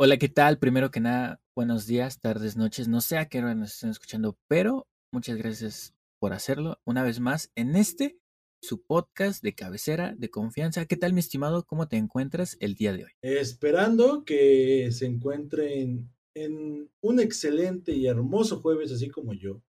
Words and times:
Hola, 0.00 0.16
¿qué 0.16 0.28
tal? 0.28 0.60
Primero 0.60 0.92
que 0.92 1.00
nada, 1.00 1.42
buenos 1.56 1.88
días, 1.88 2.20
tardes, 2.20 2.56
noches. 2.56 2.86
No 2.86 3.00
sé 3.00 3.18
a 3.18 3.28
qué 3.28 3.40
hora 3.40 3.56
nos 3.56 3.74
estén 3.74 3.90
escuchando, 3.90 4.38
pero 4.46 4.86
muchas 5.12 5.36
gracias 5.36 5.92
por 6.20 6.32
hacerlo 6.32 6.78
una 6.84 7.02
vez 7.02 7.18
más 7.18 7.50
en 7.56 7.74
este, 7.74 8.16
su 8.62 8.80
podcast 8.84 9.42
de 9.42 9.56
cabecera, 9.56 10.14
de 10.16 10.30
confianza. 10.30 10.86
¿Qué 10.86 10.96
tal, 10.96 11.14
mi 11.14 11.18
estimado? 11.18 11.66
¿Cómo 11.66 11.88
te 11.88 11.96
encuentras 11.96 12.56
el 12.60 12.76
día 12.76 12.92
de 12.92 13.06
hoy? 13.06 13.10
Esperando 13.22 14.24
que 14.24 14.88
se 14.92 15.06
encuentren 15.06 16.08
en 16.32 16.88
un 17.00 17.18
excelente 17.18 17.90
y 17.90 18.06
hermoso 18.06 18.60
jueves, 18.60 18.92
así 18.92 19.08
como 19.10 19.34
yo. 19.34 19.64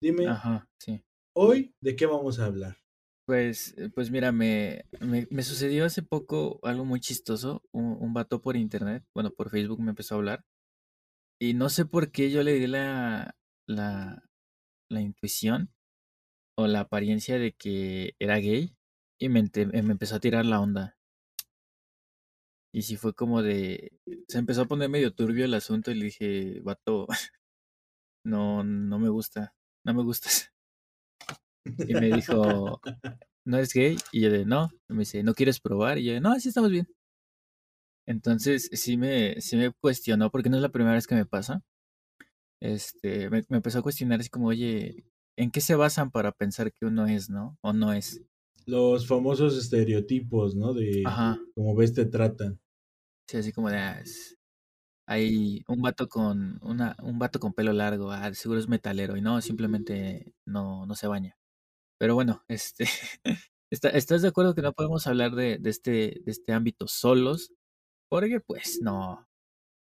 Dime, 0.00 0.28
Ajá, 0.28 0.68
sí. 0.78 1.02
hoy, 1.34 1.74
¿de 1.80 1.96
qué 1.96 2.06
vamos 2.06 2.38
a 2.38 2.44
hablar? 2.44 2.76
Pues, 3.26 3.74
eh, 3.76 3.88
pues 3.92 4.10
mira, 4.10 4.30
me, 4.32 4.84
me, 5.00 5.26
me 5.30 5.42
sucedió 5.42 5.84
hace 5.84 6.02
poco 6.02 6.60
algo 6.62 6.84
muy 6.84 7.00
chistoso. 7.00 7.62
Un, 7.72 7.96
un 8.00 8.14
vato 8.14 8.40
por 8.40 8.56
internet, 8.56 9.04
bueno, 9.14 9.30
por 9.32 9.50
Facebook 9.50 9.80
me 9.80 9.90
empezó 9.90 10.14
a 10.14 10.18
hablar. 10.18 10.44
Y 11.40 11.54
no 11.54 11.68
sé 11.70 11.86
por 11.86 12.12
qué 12.12 12.30
yo 12.30 12.42
le 12.42 12.54
di 12.54 12.66
la, 12.66 13.36
la, 13.66 14.24
la 14.90 15.02
intuición 15.02 15.72
o 16.56 16.66
la 16.68 16.80
apariencia 16.82 17.38
de 17.38 17.52
que 17.54 18.16
era 18.20 18.38
gay 18.38 18.76
y 19.18 19.28
me, 19.30 19.40
ente- 19.40 19.66
me 19.66 19.92
empezó 19.92 20.16
a 20.16 20.20
tirar 20.20 20.46
la 20.46 20.60
onda. 20.60 20.98
Y 22.72 22.82
sí 22.82 22.96
fue 22.96 23.14
como 23.14 23.42
de... 23.42 23.92
Se 24.28 24.38
empezó 24.38 24.62
a 24.62 24.66
poner 24.66 24.88
medio 24.88 25.14
turbio 25.14 25.44
el 25.44 25.54
asunto 25.54 25.90
y 25.90 25.94
le 25.94 26.04
dije, 26.06 26.60
vato, 26.62 27.06
no, 28.24 28.62
no 28.64 28.98
me 28.98 29.08
gusta, 29.08 29.54
no 29.84 29.94
me 29.94 30.02
gustas. 30.02 30.52
Y 31.86 31.94
me 31.96 32.08
dijo, 32.08 32.80
¿no 33.46 33.56
eres 33.58 33.72
gay? 33.74 33.98
Y 34.12 34.22
yo 34.22 34.30
de, 34.30 34.44
no. 34.46 34.70
Y 34.88 34.94
me 34.94 35.00
dice, 35.00 35.22
¿no 35.22 35.34
quieres 35.34 35.60
probar? 35.60 35.98
Y 35.98 36.04
yo 36.06 36.12
de, 36.14 36.20
no, 36.20 36.32
así 36.32 36.48
estamos 36.50 36.70
bien. 36.70 36.88
Entonces 38.06 38.68
sí 38.72 38.96
me, 38.96 39.40
sí 39.40 39.56
me 39.56 39.72
cuestionó, 39.72 40.30
porque 40.30 40.48
no 40.48 40.56
es 40.56 40.62
la 40.62 40.70
primera 40.70 40.94
vez 40.94 41.06
que 41.06 41.14
me 41.14 41.26
pasa. 41.26 41.62
Este, 42.60 43.30
me, 43.30 43.44
me 43.48 43.58
empezó 43.58 43.78
a 43.80 43.82
cuestionar 43.82 44.20
así 44.20 44.28
como, 44.30 44.48
oye, 44.48 45.04
¿en 45.36 45.50
qué 45.50 45.60
se 45.60 45.74
basan 45.74 46.10
para 46.10 46.32
pensar 46.32 46.72
que 46.72 46.86
uno 46.86 47.06
es, 47.06 47.30
no? 47.30 47.58
O 47.62 47.72
no 47.72 47.92
es. 47.92 48.22
Los 48.66 49.06
famosos 49.08 49.56
estereotipos, 49.58 50.54
¿no? 50.54 50.72
De 50.74 51.02
Ajá. 51.04 51.38
cómo 51.54 51.74
ves 51.74 51.94
te 51.94 52.04
tratan. 52.06 52.60
Sí, 53.28 53.36
así 53.38 53.52
como 53.52 53.70
de, 53.70 53.76
ah, 53.78 54.00
es- 54.00 54.36
hay 55.06 55.62
un 55.68 55.82
vato 55.82 56.08
con, 56.08 56.58
una, 56.62 56.96
un 57.02 57.18
vato 57.18 57.40
con 57.40 57.54
pelo 57.54 57.72
largo, 57.72 58.12
ah, 58.12 58.32
seguro 58.34 58.60
es 58.60 58.68
metalero, 58.68 59.16
y 59.16 59.22
no, 59.22 59.40
simplemente 59.42 60.34
no, 60.46 60.86
no 60.86 60.94
se 60.96 61.08
baña. 61.08 61.36
Pero 61.98 62.14
bueno, 62.14 62.44
este, 62.48 62.86
¿está- 63.70 63.90
¿estás 63.90 64.22
de 64.22 64.28
acuerdo 64.28 64.54
que 64.54 64.62
no 64.62 64.72
podemos 64.72 65.06
hablar 65.06 65.34
de, 65.34 65.58
de 65.58 65.70
este, 65.70 65.90
de 66.24 66.32
este 66.32 66.52
ámbito 66.52 66.88
solos? 66.88 67.52
Porque 68.10 68.40
pues 68.40 68.80
no, 68.82 69.28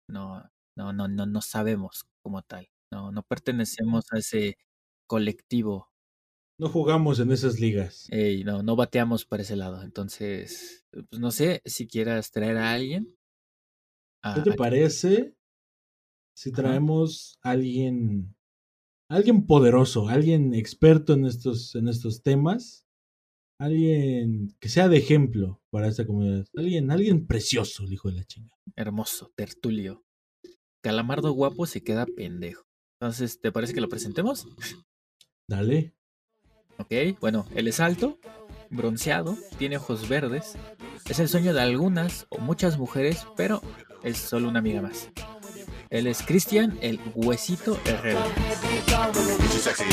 no, 0.09 0.51
no, 0.77 0.93
no, 0.95 1.09
no, 1.09 1.27
no 1.27 1.43
sabemos 1.43 2.07
como 2.23 2.43
tal. 2.43 2.71
No, 2.93 3.13
no 3.13 3.23
pertenecemos 3.25 4.07
a 4.13 4.19
ese 4.19 4.59
colectivo 5.09 5.93
No 6.59 6.71
jugamos 6.71 7.21
en 7.21 7.31
esas 7.31 7.61
ligas. 7.61 8.09
eh, 8.11 8.33
y 8.33 8.45
no, 8.45 8.63
no 8.63 8.77
bateamos 8.77 9.25
para 9.25 9.43
ese 9.43 9.57
lado. 9.57 9.83
Entonces, 9.83 10.87
pues 10.91 11.21
no 11.21 11.31
sé 11.31 11.63
si 11.65 11.87
quieras 11.87 12.31
traer 12.31 12.57
a 12.59 12.73
alguien. 12.73 13.17
a- 14.23 14.33
¿Qué 14.35 14.41
te 14.43 14.53
a- 14.53 14.57
parece 14.57 15.37
si 16.35 16.53
traemos 16.53 17.39
a 17.43 17.51
alguien, 17.53 18.35
alguien 19.09 19.47
poderoso, 19.47 20.09
alguien 20.09 20.55
experto 20.55 21.13
en 21.15 21.27
estos, 21.27 21.75
en 21.75 21.89
estos 21.89 22.23
temas? 22.23 22.87
Alguien 23.59 24.57
que 24.59 24.69
sea 24.69 24.89
de 24.89 24.97
ejemplo 24.97 25.61
para 25.71 25.89
esta 25.89 26.07
comunidad. 26.07 26.47
Alguien, 26.57 26.91
alguien 26.91 27.27
precioso, 27.27 27.85
el 27.85 27.93
hijo 27.93 28.09
de 28.09 28.17
la 28.17 28.25
chinga. 28.25 28.57
hermoso, 28.77 29.33
tertulio. 29.37 30.05
Calamardo 30.83 31.33
guapo 31.33 31.67
se 31.67 31.85
queda 31.85 32.07
pendejo. 32.07 32.65
Entonces, 33.01 33.41
¿te 33.41 33.53
parece 33.53 33.75
que 33.75 33.81
lo 33.81 33.89
presentemos? 33.89 34.47
Dale. 35.49 35.95
Ok, 36.79 36.93
bueno, 37.21 37.47
él 37.55 37.69
es 37.69 37.79
alto, 37.79 38.19
bronceado, 38.71 39.37
tiene 39.59 39.77
ojos 39.77 40.09
verdes. 40.09 40.55
Es 41.09 41.19
el 41.19 41.29
sueño 41.29 41.53
de 41.53 41.61
algunas 41.61 42.27
o 42.31 42.39
muchas 42.39 42.79
mujeres, 42.79 43.27
pero 43.37 43.63
es 44.03 44.19
solo 44.19 44.49
una 44.49 44.59
amiga 44.59 44.83
más. 44.83 45.11
Él 45.93 46.07
es 46.07 46.23
Cristian, 46.23 46.79
el 46.81 46.99
huesito 47.15 47.79
sexy 49.61 49.85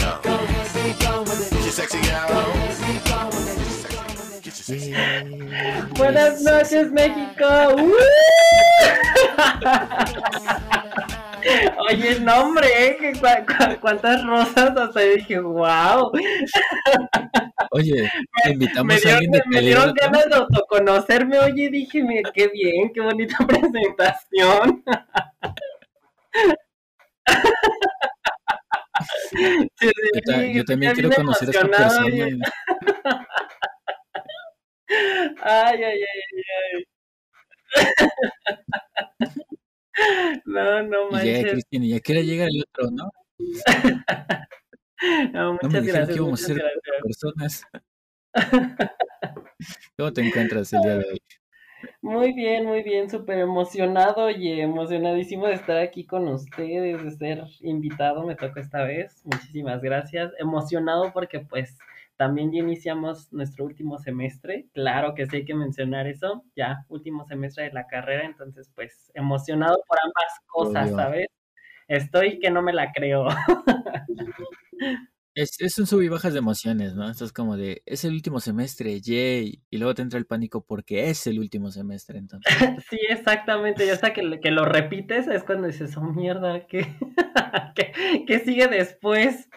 Buenas 5.97 6.41
noches, 6.41 6.89
México. 6.93 7.45
¡Uh! 7.75 7.91
Oye, 11.89 12.19
no, 12.21 12.43
hombre, 12.43 12.67
¿eh? 12.77 13.13
¿cuántas 13.81 14.25
rosas? 14.25 14.77
Hasta 14.77 15.03
yo 15.03 15.15
dije, 15.15 15.39
wow. 15.39 16.13
Oye, 17.71 18.09
te 18.43 18.49
Me, 18.49 18.53
invitamos 18.53 18.93
a 18.93 18.97
dieron, 18.97 19.13
alguien 19.15 19.31
de 19.31 19.41
me 19.47 19.61
dieron 19.61 19.93
ganas 19.93 20.29
de 20.29 20.35
autoconocerme. 20.35 21.39
Oye, 21.39 21.69
dije, 21.69 22.01
mira, 22.03 22.31
qué 22.33 22.47
bien, 22.47 22.89
qué 22.93 23.01
bonita 23.01 23.37
presentación. 23.47 24.81
Sí, 29.29 29.85
Yo, 30.13 30.21
ta- 30.25 30.45
yo 30.45 30.63
también 30.65 30.91
ya 30.91 30.95
quiero 30.95 31.09
conocer 31.15 31.47
a 31.47 31.51
esta 31.51 31.67
persona. 31.67 32.15
Ay, 35.41 35.83
ay, 35.83 35.85
ay, 36.01 36.03
ay. 36.75 36.83
No, 40.45 40.81
no 40.83 41.09
llega 41.09 41.41
manches. 41.41 41.51
Cristian 41.51 41.83
y 41.83 41.89
ya 41.89 41.99
quiere 41.99 42.23
llegar 42.25 42.47
el 42.49 42.63
otro, 42.63 42.89
¿no? 42.91 43.11
No, 45.33 45.53
No 45.53 45.53
me 45.53 45.59
muchas 45.61 45.83
dijeron 45.83 46.07
que 46.07 46.11
gracias, 46.13 46.17
íbamos 46.17 46.43
a 46.43 46.45
muchas 46.47 46.47
ser 46.47 46.57
gracias. 46.57 47.01
personas. 47.03 47.63
¿Cómo 49.97 50.13
te 50.13 50.21
encuentras 50.27 50.73
el 50.73 50.81
día 50.81 50.97
de 50.97 51.05
hoy? 51.09 51.19
Muy 52.01 52.31
bien, 52.31 52.65
muy 52.65 52.81
bien, 52.81 53.09
súper 53.09 53.39
emocionado 53.39 54.29
y 54.29 54.61
emocionadísimo 54.61 55.47
de 55.47 55.55
estar 55.55 55.77
aquí 55.77 56.05
con 56.05 56.29
ustedes, 56.29 57.03
de 57.03 57.11
ser 57.11 57.43
invitado, 57.59 58.25
me 58.25 58.35
tocó 58.35 58.61
esta 58.61 58.83
vez. 58.83 59.21
Muchísimas 59.25 59.81
gracias. 59.81 60.31
Emocionado 60.39 61.11
porque 61.11 61.41
pues 61.41 61.77
también 62.15 62.53
ya 62.53 62.59
iniciamos 62.59 63.31
nuestro 63.33 63.65
último 63.65 63.97
semestre. 63.97 64.67
Claro 64.73 65.13
que 65.13 65.25
sí 65.25 65.37
hay 65.37 65.45
que 65.45 65.53
mencionar 65.53 66.07
eso, 66.07 66.45
ya 66.55 66.85
último 66.87 67.25
semestre 67.25 67.65
de 67.65 67.73
la 67.73 67.85
carrera, 67.85 68.25
entonces 68.25 68.71
pues 68.75 69.11
emocionado 69.13 69.77
por 69.85 69.97
ambas 70.01 70.39
cosas. 70.47 70.91
¿sabes? 70.91 71.27
Estoy 71.89 72.39
que 72.39 72.49
no 72.49 72.61
me 72.61 72.71
la 72.71 72.93
creo. 72.93 73.27
Es, 75.39 75.55
es 75.59 75.77
un 75.79 75.87
sub 75.87 76.01
y 76.01 76.09
bajas 76.09 76.33
de 76.33 76.39
emociones, 76.39 76.95
¿no? 76.95 77.09
Esto 77.09 77.23
es 77.23 77.31
como 77.31 77.55
de, 77.55 77.81
es 77.85 78.03
el 78.03 78.13
último 78.13 78.39
semestre, 78.39 78.99
yay. 78.99 79.61
Y 79.69 79.77
luego 79.77 79.93
te 79.95 80.01
entra 80.01 80.19
el 80.19 80.25
pánico 80.25 80.65
porque 80.65 81.09
es 81.09 81.25
el 81.27 81.39
último 81.39 81.71
semestre, 81.71 82.17
entonces. 82.17 82.45
Sí, 82.89 82.97
exactamente. 83.09 83.85
Y 83.85 83.89
hasta 83.89 84.11
que, 84.13 84.21
lo- 84.23 84.39
que 84.39 84.51
lo 84.51 84.65
repites 84.65 85.27
es 85.27 85.43
cuando 85.43 85.67
dices, 85.67 85.95
oh 85.97 86.01
mierda, 86.01 86.67
¿qué, 86.67 86.87
¿Qué, 87.75 88.25
qué 88.27 88.39
sigue 88.39 88.67
después? 88.67 89.47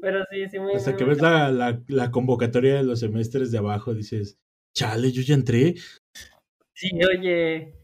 Pero 0.00 0.24
sí, 0.30 0.48
sí, 0.50 0.58
muy, 0.58 0.74
Hasta 0.74 0.90
muy, 0.90 0.98
que 0.98 1.04
muy 1.04 1.14
ves 1.14 1.22
la, 1.22 1.50
la, 1.50 1.82
la 1.88 2.10
convocatoria 2.10 2.74
de 2.76 2.84
los 2.84 3.00
semestres 3.00 3.50
de 3.50 3.58
abajo, 3.58 3.94
dices, 3.94 4.38
chale, 4.74 5.12
yo 5.12 5.22
ya 5.22 5.34
entré. 5.34 5.74
Sí, 6.74 6.90
oye. 7.04 7.74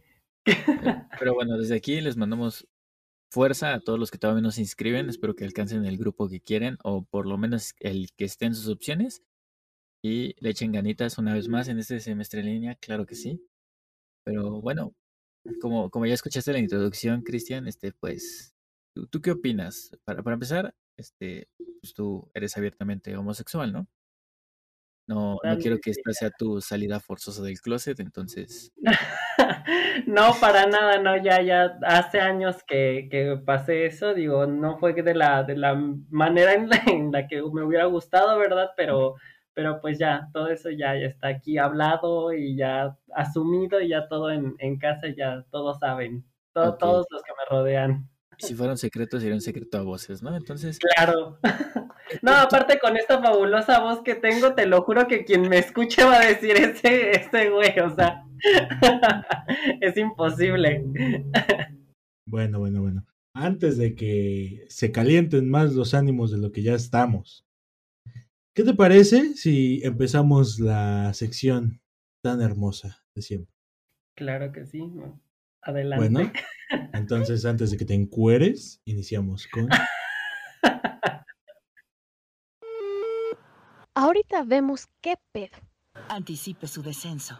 Pero 1.19 1.35
bueno, 1.35 1.56
desde 1.58 1.76
aquí 1.76 2.00
les 2.00 2.17
mandamos 2.17 2.67
fuerza 3.31 3.75
a 3.75 3.81
todos 3.81 3.99
los 3.99 4.11
que 4.11 4.19
todavía 4.19 4.43
no 4.43 4.50
se 4.50 4.61
inscriben. 4.61 5.09
Espero 5.09 5.35
que 5.35 5.44
alcancen 5.44 5.85
el 5.87 5.97
grupo 5.99 6.29
que 6.29 6.41
quieren 6.41 6.79
o 6.85 7.05
por 7.05 7.27
lo 7.27 7.38
menos 7.38 7.75
el 7.81 8.11
que 8.17 8.25
esté 8.25 8.47
en 8.47 8.55
sus 8.55 8.69
opciones. 8.69 9.23
Y 10.03 10.35
le 10.43 10.50
echen 10.50 10.73
ganitas 10.73 11.19
una 11.19 11.35
vez 11.35 11.49
más 11.49 11.69
en 11.69 11.79
este 11.79 12.00
semestre 12.00 12.41
en 12.41 12.47
línea, 12.47 12.75
claro 12.77 13.06
que 13.06 13.15
sí. 13.15 13.43
Pero 14.25 14.61
bueno, 14.62 14.94
como, 15.61 15.91
como 15.91 16.06
ya 16.06 16.15
escuchaste 16.15 16.53
la 16.53 16.59
introducción, 16.59 17.23
Cristian, 17.23 17.69
este, 17.69 17.93
pues, 17.93 18.55
¿tú, 18.94 19.06
tú 19.09 19.21
qué 19.21 19.32
opinas? 19.32 19.93
Para, 20.05 20.23
para 20.23 20.35
empezar, 20.35 20.75
este, 20.99 21.49
pues 21.81 21.94
tú 21.94 22.31
eres 22.35 22.56
abiertamente 22.56 23.17
homosexual, 23.17 23.73
¿no? 23.73 23.88
No, 25.10 25.38
no 25.42 25.58
quiero 25.58 25.78
que 25.80 25.90
esta 25.90 26.12
sea 26.12 26.30
tu 26.30 26.60
salida 26.60 27.00
forzosa 27.00 27.42
del 27.42 27.60
closet, 27.60 27.98
entonces, 27.98 28.72
No, 30.06 30.34
para 30.40 30.66
nada, 30.66 30.98
no, 30.98 31.16
ya, 31.22 31.42
ya 31.42 31.78
hace 31.82 32.20
años 32.20 32.62
que, 32.66 33.08
que 33.10 33.36
pasé 33.44 33.86
eso, 33.86 34.14
digo, 34.14 34.46
no 34.46 34.78
fue 34.78 34.92
de 34.94 35.14
la, 35.14 35.42
de 35.42 35.56
la 35.56 35.74
manera 36.10 36.54
en 36.54 36.68
la, 36.68 36.76
en 36.86 37.12
la 37.12 37.26
que 37.28 37.42
me 37.52 37.62
hubiera 37.64 37.84
gustado, 37.86 38.38
¿verdad? 38.38 38.70
Pero, 38.76 39.16
pero 39.54 39.80
pues 39.80 39.98
ya, 39.98 40.28
todo 40.32 40.48
eso 40.48 40.70
ya, 40.70 40.94
ya 40.94 41.06
está 41.06 41.28
aquí 41.28 41.58
hablado 41.58 42.32
y 42.32 42.56
ya 42.56 42.96
asumido 43.14 43.80
y 43.80 43.88
ya 43.88 44.08
todo 44.08 44.30
en, 44.30 44.54
en 44.58 44.78
casa, 44.78 45.08
ya 45.16 45.44
todos 45.50 45.78
saben, 45.78 46.24
to- 46.52 46.76
todos 46.76 47.06
los 47.10 47.22
que 47.22 47.32
me 47.32 47.44
rodean. 47.56 48.08
si 48.38 48.54
fuera 48.54 48.72
un 48.72 48.78
secreto, 48.78 49.18
sería 49.18 49.34
un 49.34 49.40
secreto 49.40 49.78
a 49.78 49.82
voces, 49.82 50.22
¿no? 50.22 50.36
Entonces, 50.36 50.78
Claro. 50.78 51.38
No, 52.22 52.32
aparte 52.32 52.78
con 52.78 52.96
esta 52.96 53.20
fabulosa 53.20 53.80
voz 53.80 54.02
que 54.02 54.14
tengo, 54.14 54.54
te 54.54 54.66
lo 54.66 54.82
juro 54.82 55.06
que 55.06 55.24
quien 55.24 55.48
me 55.48 55.58
escuche 55.58 56.04
va 56.04 56.20
a 56.20 56.26
decir 56.26 56.56
ese, 56.56 57.12
ese 57.12 57.50
güey, 57.50 57.78
o 57.80 57.94
sea, 57.94 58.24
es 59.80 59.96
imposible. 59.96 60.84
Bueno, 62.26 62.58
bueno, 62.58 62.80
bueno. 62.82 63.06
Antes 63.32 63.76
de 63.78 63.94
que 63.94 64.66
se 64.68 64.90
calienten 64.90 65.48
más 65.48 65.72
los 65.74 65.94
ánimos 65.94 66.30
de 66.30 66.38
lo 66.38 66.52
que 66.52 66.62
ya 66.62 66.74
estamos, 66.74 67.46
¿qué 68.54 68.64
te 68.64 68.74
parece 68.74 69.34
si 69.34 69.80
empezamos 69.84 70.58
la 70.58 71.14
sección 71.14 71.80
tan 72.22 72.40
hermosa 72.42 73.02
de 73.14 73.22
siempre? 73.22 73.54
Claro 74.16 74.52
que 74.52 74.66
sí. 74.66 74.92
Adelante. 75.62 76.08
Bueno, 76.08 76.32
entonces 76.92 77.44
antes 77.44 77.70
de 77.70 77.76
que 77.76 77.84
te 77.84 77.94
encueres, 77.94 78.82
iniciamos 78.84 79.46
con... 79.46 79.68
Ahorita 84.02 84.44
vemos 84.44 84.88
qué 85.02 85.17
pedo. 85.31 85.58
Anticipe 86.08 86.67
su 86.67 86.82
descenso. 86.82 87.38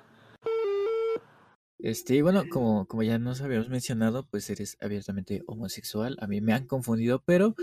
Este, 1.79 2.17
y 2.17 2.21
bueno, 2.21 2.43
como, 2.51 2.85
como 2.85 3.03
ya 3.03 3.19
nos 3.19 3.41
habíamos 3.41 3.71
mencionado, 3.71 4.27
pues 4.27 4.51
eres 4.51 4.77
abiertamente 4.79 5.43
homosexual. 5.47 6.19
A 6.21 6.27
mí 6.27 6.43
me 6.43 6.53
han 6.53 6.67
confundido, 6.67 7.23
pero 7.25 7.55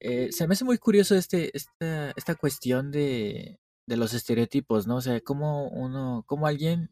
eh, 0.00 0.32
se 0.32 0.46
me 0.46 0.52
hace 0.52 0.66
muy 0.66 0.76
curioso 0.76 1.14
este, 1.14 1.56
esta, 1.56 2.10
esta 2.14 2.34
cuestión 2.34 2.90
de, 2.90 3.58
de 3.86 3.96
los 3.96 4.12
estereotipos, 4.12 4.86
¿no? 4.86 4.96
O 4.96 5.00
sea, 5.00 5.18
cómo 5.22 5.70
uno, 5.70 6.22
cómo 6.26 6.46
alguien 6.46 6.90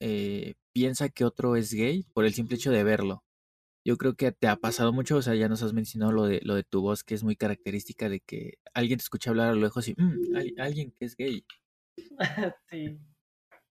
eh, 0.00 0.54
piensa 0.72 1.10
que 1.10 1.26
otro 1.26 1.56
es 1.56 1.74
gay 1.74 2.04
por 2.14 2.24
el 2.24 2.32
simple 2.32 2.56
hecho 2.56 2.70
de 2.70 2.82
verlo. 2.82 3.24
Yo 3.84 3.96
creo 3.98 4.14
que 4.16 4.32
te 4.32 4.48
ha 4.48 4.56
pasado 4.56 4.92
mucho, 4.92 5.16
o 5.16 5.22
sea, 5.22 5.34
ya 5.34 5.48
nos 5.48 5.62
has 5.62 5.72
mencionado 5.74 6.12
lo 6.12 6.24
de, 6.24 6.40
lo 6.42 6.54
de 6.54 6.64
tu 6.64 6.80
voz, 6.82 7.04
que 7.04 7.14
es 7.14 7.22
muy 7.24 7.36
característica 7.36 8.08
de 8.08 8.20
que 8.20 8.54
alguien 8.74 8.98
te 8.98 9.02
escucha 9.04 9.30
hablar 9.30 9.50
a 9.50 9.54
lo 9.54 9.60
lejos 9.60 9.88
y, 9.88 9.94
"Mm, 9.96 10.20
hay- 10.34 10.52
alguien 10.58 10.92
que 10.92 11.04
es 11.06 11.16
gay. 11.16 11.44
sí. 12.70 12.98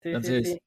Sí, 0.03 0.09
Entonces, 0.11 0.43
sí, 0.43 0.43
sí. 0.53 0.59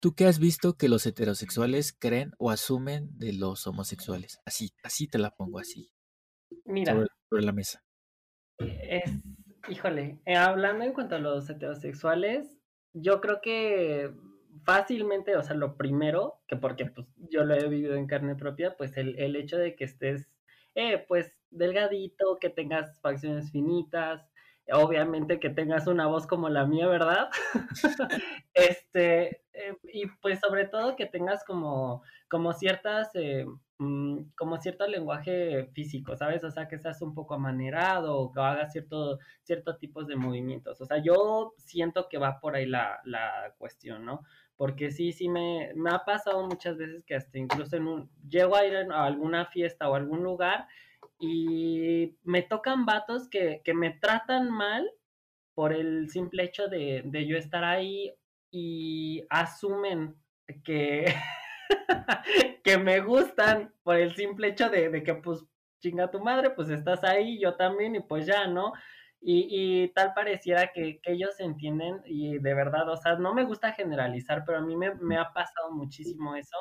¿Tú 0.00 0.14
qué 0.14 0.26
has 0.26 0.38
visto 0.38 0.74
que 0.76 0.88
los 0.88 1.04
heterosexuales 1.04 1.92
creen 1.92 2.30
o 2.38 2.52
asumen 2.52 3.18
de 3.18 3.32
los 3.32 3.66
homosexuales? 3.66 4.38
Así, 4.44 4.72
así 4.84 5.08
te 5.08 5.18
la 5.18 5.32
pongo 5.32 5.58
así, 5.58 5.90
Mira, 6.66 6.94
sobre, 6.94 7.08
sobre 7.30 7.42
la 7.44 7.52
mesa. 7.52 7.84
es, 8.58 9.10
híjole, 9.68 10.18
eh, 10.26 10.36
hablando 10.36 10.84
en 10.84 10.92
cuanto 10.92 11.16
a 11.16 11.18
los 11.18 11.48
heterosexuales, 11.50 12.58
yo 12.92 13.20
creo 13.20 13.40
que 13.40 14.14
fácilmente, 14.64 15.36
o 15.36 15.42
sea, 15.42 15.56
lo 15.56 15.76
primero, 15.76 16.40
que 16.46 16.56
porque 16.56 16.86
pues 16.86 17.06
yo 17.30 17.44
lo 17.44 17.54
he 17.54 17.68
vivido 17.68 17.96
en 17.96 18.06
carne 18.06 18.36
propia, 18.36 18.76
pues 18.76 18.96
el, 18.96 19.18
el 19.18 19.36
hecho 19.36 19.58
de 19.58 19.74
que 19.76 19.84
estés, 19.84 20.30
eh, 20.74 21.04
pues 21.08 21.32
delgadito, 21.50 22.38
que 22.40 22.50
tengas 22.50 23.00
facciones 23.00 23.50
finitas, 23.50 24.28
obviamente 24.72 25.40
que 25.40 25.50
tengas 25.50 25.86
una 25.86 26.06
voz 26.06 26.26
como 26.26 26.48
la 26.48 26.66
mía, 26.66 26.86
¿verdad? 26.86 27.28
este, 28.54 29.42
eh, 29.52 29.76
y 29.92 30.06
pues 30.22 30.40
sobre 30.40 30.66
todo 30.66 30.96
que 30.96 31.06
tengas 31.06 31.44
como, 31.44 32.02
como 32.28 32.52
ciertas, 32.52 33.10
eh, 33.14 33.46
mm, 33.78 34.30
como 34.36 34.56
cierto 34.58 34.86
lenguaje 34.86 35.66
físico, 35.74 36.16
¿sabes? 36.16 36.42
O 36.44 36.50
sea, 36.50 36.66
que 36.68 36.78
seas 36.78 37.02
un 37.02 37.14
poco 37.14 37.34
amanerado 37.34 38.16
o 38.16 38.32
que 38.32 38.40
hagas 38.40 38.72
cierto, 38.72 39.18
ciertos 39.42 39.78
tipos 39.78 40.06
de 40.06 40.16
movimientos. 40.16 40.80
O 40.80 40.86
sea, 40.86 40.98
yo 41.02 41.54
siento 41.58 42.08
que 42.08 42.18
va 42.18 42.40
por 42.40 42.56
ahí 42.56 42.66
la, 42.66 43.00
la 43.04 43.54
cuestión, 43.58 44.04
¿no? 44.06 44.22
Porque 44.56 44.90
sí, 44.90 45.12
sí 45.12 45.28
me, 45.28 45.72
me 45.74 45.90
ha 45.90 46.04
pasado 46.04 46.46
muchas 46.46 46.76
veces 46.76 47.04
que 47.04 47.14
hasta 47.16 47.38
incluso 47.38 47.76
en 47.76 47.86
un, 47.86 48.10
llego 48.28 48.56
a 48.56 48.64
ir 48.64 48.76
a 48.76 49.04
alguna 49.04 49.46
fiesta 49.46 49.88
o 49.88 49.94
algún 49.94 50.22
lugar 50.22 50.68
y 51.18 52.16
me 52.22 52.42
tocan 52.42 52.86
vatos 52.86 53.28
que, 53.28 53.62
que 53.64 53.74
me 53.74 53.90
tratan 53.90 54.50
mal 54.50 54.88
por 55.54 55.72
el 55.72 56.10
simple 56.10 56.44
hecho 56.44 56.68
de, 56.68 57.02
de 57.04 57.26
yo 57.26 57.36
estar 57.36 57.64
ahí 57.64 58.12
y 58.50 59.24
asumen 59.30 60.16
que, 60.64 61.14
que 62.64 62.78
me 62.78 63.00
gustan 63.00 63.72
por 63.82 63.96
el 63.96 64.14
simple 64.14 64.48
hecho 64.48 64.68
de, 64.68 64.88
de 64.90 65.02
que 65.02 65.14
pues 65.14 65.44
chinga 65.80 66.10
tu 66.10 66.20
madre, 66.20 66.50
pues 66.50 66.70
estás 66.70 67.04
ahí, 67.04 67.38
yo 67.38 67.56
también 67.56 67.94
y 67.94 68.00
pues 68.00 68.26
ya, 68.26 68.46
¿no? 68.46 68.72
Y, 69.26 69.84
y 69.84 69.88
tal 69.94 70.12
pareciera 70.14 70.70
que, 70.72 71.00
que 71.00 71.12
ellos 71.12 71.40
entienden 71.40 72.02
y 72.04 72.38
de 72.38 72.54
verdad, 72.54 72.88
o 72.90 72.96
sea, 72.96 73.16
no 73.16 73.32
me 73.34 73.44
gusta 73.44 73.72
generalizar, 73.72 74.44
pero 74.44 74.58
a 74.58 74.60
mí 74.60 74.76
me, 74.76 74.94
me 74.96 75.16
ha 75.16 75.32
pasado 75.32 75.72
muchísimo 75.72 76.36
eso, 76.36 76.56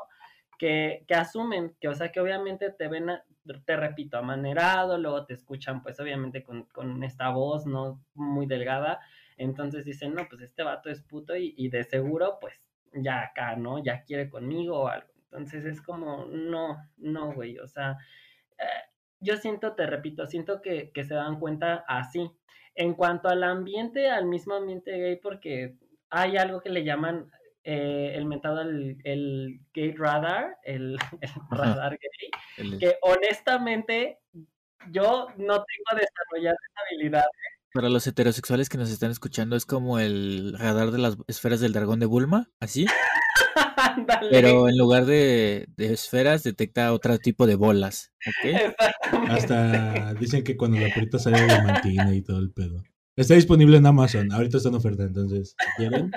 que, 0.57 1.03
que 1.07 1.15
asumen, 1.15 1.75
que 1.79 1.87
o 1.89 1.95
sea, 1.95 2.11
que 2.11 2.19
obviamente 2.21 2.71
te 2.71 2.87
ven, 2.87 3.09
a- 3.09 3.25
te 3.65 3.75
repito, 3.75 4.17
amanerado, 4.17 4.97
luego 4.97 5.25
te 5.25 5.33
escuchan 5.33 5.81
pues 5.83 5.99
obviamente 5.99 6.43
con, 6.43 6.63
con 6.67 7.03
esta 7.03 7.29
voz, 7.31 7.65
¿no? 7.65 8.01
Muy 8.13 8.45
delgada, 8.45 8.99
entonces 9.37 9.83
dicen, 9.85 10.13
no, 10.13 10.27
pues 10.29 10.41
este 10.41 10.63
vato 10.63 10.89
es 10.89 11.01
puto 11.01 11.35
y, 11.35 11.53
y 11.57 11.69
de 11.69 11.83
seguro 11.83 12.37
pues 12.39 12.53
ya 12.93 13.21
acá, 13.23 13.55
¿no? 13.55 13.83
Ya 13.83 14.03
quiere 14.03 14.29
conmigo 14.29 14.79
o 14.83 14.87
algo. 14.87 15.09
Entonces 15.25 15.65
es 15.65 15.81
como, 15.81 16.25
no, 16.25 16.77
no, 16.97 17.33
güey, 17.33 17.57
o 17.59 17.67
sea, 17.67 17.97
eh, 18.59 18.92
yo 19.23 19.37
siento, 19.37 19.73
te 19.75 19.85
repito, 19.85 20.27
siento 20.27 20.61
que, 20.61 20.91
que 20.91 21.03
se 21.03 21.13
dan 21.15 21.39
cuenta 21.39 21.83
así. 21.87 22.29
En 22.75 22.93
cuanto 22.95 23.29
al 23.29 23.43
ambiente, 23.43 24.09
al 24.09 24.25
mismo 24.25 24.55
ambiente 24.55 24.91
gay, 24.97 25.15
porque 25.17 25.75
hay 26.09 26.37
algo 26.37 26.61
que 26.61 26.69
le 26.69 26.83
llaman 26.83 27.29
eh, 27.63 28.13
el 28.15 28.25
mentado 28.25 28.61
el, 28.61 28.97
el 29.03 29.59
gay 29.73 29.91
radar, 29.93 30.57
el, 30.63 30.97
radar 31.51 31.97
gay, 31.99 32.29
El- 32.57 32.79
que 32.79 32.97
honestamente 33.01 34.19
yo 34.91 35.27
no 35.37 35.63
tengo 35.63 35.99
desarrollada 36.01 36.57
esa 36.69 36.81
habilidad. 36.87 37.23
Para 37.73 37.89
los 37.89 38.05
heterosexuales 38.05 38.69
que 38.69 38.77
nos 38.77 38.91
están 38.91 39.11
escuchando, 39.11 39.55
es 39.55 39.65
como 39.65 39.99
el 39.99 40.55
radar 40.57 40.91
de 40.91 40.99
las 40.99 41.17
esferas 41.27 41.59
del 41.59 41.73
dragón 41.73 41.99
de 41.99 42.05
Bulma, 42.05 42.49
así, 42.59 42.85
pero 44.29 44.69
en 44.69 44.77
lugar 44.77 45.05
de, 45.05 45.65
de 45.75 45.93
esferas 45.93 46.43
detecta 46.43 46.93
otro 46.93 47.17
tipo 47.17 47.47
de 47.47 47.55
bolas, 47.55 48.13
¿ok? 48.27 48.45
Exactamente. 48.45 49.31
Hasta 49.31 50.13
dicen 50.13 50.43
que 50.43 50.55
cuando 50.55 50.79
la 50.79 50.93
perrita 50.93 51.17
sale 51.17 51.43
diamantina 51.43 52.13
y 52.13 52.21
todo 52.21 52.39
el 52.39 52.51
pedo. 52.51 52.83
Está 53.15 53.35
disponible 53.35 53.77
en 53.77 53.85
Amazon. 53.85 54.31
Ahorita 54.31 54.57
está 54.57 54.69
en 54.69 54.75
oferta, 54.75 55.03
entonces, 55.03 55.55
si 55.59 55.71
quieren, 55.77 56.11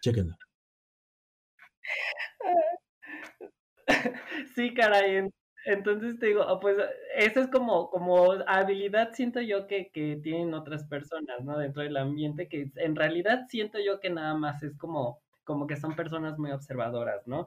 chéquenlo. 0.00 0.36
Sí, 4.54 4.74
caray. 4.74 5.28
En- 5.68 5.78
Entonces 5.78 6.18
te 6.18 6.26
digo, 6.26 6.42
ah, 6.42 6.60
pues 6.60 6.76
eso 7.16 7.40
es 7.40 7.48
como, 7.48 7.90
como 7.90 8.32
habilidad, 8.46 9.12
siento 9.12 9.40
yo 9.40 9.66
que, 9.66 9.90
que 9.92 10.16
tienen 10.22 10.54
otras 10.54 10.84
personas, 10.84 11.42
¿no? 11.44 11.58
Dentro 11.58 11.82
del 11.82 11.96
ambiente, 11.96 12.48
que 12.48 12.70
en 12.76 12.96
realidad 12.96 13.46
siento 13.48 13.78
yo 13.80 14.00
que 14.00 14.10
nada 14.10 14.34
más 14.34 14.62
es 14.62 14.76
como, 14.76 15.20
como 15.44 15.66
que 15.66 15.76
son 15.76 15.94
personas 15.96 16.38
muy 16.38 16.50
observadoras, 16.52 17.26
¿no? 17.26 17.46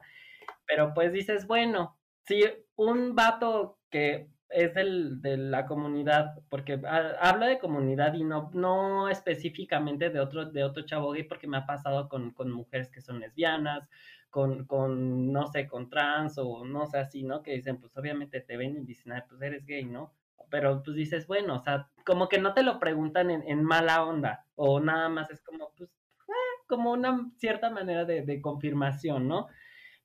Pero 0.66 0.94
pues 0.94 1.12
dices, 1.12 1.46
bueno, 1.46 1.98
si 2.24 2.42
un 2.76 3.14
vato 3.14 3.80
que 3.90 4.28
es 4.48 4.74
del, 4.74 5.22
de 5.22 5.36
la 5.38 5.66
comunidad, 5.66 6.34
porque 6.50 6.80
ha- 6.86 7.16
habla 7.20 7.46
de 7.46 7.58
comunidad 7.58 8.14
y 8.14 8.24
no, 8.24 8.50
no 8.54 9.08
específicamente 9.08 10.10
de 10.10 10.20
otro, 10.20 10.46
de 10.50 10.64
otro 10.64 10.84
chavo 10.84 11.12
gay, 11.12 11.24
porque 11.24 11.48
me 11.48 11.56
ha 11.58 11.66
pasado 11.66 12.08
con, 12.08 12.32
con 12.32 12.50
mujeres 12.52 12.90
que 12.90 13.00
son 13.00 13.20
lesbianas, 13.20 13.88
con, 14.32 14.64
con, 14.64 15.30
no 15.30 15.46
sé, 15.46 15.68
con 15.68 15.90
trans 15.90 16.38
o 16.38 16.64
no 16.64 16.86
sé 16.86 16.98
así, 16.98 17.22
¿no? 17.22 17.42
Que 17.42 17.52
dicen, 17.52 17.78
pues 17.78 17.94
obviamente 17.98 18.40
te 18.40 18.56
ven 18.56 18.78
y 18.78 18.80
dicen, 18.80 19.12
ay, 19.12 19.20
pues 19.28 19.42
eres 19.42 19.66
gay, 19.66 19.84
¿no? 19.84 20.14
Pero 20.48 20.82
pues 20.82 20.96
dices, 20.96 21.26
bueno, 21.26 21.56
o 21.56 21.58
sea, 21.58 21.90
como 22.06 22.30
que 22.30 22.38
no 22.38 22.54
te 22.54 22.62
lo 22.62 22.80
preguntan 22.80 23.30
en, 23.30 23.42
en 23.46 23.62
mala 23.62 24.02
onda, 24.02 24.46
o 24.54 24.80
nada 24.80 25.10
más 25.10 25.30
es 25.30 25.42
como, 25.42 25.74
pues, 25.76 25.90
eh, 25.90 26.62
como 26.66 26.92
una 26.92 27.30
cierta 27.36 27.68
manera 27.68 28.06
de, 28.06 28.22
de 28.22 28.40
confirmación, 28.40 29.28
¿no? 29.28 29.48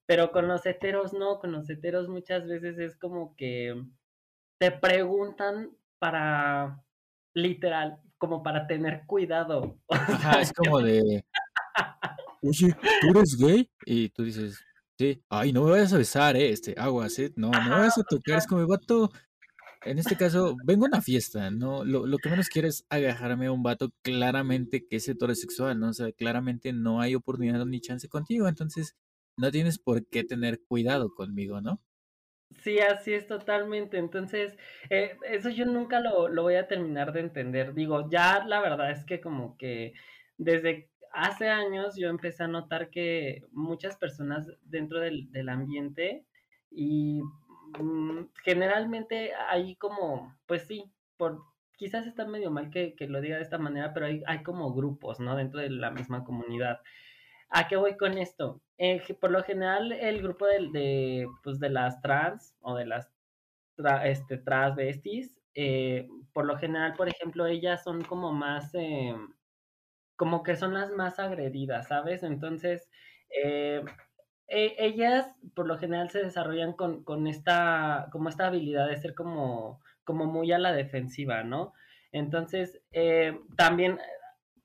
Pero 0.05 0.33
con 0.33 0.49
los 0.49 0.65
heteros 0.65 1.13
no, 1.13 1.39
con 1.39 1.53
los 1.53 1.69
heteros 1.69 2.09
muchas 2.09 2.45
veces 2.47 2.77
es 2.79 2.97
como 2.97 3.33
que 3.37 3.81
te 4.57 4.71
preguntan 4.71 5.71
para, 5.99 6.83
literal, 7.33 8.01
como 8.17 8.43
para 8.43 8.67
tener 8.67 9.05
cuidado. 9.05 9.77
Ajá, 9.89 10.41
es 10.41 10.51
como 10.51 10.81
de, 10.81 11.23
oye, 12.41 12.75
¿tú 13.01 13.09
eres 13.11 13.37
gay? 13.37 13.69
Y 13.85 14.09
tú 14.09 14.23
dices, 14.23 14.59
sí, 14.97 15.23
ay, 15.29 15.53
no 15.53 15.63
me 15.63 15.71
vayas 15.71 15.93
a 15.93 15.97
besar, 15.97 16.35
eh, 16.35 16.49
este, 16.49 16.75
aguas, 16.77 17.17
eh, 17.19 17.31
no, 17.35 17.51
no 17.51 17.61
me 17.61 17.69
vayas 17.69 17.97
a 17.97 18.03
tocar, 18.03 18.37
es 18.37 18.47
como, 18.47 18.65
vato, 18.67 19.11
en 19.83 19.99
este 19.99 20.15
caso, 20.15 20.55
vengo 20.65 20.85
a 20.85 20.89
una 20.89 21.01
fiesta, 21.01 21.51
¿no? 21.51 21.85
Lo, 21.85 22.05
lo 22.05 22.17
que 22.17 22.29
menos 22.29 22.49
quiero 22.49 22.67
es 22.67 22.85
agarrarme 22.89 23.47
a 23.47 23.51
un 23.51 23.63
vato 23.63 23.89
claramente 24.01 24.85
que 24.87 24.97
es 24.97 25.07
heterosexual, 25.07 25.79
¿no? 25.79 25.89
O 25.89 25.93
sea, 25.93 26.11
claramente 26.11 26.73
no 26.73 26.99
hay 27.01 27.15
oportunidad 27.15 27.65
ni 27.65 27.79
chance 27.81 28.09
contigo, 28.09 28.47
entonces 28.47 28.95
no 29.37 29.51
tienes 29.51 29.79
por 29.79 30.05
qué 30.07 30.23
tener 30.23 30.61
cuidado 30.67 31.13
conmigo, 31.13 31.61
¿no? 31.61 31.81
Sí, 32.63 32.79
así 32.79 33.13
es 33.13 33.27
totalmente. 33.27 33.97
Entonces, 33.97 34.57
eh, 34.89 35.17
eso 35.29 35.49
yo 35.49 35.65
nunca 35.65 35.99
lo, 35.99 36.27
lo 36.27 36.43
voy 36.43 36.55
a 36.55 36.67
terminar 36.67 37.13
de 37.13 37.19
entender. 37.21 37.73
Digo, 37.73 38.09
ya 38.09 38.43
la 38.45 38.61
verdad 38.61 38.91
es 38.91 39.03
que 39.05 39.21
como 39.21 39.57
que 39.57 39.93
desde 40.37 40.89
hace 41.13 41.49
años 41.49 41.95
yo 41.97 42.09
empecé 42.09 42.43
a 42.43 42.47
notar 42.47 42.89
que 42.89 43.43
muchas 43.51 43.97
personas 43.97 44.47
dentro 44.63 44.99
del, 44.99 45.31
del 45.31 45.49
ambiente 45.49 46.25
y 46.71 47.21
mm, 47.79 48.25
generalmente 48.43 49.33
hay 49.35 49.75
como, 49.77 50.37
pues 50.45 50.63
sí, 50.67 50.91
por 51.17 51.41
quizás 51.77 52.07
está 52.07 52.25
medio 52.25 52.51
mal 52.51 52.69
que, 52.71 52.95
que 52.95 53.07
lo 53.07 53.21
diga 53.21 53.37
de 53.37 53.43
esta 53.43 53.57
manera, 53.59 53.93
pero 53.93 54.07
hay, 54.07 54.23
hay 54.27 54.43
como 54.43 54.73
grupos, 54.73 55.19
¿no? 55.19 55.35
Dentro 55.35 55.59
de 55.61 55.69
la 55.69 55.91
misma 55.91 56.23
comunidad. 56.23 56.79
¿A 57.49 57.67
qué 57.67 57.75
voy 57.77 57.97
con 57.97 58.17
esto? 58.17 58.61
eh, 58.77 59.01
por 59.19 59.31
lo 59.31 59.43
general 59.43 59.91
el 59.91 60.21
grupo 60.21 60.45
de, 60.45 60.69
de, 60.71 61.27
pues, 61.43 61.59
de 61.59 61.69
las 61.69 62.01
trans 62.01 62.55
o 62.61 62.75
de 62.75 62.85
las 62.85 63.09
tra- 63.77 64.05
este, 64.05 64.37
transvestis, 64.37 65.39
eh, 65.55 66.07
por 66.33 66.45
lo 66.45 66.57
general, 66.57 66.93
por 66.95 67.09
ejemplo, 67.09 67.45
ellas 67.47 67.83
son 67.83 68.03
como 68.03 68.31
más, 68.33 68.73
eh, 68.75 69.15
como 70.17 70.43
que 70.43 70.57
son 70.57 70.73
las 70.73 70.91
más 70.91 71.19
agredidas, 71.19 71.87
¿sabes? 71.89 72.23
Entonces, 72.23 72.89
eh, 73.29 73.85
e- 74.47 74.75
ellas 74.79 75.35
por 75.55 75.67
lo 75.67 75.77
general 75.77 76.09
se 76.09 76.23
desarrollan 76.23 76.73
con, 76.73 77.03
con 77.03 77.27
esta, 77.27 78.09
como 78.11 78.29
esta 78.29 78.47
habilidad 78.47 78.87
de 78.89 78.97
ser 78.97 79.15
como, 79.15 79.81
como 80.03 80.25
muy 80.25 80.51
a 80.51 80.59
la 80.59 80.73
defensiva, 80.73 81.43
¿no? 81.43 81.73
Entonces, 82.11 82.81
eh, 82.91 83.39
también 83.57 83.99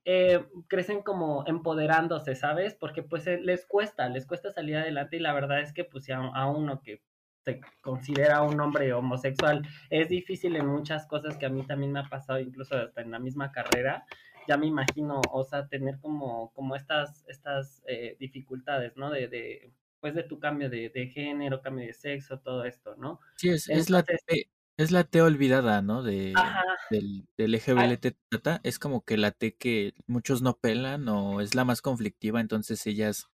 eh, 0.04 0.46
crecen 0.68 1.02
como 1.02 1.44
empoderándose, 1.46 2.34
¿sabes? 2.34 2.74
Porque 2.74 3.02
pues 3.02 3.26
les 3.26 3.66
cuesta, 3.66 4.08
les 4.08 4.26
cuesta 4.26 4.50
salir 4.52 4.76
adelante 4.76 5.16
y 5.16 5.20
la 5.20 5.32
verdad 5.32 5.60
es 5.60 5.72
que 5.72 5.84
pues 5.84 6.10
a, 6.10 6.16
a 6.18 6.48
uno 6.50 6.82
que 6.82 7.02
se 7.44 7.60
considera 7.82 8.42
un 8.42 8.60
hombre 8.60 8.92
homosexual 8.92 9.62
es 9.90 10.08
difícil 10.08 10.56
en 10.56 10.66
muchas 10.66 11.06
cosas 11.06 11.36
que 11.36 11.46
a 11.46 11.50
mí 11.50 11.64
también 11.64 11.92
me 11.92 12.00
ha 12.00 12.08
pasado, 12.08 12.38
incluso 12.40 12.76
hasta 12.76 13.00
en 13.00 13.10
la 13.10 13.18
misma 13.18 13.50
carrera, 13.52 14.06
ya 14.46 14.56
me 14.56 14.66
imagino, 14.66 15.20
o 15.32 15.44
sea, 15.44 15.68
tener 15.68 16.00
como, 16.00 16.52
como 16.54 16.76
estas, 16.76 17.24
estas 17.28 17.82
eh, 17.86 18.16
dificultades, 18.18 18.96
¿no? 18.96 19.10
De, 19.10 19.28
de, 19.28 19.72
pues 20.00 20.14
de 20.14 20.24
tu 20.24 20.38
cambio 20.40 20.68
de, 20.70 20.88
de 20.90 21.08
género, 21.08 21.62
cambio 21.62 21.86
de 21.86 21.92
sexo, 21.94 22.40
todo 22.40 22.64
esto, 22.64 22.96
¿no? 22.96 23.20
Sí, 23.36 23.48
es, 23.50 23.68
es 23.72 23.90
la 23.90 24.04
T, 24.26 24.50
es 24.76 24.90
la 24.90 25.04
T 25.04 25.20
olvidada, 25.22 25.82
¿no? 25.82 26.02
De, 26.02 26.62
ajá, 26.62 26.76
del, 26.88 27.26
del 27.36 27.54
LGBT. 27.54 28.16
Es 28.62 28.78
como 28.78 29.04
que 29.04 29.16
la 29.16 29.32
T 29.32 29.56
que 29.56 29.94
muchos 30.06 30.42
no 30.42 30.58
pelan 30.58 31.08
o 31.08 31.40
es 31.40 31.54
la 31.54 31.64
más 31.64 31.82
conflictiva, 31.82 32.40
entonces 32.40 32.86
ellas, 32.86 33.26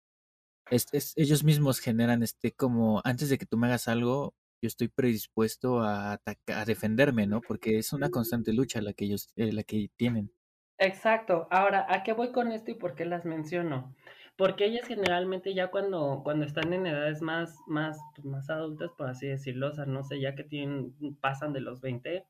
es, 0.69 0.87
es- 0.93 1.13
ellos 1.17 1.43
mismos 1.43 1.79
generan 1.79 2.23
este 2.23 2.53
como, 2.53 3.01
antes 3.05 3.29
de 3.29 3.37
que 3.39 3.45
tú 3.47 3.57
me 3.57 3.67
hagas 3.67 3.87
algo, 3.89 4.35
yo 4.61 4.67
estoy 4.67 4.89
predispuesto 4.89 5.81
a 5.81 6.21
a 6.47 6.65
defenderme, 6.65 7.27
¿no? 7.27 7.43
Porque 7.43 7.79
es 7.79 7.93
una 7.93 8.09
constante 8.09 8.53
lucha 8.53 8.81
la 8.81 8.93
que 8.93 9.05
ellos, 9.05 9.29
eh, 9.37 9.53
la 9.53 9.63
que 9.63 9.89
tienen. 9.97 10.33
Exacto. 10.79 11.47
Ahora, 11.49 11.85
¿a 11.89 12.03
qué 12.03 12.13
voy 12.13 12.31
con 12.31 12.51
esto 12.51 12.69
y 12.71 12.75
por 12.75 12.95
qué 12.95 13.05
las 13.05 13.25
menciono? 13.25 13.95
Porque 14.35 14.65
ellas 14.65 14.87
generalmente 14.87 15.55
ya 15.55 15.71
cuando, 15.71 16.21
cuando 16.23 16.45
están 16.45 16.71
en 16.73 16.85
edades 16.85 17.21
más, 17.23 17.57
más, 17.65 17.97
pues, 18.15 18.25
más 18.25 18.49
adultas, 18.51 18.91
por 18.95 19.09
así 19.09 19.27
decirlo, 19.27 19.69
o 19.69 19.73
sea, 19.73 19.85
no 19.85 20.03
sé, 20.03 20.19
ya 20.21 20.35
que 20.35 20.43
tienen, 20.43 20.93
pasan 21.19 21.53
de 21.53 21.61
los 21.61 21.81
20, 21.81 22.27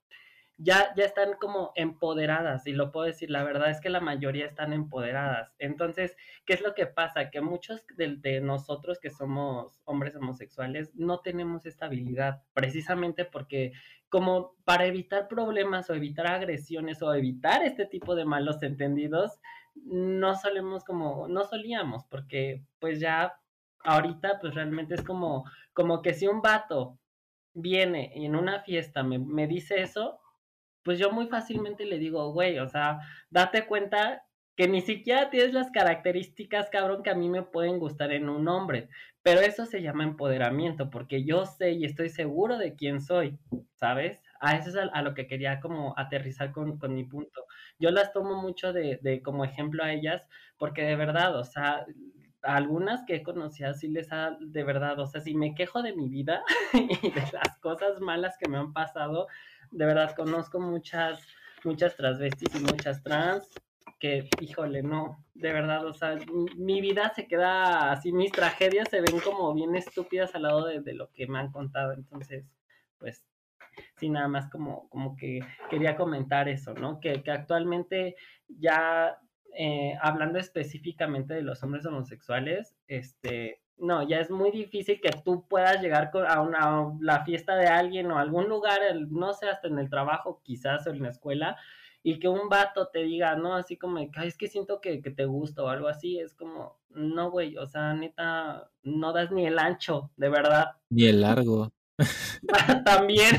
ya, 0.58 0.94
ya 0.96 1.06
están 1.06 1.34
como 1.40 1.72
empoderadas, 1.76 2.66
y 2.66 2.74
lo 2.74 2.92
puedo 2.92 3.06
decir, 3.06 3.30
la 3.30 3.44
verdad 3.44 3.70
es 3.70 3.80
que 3.80 3.90
la 3.90 4.00
mayoría 4.00 4.46
están 4.46 4.74
empoderadas. 4.74 5.54
Entonces, 5.60 6.16
¿qué 6.46 6.54
es 6.54 6.62
lo 6.62 6.74
que 6.74 6.88
pasa? 6.88 7.30
Que 7.30 7.42
muchos 7.42 7.86
de, 7.96 8.42
nosotros 8.42 9.00
que 9.00 9.12
somos 9.12 9.80
hombres 9.86 10.16
homosexuales 10.16 10.92
no 10.96 11.20
tenemos 11.20 11.66
esta 11.66 11.86
habilidad, 11.86 12.44
precisamente 12.54 13.24
porque 13.26 13.74
como 14.10 14.56
para 14.64 14.86
evitar 14.86 15.28
problemas 15.28 15.90
o 15.90 15.94
evitar 15.94 16.28
agresiones 16.28 17.02
o 17.04 17.14
evitar 17.14 17.64
este 17.64 17.86
tipo 17.86 18.16
de 18.16 18.26
malos 18.26 18.64
entendidos, 18.64 19.40
no 19.76 20.36
solemos 20.36 20.84
como, 20.84 21.28
no 21.28 21.44
solíamos, 21.44 22.06
porque 22.06 22.64
pues 22.80 23.00
ya 23.00 23.40
ahorita 23.84 24.40
pues 24.42 24.56
realmente 24.56 24.96
es 24.96 25.04
como, 25.04 25.46
como 25.74 26.02
que 26.02 26.14
si 26.14 26.26
un 26.26 26.42
vato 26.42 26.98
viene 27.54 28.12
en 28.16 28.36
una 28.36 28.62
fiesta 28.62 29.04
me, 29.04 29.20
me 29.20 29.46
dice 29.46 29.82
eso, 29.82 30.20
pues 30.88 31.00
yo 31.00 31.12
muy 31.12 31.27
fácilmente 31.27 31.84
le 31.84 32.00
digo, 32.00 32.32
güey, 32.32 32.60
o 32.60 32.70
sea, 32.70 33.01
date 33.29 33.67
cuenta 33.67 34.24
que 34.56 34.70
ni 34.70 34.79
siquiera 34.79 35.29
tienes 35.29 35.53
las 35.53 35.70
características, 35.70 36.70
cabrón, 36.70 37.03
que 37.03 37.10
a 37.10 37.13
mí 37.13 37.27
me 37.27 37.44
pueden 37.44 37.77
gustar 37.77 38.13
en 38.13 38.29
un 38.29 38.48
hombre. 38.48 38.88
Pero 39.22 39.41
eso 39.41 39.65
se 39.65 39.82
llama 39.82 40.06
empoderamiento, 40.06 40.89
porque 40.89 41.25
yo 41.25 41.46
sé 41.46 41.74
y 41.74 41.84
estoy 41.84 42.08
seguro 42.08 42.58
de 42.58 42.74
quién 42.75 43.01
soy, 43.01 43.38
¿sabes? 43.75 44.24
A 44.39 44.56
eso 44.56 44.70
es 44.70 44.77
a, 44.77 45.01
lo 45.01 45.13
que 45.13 45.27
quería 45.27 45.60
como 45.60 45.94
aterrizar 45.98 46.53
con, 46.53 46.79
con 46.79 46.94
mi 46.94 47.03
punto. 47.03 47.44
Yo 47.79 47.91
las 47.91 48.13
tomo 48.13 48.41
mucho 48.41 48.72
de, 48.72 48.98
de 49.01 49.22
como 49.22 49.44
ejemplo 49.44 49.84
a 49.84 49.91
ellas, 49.91 50.25
porque 50.58 50.84
de 50.84 50.96
verdad, 50.96 51.38
o 51.38 51.44
sea, 51.44 51.86
algunas 52.44 53.03
que 53.03 53.15
he 53.15 53.24
conocido 53.24 53.74
sí 53.74 53.89
les 53.89 54.13
ha, 54.13 54.38
de 54.39 54.63
verdad, 54.63 54.98
o 55.00 55.06
sea, 55.06 55.20
si 55.20 55.36
me 55.36 55.53
quejo 55.53 55.82
de 55.82 55.94
mi 55.94 56.08
vida 56.08 56.44
y 56.74 57.12
de 57.12 57.24
las 57.34 57.58
cosas 57.60 58.00
malas 58.00 58.38
que 58.38 58.50
me 58.50 58.58
han 58.58 58.72
pasado, 58.72 59.27
de 59.72 59.86
verdad 59.86 60.16
conozco 60.16 60.60
muchas, 60.60 61.26
muchas 61.64 61.96
transvestis 61.96 62.56
y 62.56 62.60
muchas 62.60 63.02
trans 63.04 63.50
que, 64.00 64.30
híjole, 64.42 64.84
no, 64.84 65.26
de 65.34 65.54
verdad, 65.54 65.86
o 65.86 65.94
sea, 65.94 66.18
mi, 66.56 66.82
vida 66.82 67.12
se 67.16 67.28
queda 67.28 67.92
así, 67.92 68.12
mis 68.12 68.32
tragedias 68.32 68.90
se 68.90 69.02
ven 69.02 69.20
como 69.20 69.54
bien 69.54 69.76
estúpidas 69.76 70.36
al 70.36 70.44
lado 70.44 70.66
de, 70.66 70.82
de 70.82 70.94
lo 70.94 71.12
que 71.14 71.28
me 71.28 71.40
han 71.40 71.52
contado, 71.52 71.94
entonces, 71.94 72.46
pues, 73.00 73.26
sí, 73.98 74.10
nada 74.10 74.28
más 74.28 74.50
como, 74.50 74.88
como 74.90 75.16
que 75.16 75.40
quería 75.70 75.96
comentar 75.96 76.48
eso, 76.48 76.74
¿no? 76.74 77.00
Que, 77.00 77.24
que 77.24 77.32
actualmente 77.32 78.16
ya, 78.48 79.18
eh, 79.58 79.98
hablando 80.02 80.40
específicamente 80.40 81.34
de 81.34 81.42
los 81.42 81.64
hombres 81.64 81.86
homosexuales, 81.86 82.76
este, 82.88 83.62
no, 83.78 84.08
ya 84.08 84.20
es 84.20 84.30
muy 84.32 84.52
difícil 84.52 85.00
que 85.02 85.12
tú 85.24 85.46
puedas 85.48 85.82
llegar 85.82 86.12
con- 86.12 86.26
a 86.28 86.42
una 86.42 86.60
a 86.80 86.94
la 87.02 87.24
fiesta 87.26 87.56
de 87.56 87.68
alguien 87.68 88.12
o 88.12 88.18
a 88.18 88.22
algún 88.22 88.48
lugar, 88.50 88.80
el- 88.84 89.12
no 89.12 89.34
sé, 89.34 89.50
hasta 89.50 89.68
en 89.68 89.80
el 89.80 89.90
trabajo 89.90 90.42
quizás 90.44 90.86
o 90.88 90.92
en 90.92 91.04
la 91.04 91.10
escuela, 91.10 91.58
y 92.04 92.20
que 92.20 92.28
un 92.30 92.48
vato 92.50 92.88
te 92.88 93.00
diga, 93.04 93.36
no, 93.36 93.54
así 93.56 93.76
como, 93.78 94.00
de 94.00 94.10
que, 94.10 94.20
"Ay, 94.20 94.28
es 94.30 94.38
que 94.38 94.48
siento 94.48 94.80
que, 94.82 95.02
que 95.02 95.12
te 95.12 95.26
gusta 95.26 95.64
o 95.64 95.68
algo 95.68 95.88
así, 95.90 96.20
es 96.20 96.34
como, 96.34 96.80
no, 96.90 97.30
güey, 97.32 97.58
o 97.58 97.68
sea, 97.68 97.94
neta, 97.94 98.70
no 98.84 99.12
das 99.14 99.32
ni 99.32 99.46
el 99.46 99.60
ancho, 99.60 100.10
de 100.18 100.30
verdad. 100.30 100.72
Ni 100.90 101.06
el 101.06 101.22
largo. 101.22 101.72
También. 102.86 103.36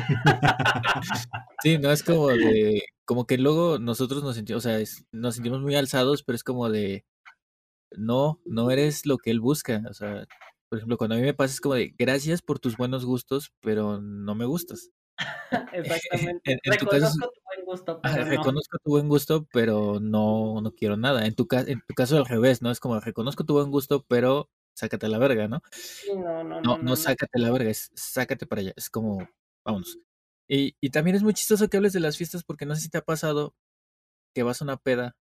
Sí, 1.62 1.78
no 1.78 1.90
es 1.90 2.02
como 2.02 2.28
de, 2.28 2.82
como 3.04 3.26
que 3.26 3.38
luego 3.38 3.78
nosotros 3.78 4.22
nos 4.22 4.36
sentimos, 4.36 4.64
o 4.64 4.68
sea, 4.68 4.78
es- 4.78 5.04
nos 5.12 5.34
sentimos 5.36 5.60
muy 5.60 5.74
alzados, 5.74 6.22
pero 6.22 6.36
es 6.36 6.44
como 6.44 6.68
de, 6.68 7.04
no, 7.96 8.40
no 8.44 8.70
eres 8.70 9.06
lo 9.06 9.18
que 9.18 9.30
él 9.30 9.40
busca. 9.40 9.82
O 9.90 9.94
sea, 9.94 10.26
por 10.68 10.78
ejemplo, 10.78 10.98
cuando 10.98 11.14
a 11.16 11.18
mí 11.18 11.24
me 11.24 11.34
pasa 11.34 11.54
es 11.54 11.60
como 11.60 11.74
de, 11.74 11.94
gracias 11.98 12.42
por 12.42 12.58
tus 12.58 12.76
buenos 12.76 13.04
gustos, 13.04 13.52
pero 13.60 14.00
no 14.00 14.34
me 14.34 14.44
gustas. 14.46 14.90
Exactamente. 15.72 16.52
En, 16.52 16.58
en 16.64 16.78
tu 16.78 16.86
caso, 16.86 17.06
es- 17.06 17.14
Reconozco 17.18 17.30
tu 17.32 17.40
buen 17.44 17.64
gusto, 17.66 18.00
pero 18.02 18.24
no. 18.24 18.30
reconozco 18.30 18.78
tu 18.84 18.90
buen 18.90 19.08
gusto, 19.08 19.48
pero 19.52 19.98
no, 20.00 20.60
no 20.62 20.72
quiero 20.72 20.96
nada. 20.96 21.26
En 21.26 21.34
tu, 21.34 21.46
en 21.50 21.80
tu 21.86 21.94
caso 21.94 22.16
al 22.16 22.26
revés, 22.26 22.62
¿no? 22.62 22.70
Es 22.70 22.80
como, 22.80 22.98
reconozco 23.00 23.44
tu 23.44 23.54
buen 23.54 23.70
gusto, 23.70 24.04
pero 24.08 24.50
sácate 24.74 25.08
la 25.08 25.18
verga, 25.18 25.48
no, 25.48 25.60
no, 26.14 26.14
No, 26.14 26.44
no, 26.44 26.60
no 26.62 26.76
no, 26.76 26.76
no. 26.82 26.96
sácate 26.96 27.38
la 27.38 27.50
verga, 27.50 27.70
es 27.70 27.90
sácate 27.94 28.46
para 28.46 28.60
allá. 28.62 28.72
Es 28.76 28.90
como, 28.90 29.28
vámonos. 29.64 29.98
Y, 30.48 30.76
y 30.80 30.90
también 30.90 31.16
es 31.16 31.22
muy 31.22 31.34
chistoso 31.34 31.68
que 31.68 31.76
hables 31.76 31.92
de 31.92 32.00
las 32.00 32.16
fiestas 32.16 32.44
porque 32.44 32.66
no 32.66 32.74
sé 32.74 32.82
si 32.82 32.88
te 32.90 32.98
ha 32.98 33.02
pasado 33.04 33.54
que 34.34 34.42
vas 34.42 34.60
a 34.60 34.64
una 34.64 34.76
peda 34.78 35.16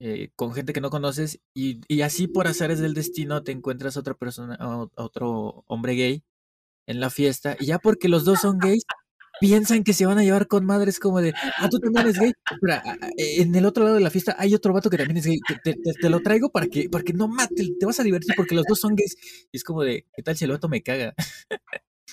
eh, 0.00 0.30
con 0.36 0.52
gente 0.54 0.72
que 0.72 0.80
no 0.80 0.90
conoces 0.90 1.40
y, 1.54 1.80
y 1.88 2.02
así 2.02 2.28
por 2.28 2.46
azares 2.48 2.78
del 2.80 2.94
destino 2.94 3.42
te 3.42 3.52
encuentras 3.52 3.96
otra 3.96 4.14
persona, 4.14 4.58
otro 4.96 5.64
hombre 5.66 5.94
gay 5.94 6.24
en 6.86 7.00
la 7.00 7.10
fiesta 7.10 7.56
y 7.60 7.66
ya 7.66 7.78
porque 7.80 8.08
los 8.08 8.24
dos 8.24 8.40
son 8.40 8.58
gays 8.60 8.84
piensan 9.40 9.84
que 9.84 9.94
se 9.94 10.06
van 10.06 10.18
a 10.18 10.24
llevar 10.24 10.48
con 10.48 10.64
madres 10.66 11.00
como 11.00 11.20
de, 11.22 11.34
ah, 11.58 11.68
tú 11.70 11.78
también 11.80 12.06
eres 12.06 12.18
gay. 12.18 12.32
En 13.16 13.54
el 13.54 13.66
otro 13.66 13.84
lado 13.84 13.96
de 13.96 14.02
la 14.02 14.10
fiesta 14.10 14.36
hay 14.38 14.54
otro 14.54 14.72
vato 14.72 14.90
que 14.90 14.96
también 14.98 15.18
es 15.18 15.26
gay. 15.26 15.38
Te, 15.62 15.74
te- 15.74 15.92
te 16.00 16.10
lo 16.10 16.20
traigo 16.20 16.50
para 16.50 16.66
que, 16.66 16.88
para 16.88 17.04
que 17.04 17.12
no 17.12 17.28
mate, 17.28 17.74
te 17.78 17.86
vas 17.86 18.00
a 18.00 18.02
divertir 18.02 18.34
porque 18.36 18.54
los 18.54 18.64
dos 18.66 18.80
son 18.80 18.94
gays. 18.96 19.16
Y 19.52 19.56
es 19.56 19.64
como 19.64 19.82
de, 19.82 20.06
¿qué 20.14 20.22
tal 20.22 20.36
si 20.36 20.44
el 20.44 20.50
vato 20.52 20.68
me 20.68 20.82
caga? 20.82 21.14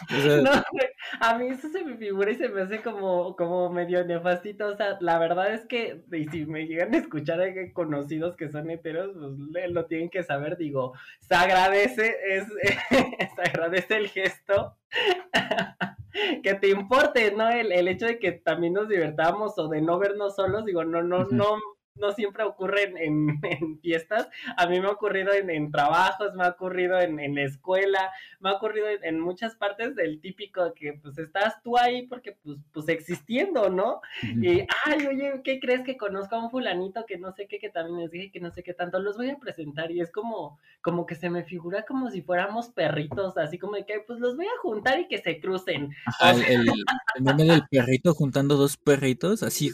O 0.01 0.21
sea, 0.21 0.37
No, 0.37 0.51
güey, 0.71 0.87
a 1.19 1.37
mí 1.37 1.47
eso 1.47 1.69
se 1.69 1.83
me 1.83 1.97
figura 1.97 2.31
y 2.31 2.35
se 2.35 2.49
me 2.49 2.61
hace 2.61 2.81
como, 2.81 3.35
como 3.35 3.69
medio 3.69 4.03
nefastito. 4.03 4.67
O 4.67 4.75
sea, 4.75 4.97
la 5.01 5.19
verdad 5.19 5.53
es 5.53 5.65
que, 5.65 6.03
y 6.11 6.27
si 6.29 6.45
me 6.45 6.65
llegan 6.65 6.93
a 6.93 6.97
escuchar 6.97 7.41
a 7.41 7.53
conocidos 7.73 8.35
que 8.35 8.49
son 8.49 8.69
heteros, 8.69 9.11
pues 9.51 9.71
lo 9.71 9.85
tienen 9.85 10.09
que 10.09 10.23
saber. 10.23 10.57
Digo, 10.57 10.93
se 11.19 11.35
agradece, 11.35 12.15
es, 12.27 12.45
se 13.35 13.41
agradece 13.41 13.97
el 13.97 14.07
gesto. 14.09 14.77
que 16.43 16.53
te 16.55 16.69
importe, 16.69 17.31
¿no? 17.31 17.49
El, 17.49 17.71
el 17.71 17.87
hecho 17.87 18.05
de 18.05 18.19
que 18.19 18.31
también 18.31 18.73
nos 18.73 18.87
divertamos 18.87 19.57
o 19.57 19.67
de 19.67 19.81
no 19.81 19.97
vernos 19.99 20.35
solos, 20.35 20.65
digo, 20.65 20.83
no, 20.83 21.01
no, 21.01 21.25
no, 21.25 21.57
no 21.95 22.11
siempre 22.11 22.43
ocurre 22.43 22.83
en, 22.83 22.97
en- 22.97 23.39
en 23.43 23.79
fiestas. 23.79 24.29
A 24.57 24.67
mí 24.67 24.79
me 24.79 24.87
ha 24.87 24.91
ocurrido 24.91 25.33
en, 25.33 25.49
en 25.49 25.71
trabajos, 25.71 26.33
me 26.35 26.43
ha 26.43 26.49
ocurrido 26.49 26.99
en, 26.99 27.19
en 27.19 27.35
la 27.35 27.43
escuela, 27.43 28.11
me 28.39 28.49
ha 28.49 28.53
ocurrido 28.53 28.87
en, 29.01 29.19
muchas 29.19 29.55
partes 29.55 29.95
del 29.95 30.19
típico 30.19 30.73
que 30.73 30.93
pues 30.93 31.17
estás 31.17 31.61
tú 31.63 31.77
ahí 31.77 32.07
porque 32.07 32.37
pues, 32.43 32.57
pues 32.73 32.89
existiendo, 32.89 33.69
¿no? 33.69 34.01
Y, 34.21 34.65
ay, 34.85 35.07
oye, 35.07 35.41
¿qué 35.43 35.59
crees 35.59 35.83
que 35.83 35.97
conozco 35.97 36.35
a 36.35 36.43
un 36.43 36.51
fulanito 36.51 37.05
que 37.05 37.17
no 37.17 37.31
sé 37.31 37.47
qué, 37.47 37.59
que 37.59 37.69
también 37.69 37.99
es 38.01 38.11
gay, 38.11 38.31
que 38.31 38.39
no 38.39 38.51
sé 38.51 38.63
qué 38.63 38.73
tanto? 38.73 38.99
Los 38.99 39.17
voy 39.17 39.29
a 39.29 39.37
presentar 39.37 39.91
y 39.91 40.01
es 40.01 40.11
como, 40.11 40.59
como 40.81 41.05
que 41.05 41.15
se 41.15 41.29
me 41.29 41.43
figura 41.43 41.85
como 41.85 42.09
si 42.09 42.21
fuéramos 42.21 42.69
perritos, 42.69 43.37
así 43.37 43.57
como 43.57 43.75
de 43.75 43.85
que 43.85 44.01
pues 44.05 44.19
los 44.19 44.35
voy 44.35 44.45
a 44.47 44.59
juntar 44.61 44.99
y 44.99 45.07
que 45.07 45.19
se 45.19 45.39
crucen. 45.39 45.89
Ajá, 46.05 46.31
el, 46.31 46.43
el, 46.43 46.67
el 47.15 47.37
del 47.37 47.61
perrito 47.69 48.13
juntando 48.13 48.55
dos 48.57 48.77
perritos, 48.77 49.43
así, 49.43 49.71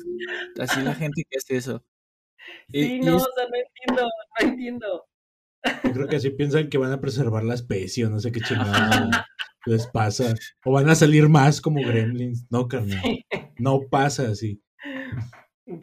así 0.60 0.82
la 0.82 0.94
gente 0.96 1.24
que 1.30 1.38
hace 1.38 1.58
eso. 1.58 1.84
Sí, 2.72 2.96
y 2.96 3.00
no, 3.00 3.18
es, 3.18 3.24
o 3.24 3.28
sea, 3.36 3.46
no 3.46 3.56
entiendo, 3.58 4.10
no 4.42 4.48
entiendo. 4.50 5.06
Yo 5.84 5.92
creo 5.92 6.08
que 6.08 6.16
así 6.18 6.30
piensan 6.30 6.70
que 6.70 6.78
van 6.78 6.92
a 6.94 7.02
preservar 7.02 7.44
la 7.44 7.54
especie 7.56 8.06
o 8.06 8.10
no 8.10 8.20
sé 8.20 8.32
qué 8.32 8.40
chingados 8.42 8.70
Ajá. 9.14 9.26
les 9.66 9.88
pasa. 9.88 10.34
O 10.64 10.72
van 10.72 10.90
a 10.90 10.96
salir 10.96 11.28
más 11.30 11.60
como 11.62 11.82
gremlins. 11.82 12.46
No, 12.50 12.68
carnal. 12.68 13.00
Sí. 13.04 13.26
No 13.58 13.82
pasa 13.90 14.30
así. 14.30 14.62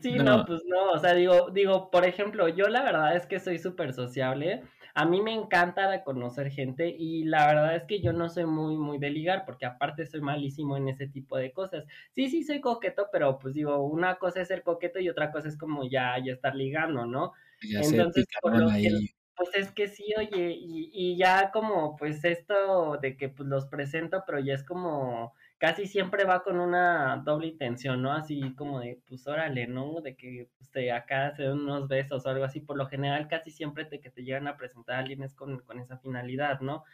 Sí, 0.02 0.12
No. 0.16 0.24
no, 0.38 0.46
pues 0.46 0.62
no, 0.66 0.90
o 0.92 0.98
sea, 0.98 1.14
digo, 1.14 1.50
digo, 1.50 1.90
por 1.90 2.04
ejemplo, 2.06 2.48
yo 2.48 2.68
la 2.68 2.82
verdad 2.82 3.16
es 3.16 3.26
que 3.26 3.38
soy 3.38 3.58
súper 3.58 3.92
sociable, 3.92 4.62
a 4.96 5.04
mí 5.04 5.20
me 5.20 5.34
encanta 5.34 6.02
conocer 6.04 6.50
gente 6.50 6.88
y 6.88 7.24
la 7.24 7.46
verdad 7.46 7.76
es 7.76 7.84
que 7.84 8.00
yo 8.00 8.14
no 8.14 8.30
soy 8.30 8.46
muy, 8.46 8.78
muy 8.78 8.96
de 8.96 9.10
ligar, 9.10 9.44
porque 9.44 9.66
aparte 9.66 10.06
soy 10.06 10.22
malísimo 10.22 10.74
en 10.78 10.88
ese 10.88 11.06
tipo 11.06 11.36
de 11.36 11.52
cosas. 11.52 11.84
Sí, 12.14 12.30
sí, 12.30 12.42
soy 12.44 12.62
coqueto, 12.62 13.08
pero 13.12 13.38
pues 13.38 13.52
digo, 13.52 13.76
una 13.84 14.16
cosa 14.16 14.40
es 14.40 14.48
ser 14.48 14.62
coqueto 14.62 14.98
y 14.98 15.10
otra 15.10 15.30
cosa 15.30 15.48
es 15.48 15.58
como 15.58 15.86
ya, 15.86 16.16
ya 16.24 16.32
estar 16.32 16.54
ligando, 16.56 17.04
¿no? 17.04 17.34
Ya 17.60 17.82
sé, 17.82 17.98
Entonces, 17.98 18.26
por 18.40 18.56
lo 18.56 18.68
que, 18.68 18.72
ahí. 18.72 19.10
pues 19.36 19.50
es 19.54 19.70
que 19.70 19.88
sí, 19.88 20.14
oye, 20.16 20.56
y, 20.58 20.90
y 20.94 21.18
ya 21.18 21.50
como, 21.52 21.96
pues 21.96 22.24
esto 22.24 22.96
de 22.96 23.18
que 23.18 23.28
pues 23.28 23.46
los 23.50 23.66
presento, 23.66 24.24
pero 24.26 24.38
ya 24.40 24.54
es 24.54 24.64
como, 24.64 25.34
casi 25.58 25.86
siempre 25.86 26.24
va 26.24 26.42
con 26.42 26.60
una 26.60 27.22
doble 27.24 27.48
intención, 27.48 28.02
¿no? 28.02 28.12
Así 28.12 28.54
como 28.54 28.80
de, 28.80 29.00
pues 29.08 29.26
órale, 29.26 29.66
¿no? 29.66 30.00
De 30.00 30.16
que 30.16 30.50
pues, 30.58 30.70
te 30.70 30.92
acá 30.92 31.32
se 31.32 31.44
den 31.44 31.60
unos 31.60 31.88
besos 31.88 32.26
o 32.26 32.28
algo 32.28 32.44
así, 32.44 32.60
por 32.60 32.76
lo 32.76 32.86
general 32.86 33.28
casi 33.28 33.50
siempre 33.50 33.84
te, 33.84 34.00
que 34.00 34.10
te 34.10 34.22
llegan 34.24 34.48
a 34.48 34.56
presentar 34.56 34.96
a 34.96 34.98
alguien 35.00 35.22
es 35.22 35.34
con, 35.34 35.60
con 35.60 35.80
esa 35.80 35.98
finalidad, 35.98 36.60
¿no? 36.60 36.84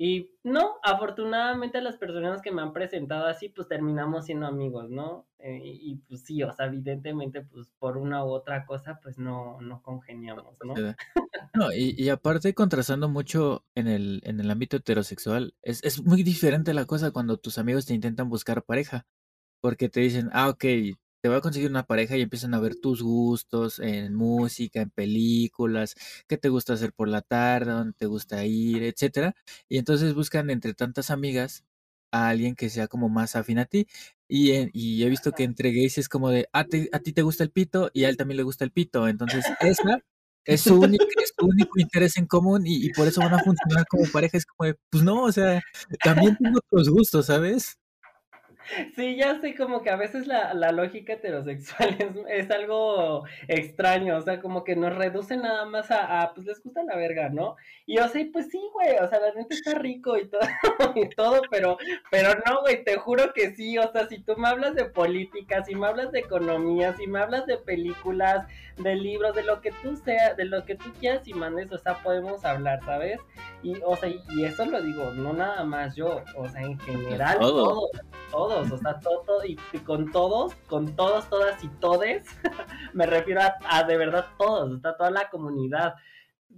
Y 0.00 0.30
no, 0.44 0.76
afortunadamente 0.84 1.80
las 1.80 1.96
personas 1.96 2.40
que 2.40 2.52
me 2.52 2.62
han 2.62 2.72
presentado 2.72 3.26
así, 3.26 3.48
pues 3.48 3.66
terminamos 3.66 4.26
siendo 4.26 4.46
amigos, 4.46 4.88
¿no? 4.88 5.26
Eh, 5.40 5.60
y, 5.64 5.96
pues 6.08 6.22
sí, 6.22 6.40
o 6.44 6.52
sea, 6.52 6.66
evidentemente, 6.66 7.42
pues 7.42 7.68
por 7.80 7.96
una 7.96 8.24
u 8.24 8.28
otra 8.28 8.64
cosa, 8.64 9.00
pues 9.02 9.18
no, 9.18 9.60
no 9.60 9.82
congeniamos, 9.82 10.56
¿no? 10.64 10.74
No, 11.54 11.72
y, 11.72 11.96
y 11.98 12.10
aparte 12.10 12.54
contrastando 12.54 13.08
mucho 13.08 13.64
en 13.74 13.88
el, 13.88 14.20
en 14.24 14.38
el 14.38 14.48
ámbito 14.50 14.76
heterosexual, 14.76 15.54
es, 15.62 15.82
es 15.82 16.04
muy 16.04 16.22
diferente 16.22 16.74
la 16.74 16.84
cosa 16.84 17.10
cuando 17.10 17.36
tus 17.36 17.58
amigos 17.58 17.86
te 17.86 17.94
intentan 17.94 18.28
buscar 18.28 18.62
pareja, 18.62 19.04
porque 19.60 19.88
te 19.88 19.98
dicen, 19.98 20.30
ah, 20.32 20.48
ok, 20.50 20.64
te 21.22 21.28
voy 21.28 21.38
a 21.38 21.40
conseguir 21.40 21.70
una 21.70 21.84
pareja 21.86 22.16
y 22.16 22.22
empiezan 22.22 22.54
a 22.54 22.60
ver 22.60 22.76
tus 22.76 23.02
gustos 23.02 23.78
en 23.80 24.14
música, 24.14 24.80
en 24.82 24.90
películas, 24.90 25.94
qué 26.28 26.36
te 26.38 26.48
gusta 26.48 26.74
hacer 26.74 26.92
por 26.92 27.08
la 27.08 27.22
tarde, 27.22 27.72
dónde 27.72 27.94
te 27.96 28.06
gusta 28.06 28.44
ir, 28.44 28.82
etcétera. 28.84 29.34
Y 29.68 29.78
entonces 29.78 30.14
buscan 30.14 30.50
entre 30.50 30.74
tantas 30.74 31.10
amigas 31.10 31.64
a 32.12 32.28
alguien 32.28 32.54
que 32.56 32.70
sea 32.70 32.88
como 32.88 33.08
más 33.08 33.36
afín 33.36 33.58
a 33.58 33.66
ti. 33.66 33.86
Y, 34.28 34.52
en- 34.52 34.70
y 34.72 35.02
he 35.04 35.08
visto 35.08 35.32
que 35.34 35.44
entre 35.44 35.72
gays 35.72 35.98
es 35.98 36.08
como 36.08 36.30
de, 36.30 36.48
"Ah, 36.52 36.64
te- 36.66 36.88
a 36.92 37.00
ti 37.00 37.12
te 37.12 37.22
gusta 37.22 37.44
el 37.44 37.50
pito 37.50 37.90
y 37.94 38.04
a 38.04 38.08
él 38.08 38.16
también 38.16 38.36
le 38.38 38.42
gusta 38.44 38.64
el 38.64 38.72
pito. 38.72 39.08
Entonces, 39.08 39.52
esa 39.58 39.98
es 40.44 40.62
su 40.62 40.80
único, 40.80 41.04
es 41.22 41.32
su 41.38 41.46
único 41.46 41.78
interés 41.80 42.16
en 42.16 42.26
común 42.26 42.66
y, 42.66 42.84
y 42.84 42.90
por 42.90 43.08
eso 43.08 43.22
van 43.22 43.34
a 43.34 43.40
funcionar 43.40 43.86
como 43.86 44.08
pareja. 44.10 44.36
Es 44.38 44.46
como 44.46 44.66
de, 44.68 44.76
pues 44.90 45.02
no, 45.04 45.24
o 45.24 45.32
sea, 45.32 45.62
también 46.02 46.36
tengo 46.36 46.58
otros 46.58 46.88
gustos, 46.90 47.26
¿sabes? 47.26 47.78
Sí, 48.96 49.16
ya 49.16 49.40
sé, 49.40 49.54
como 49.54 49.82
que 49.82 49.90
a 49.90 49.96
veces 49.96 50.26
la, 50.26 50.54
la 50.54 50.72
lógica 50.72 51.14
heterosexual 51.14 51.96
es, 51.98 52.44
es 52.44 52.50
algo 52.50 53.24
extraño, 53.46 54.16
o 54.16 54.20
sea, 54.20 54.40
como 54.40 54.64
que 54.64 54.76
nos 54.76 54.94
reduce 54.94 55.36
nada 55.36 55.64
más 55.64 55.90
a, 55.90 56.22
a, 56.22 56.34
pues 56.34 56.46
les 56.46 56.62
gusta 56.62 56.82
la 56.82 56.96
verga, 56.96 57.28
¿no? 57.28 57.56
Y 57.86 57.98
o 57.98 58.08
sea, 58.08 58.24
pues 58.32 58.50
sí, 58.50 58.60
güey, 58.72 58.96
o 58.98 59.08
sea, 59.08 59.20
la 59.20 59.32
neta 59.32 59.54
está 59.54 59.74
rico 59.74 60.16
y 60.18 60.28
todo, 60.28 60.40
y 60.96 61.08
todo, 61.10 61.42
pero, 61.50 61.78
pero 62.10 62.30
no, 62.46 62.60
güey, 62.62 62.84
te 62.84 62.96
juro 62.96 63.32
que 63.32 63.54
sí, 63.54 63.78
o 63.78 63.90
sea, 63.92 64.08
si 64.08 64.18
tú 64.20 64.36
me 64.36 64.48
hablas 64.48 64.74
de 64.74 64.84
política, 64.84 65.64
si 65.64 65.74
me 65.74 65.86
hablas 65.86 66.12
de 66.12 66.20
economía, 66.20 66.94
si 66.96 67.06
me 67.06 67.20
hablas 67.20 67.46
de 67.46 67.58
películas, 67.58 68.46
de 68.76 68.94
libros, 68.94 69.34
de 69.34 69.42
lo 69.42 69.60
que 69.60 69.72
tú 69.82 69.96
sea, 69.96 70.34
de 70.34 70.44
lo 70.44 70.64
que 70.64 70.76
tú 70.76 70.92
quieras 71.00 71.26
y 71.26 71.34
mandes, 71.34 71.70
o 71.72 71.78
sea, 71.78 71.94
podemos 72.02 72.44
hablar, 72.44 72.80
¿sabes? 72.84 73.18
Y, 73.62 73.74
o 73.84 73.96
sea, 73.96 74.08
y 74.08 74.44
eso 74.44 74.64
lo 74.66 74.80
digo, 74.82 75.10
no 75.12 75.32
nada 75.32 75.64
más 75.64 75.96
yo, 75.96 76.22
o 76.36 76.48
sea, 76.48 76.62
en 76.62 76.78
general, 76.80 77.38
Todo. 77.38 77.90
todos, 78.30 78.57
todos, 78.58 78.72
o 78.72 78.78
sea, 78.78 78.98
todo, 79.00 79.22
todo, 79.22 79.44
y, 79.44 79.58
y 79.72 79.78
con 79.78 80.10
todos, 80.10 80.54
con 80.66 80.96
todos, 80.96 81.28
todas 81.28 81.62
y 81.62 81.68
todes, 81.80 82.26
me 82.92 83.06
refiero 83.06 83.40
a, 83.40 83.54
a 83.68 83.84
de 83.84 83.96
verdad 83.96 84.26
todos, 84.38 84.80
sea, 84.80 84.96
toda 84.96 85.10
la 85.10 85.28
comunidad. 85.30 85.94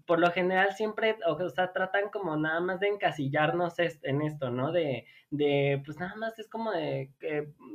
Por 0.06 0.20
lo 0.20 0.30
general 0.30 0.72
siempre, 0.74 1.16
o 1.26 1.48
sea, 1.50 1.72
tratan 1.72 2.10
como 2.10 2.36
nada 2.36 2.60
más 2.60 2.80
de 2.80 2.88
encasillarnos 2.88 3.74
en 3.78 4.22
esto, 4.22 4.50
¿no? 4.50 4.72
De, 4.72 5.04
de, 5.30 5.82
pues 5.84 5.98
nada 5.98 6.14
más 6.16 6.38
es 6.38 6.48
como 6.48 6.70
de 6.72 7.10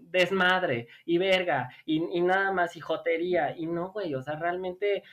desmadre 0.09 0.87
y 1.05 1.17
verga 1.17 1.69
y, 1.85 2.03
y 2.17 2.21
nada 2.21 2.51
más 2.51 2.75
y 2.75 2.79
jotería 2.79 3.55
y 3.55 3.67
no, 3.67 3.91
güey, 3.91 4.15
o 4.15 4.21
sea, 4.21 4.37
realmente 4.37 5.03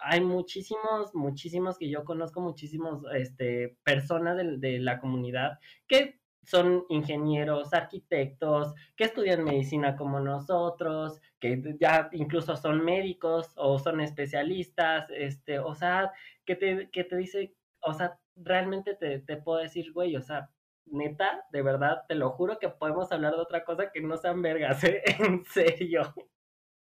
hay 0.00 0.20
muchísimos, 0.20 1.14
muchísimos 1.14 1.78
que 1.78 1.88
yo 1.88 2.04
conozco, 2.04 2.40
muchísimos, 2.40 3.02
este, 3.14 3.76
personas 3.84 4.36
de, 4.36 4.58
de 4.58 4.78
la 4.78 5.00
comunidad 5.00 5.58
que 5.86 6.17
son 6.48 6.84
ingenieros, 6.88 7.74
arquitectos, 7.74 8.74
que 8.96 9.04
estudian 9.04 9.44
medicina 9.44 9.96
como 9.96 10.18
nosotros, 10.18 11.20
que 11.38 11.76
ya 11.78 12.08
incluso 12.12 12.56
son 12.56 12.82
médicos 12.84 13.52
o 13.56 13.78
son 13.78 14.00
especialistas, 14.00 15.10
este, 15.10 15.58
o 15.58 15.74
sea, 15.74 16.10
que 16.46 16.56
te, 16.56 16.88
que 16.90 17.04
te 17.04 17.16
dice, 17.16 17.54
o 17.80 17.92
sea, 17.92 18.18
realmente 18.34 18.94
te, 18.94 19.18
te 19.18 19.36
puedo 19.36 19.58
decir, 19.58 19.92
güey, 19.92 20.16
o 20.16 20.22
sea, 20.22 20.50
neta, 20.86 21.44
de 21.52 21.62
verdad, 21.62 21.98
te 22.08 22.14
lo 22.14 22.30
juro 22.30 22.58
que 22.58 22.70
podemos 22.70 23.12
hablar 23.12 23.34
de 23.34 23.42
otra 23.42 23.64
cosa 23.64 23.90
que 23.92 24.00
no 24.00 24.16
sean 24.16 24.40
vergas, 24.40 24.82
¿eh? 24.84 25.02
En 25.18 25.44
serio. 25.44 26.14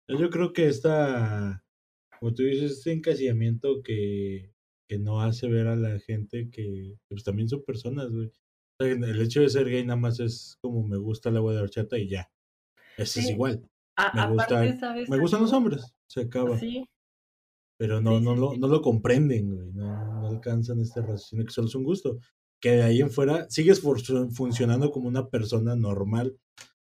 Yo 0.08 0.30
creo 0.30 0.54
que 0.54 0.68
esta, 0.68 1.64
como 2.20 2.36
tú 2.36 2.44
dices, 2.44 2.74
este 2.74 2.92
encasillamiento 2.92 3.82
que, 3.84 4.54
que 4.88 5.00
no 5.00 5.22
hace 5.22 5.48
ver 5.48 5.68
a 5.68 5.76
la 5.76 5.98
gente 6.00 6.52
que 6.52 6.98
pues 7.08 7.24
también 7.24 7.50
son 7.50 7.64
personas, 7.64 8.12
güey. 8.12 8.32
El 8.80 9.22
hecho 9.22 9.42
de 9.42 9.50
ser 9.50 9.70
gay 9.70 9.86
nada 9.86 9.96
más 10.00 10.20
es 10.20 10.58
como 10.62 10.86
me 10.86 10.98
gusta 10.98 11.30
el 11.30 11.38
agua 11.38 11.54
de 11.54 11.62
horchata 11.62 11.98
y 11.98 12.10
ya. 12.10 12.30
Eso 12.98 13.20
es 13.20 13.30
igual. 13.30 13.68
a- 13.96 14.14
Me 14.14 14.34
gusta, 14.34 14.44
aparte, 14.60 14.78
¿sabes 14.80 15.10
me 15.10 15.18
gustan 15.18 15.42
los 15.42 15.54
hombres, 15.54 15.94
se 16.08 16.22
acaba. 16.22 16.58
Sí, 16.60 16.86
Pero 17.78 18.02
no, 18.02 18.20
sí, 18.20 18.24
no 18.26 18.36
lo, 18.36 18.58
no 18.58 18.68
lo 18.68 18.82
comprenden, 18.82 19.54
güey. 19.56 19.72
No, 19.74 20.22
no 20.22 20.28
alcanzan 20.28 20.80
este 20.82 21.02
raciocinio 21.02 21.46
que 21.46 21.52
solo 21.52 21.68
es 21.68 21.76
un 21.76 21.84
gusto. 21.84 22.18
Que 22.62 22.72
de 22.72 22.84
ahí 22.84 23.02
en 23.02 23.12
fuera 23.12 23.50
sigues 23.50 23.82
funcionando 23.82 24.92
como 24.92 25.08
una 25.08 25.30
persona 25.30 25.76
normal. 25.76 26.38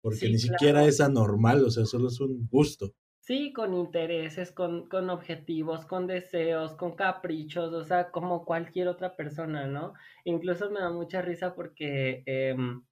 Porque 0.01 0.27
ni 0.29 0.37
siquiera 0.39 0.85
es 0.85 0.99
anormal, 0.99 1.63
o 1.63 1.69
sea, 1.71 1.85
solo 1.85 2.09
es 2.09 2.19
un 2.19 2.47
gusto. 2.51 2.93
Sí, 3.25 3.53
con 3.53 3.73
intereses, 3.73 4.51
con, 4.51 4.89
con 4.89 5.09
objetivos, 5.09 5.85
con 5.85 6.07
deseos, 6.07 6.75
con 6.75 6.93
caprichos, 6.95 7.71
o 7.73 7.85
sea, 7.85 8.11
como 8.11 8.43
cualquier 8.43 8.89
otra 8.89 9.15
persona, 9.15 9.65
¿no? 9.65 9.93
Incluso 10.25 10.69
me 10.69 10.81
da 10.81 10.91
mucha 10.91 11.21
risa 11.21 11.55
porque 11.55 12.23
em, 12.25 12.83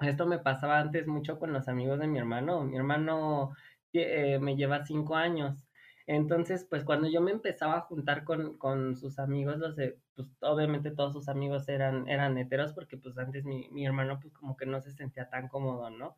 esto 0.00 0.26
me 0.26 0.40
pasaba 0.40 0.80
antes 0.80 1.06
mucho 1.06 1.38
con 1.38 1.52
los 1.52 1.68
amigos 1.68 2.00
de 2.00 2.08
mi 2.08 2.18
hermano. 2.18 2.64
Mi 2.64 2.76
hermano 2.76 3.52
eh, 3.92 4.38
me 4.40 4.56
lleva 4.56 4.84
cinco 4.86 5.16
años. 5.16 5.64
Entonces, 6.06 6.66
pues 6.68 6.84
cuando 6.84 7.08
yo 7.08 7.20
me 7.20 7.30
empezaba 7.32 7.76
a 7.78 7.80
juntar 7.82 8.24
con, 8.24 8.58
con 8.58 8.96
sus 8.96 9.18
amigos, 9.20 9.58
los 9.58 9.76
pues 10.16 10.28
obviamente 10.42 10.90
todos 10.90 11.12
sus 11.14 11.28
amigos 11.28 11.68
eran, 11.68 12.08
eran 12.08 12.38
heteros 12.38 12.72
porque 12.72 12.96
pues 12.98 13.18
antes 13.18 13.44
mi, 13.44 13.68
mi 13.70 13.86
hermano 13.86 14.18
pues 14.20 14.34
como 14.34 14.56
que 14.56 14.66
no 14.66 14.80
se 14.80 14.92
sentía 14.92 15.30
tan 15.30 15.48
cómodo, 15.48 15.90
¿no? 15.90 16.16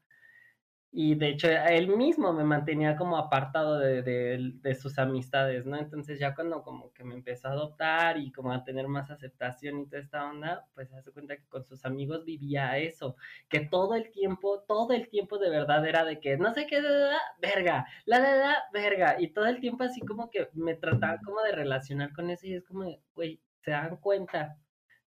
Y 0.92 1.14
de 1.14 1.28
hecho, 1.28 1.48
él 1.48 1.88
mismo 1.88 2.32
me 2.32 2.44
mantenía 2.44 2.96
como 2.96 3.18
apartado 3.18 3.78
de, 3.78 4.02
de, 4.02 4.52
de, 4.62 4.74
sus 4.74 4.98
amistades, 4.98 5.66
¿no? 5.66 5.76
Entonces 5.76 6.18
ya 6.18 6.34
cuando 6.34 6.62
como 6.62 6.92
que 6.94 7.04
me 7.04 7.14
empezó 7.14 7.48
a 7.48 7.52
adoptar 7.52 8.16
y 8.18 8.32
como 8.32 8.52
a 8.52 8.64
tener 8.64 8.88
más 8.88 9.10
aceptación 9.10 9.80
y 9.80 9.86
toda 9.86 10.00
esta 10.00 10.24
onda, 10.24 10.66
pues 10.74 10.90
hace 10.94 11.12
cuenta 11.12 11.36
que 11.36 11.46
con 11.48 11.64
sus 11.64 11.84
amigos 11.84 12.24
vivía 12.24 12.78
eso, 12.78 13.16
que 13.48 13.60
todo 13.60 13.94
el 13.94 14.10
tiempo, 14.10 14.60
todo 14.66 14.92
el 14.94 15.08
tiempo 15.08 15.38
de 15.38 15.50
verdad 15.50 15.86
era 15.86 16.04
de 16.04 16.18
que 16.18 16.38
no 16.38 16.54
sé 16.54 16.66
qué, 16.66 16.80
la, 16.80 16.88
la, 16.88 17.08
la, 17.08 17.20
verga, 17.40 17.86
la, 18.06 18.18
la, 18.18 18.36
la, 18.36 18.56
verga, 18.72 19.16
y 19.20 19.28
todo 19.28 19.46
el 19.46 19.60
tiempo 19.60 19.84
así 19.84 20.00
como 20.00 20.30
que 20.30 20.48
me 20.54 20.74
trataba 20.76 21.18
como 21.24 21.42
de 21.42 21.52
relacionar 21.52 22.12
con 22.14 22.30
eso 22.30 22.46
y 22.46 22.54
es 22.54 22.64
como, 22.64 22.84
güey, 23.14 23.40
se 23.60 23.72
dan 23.72 23.96
cuenta 23.96 24.56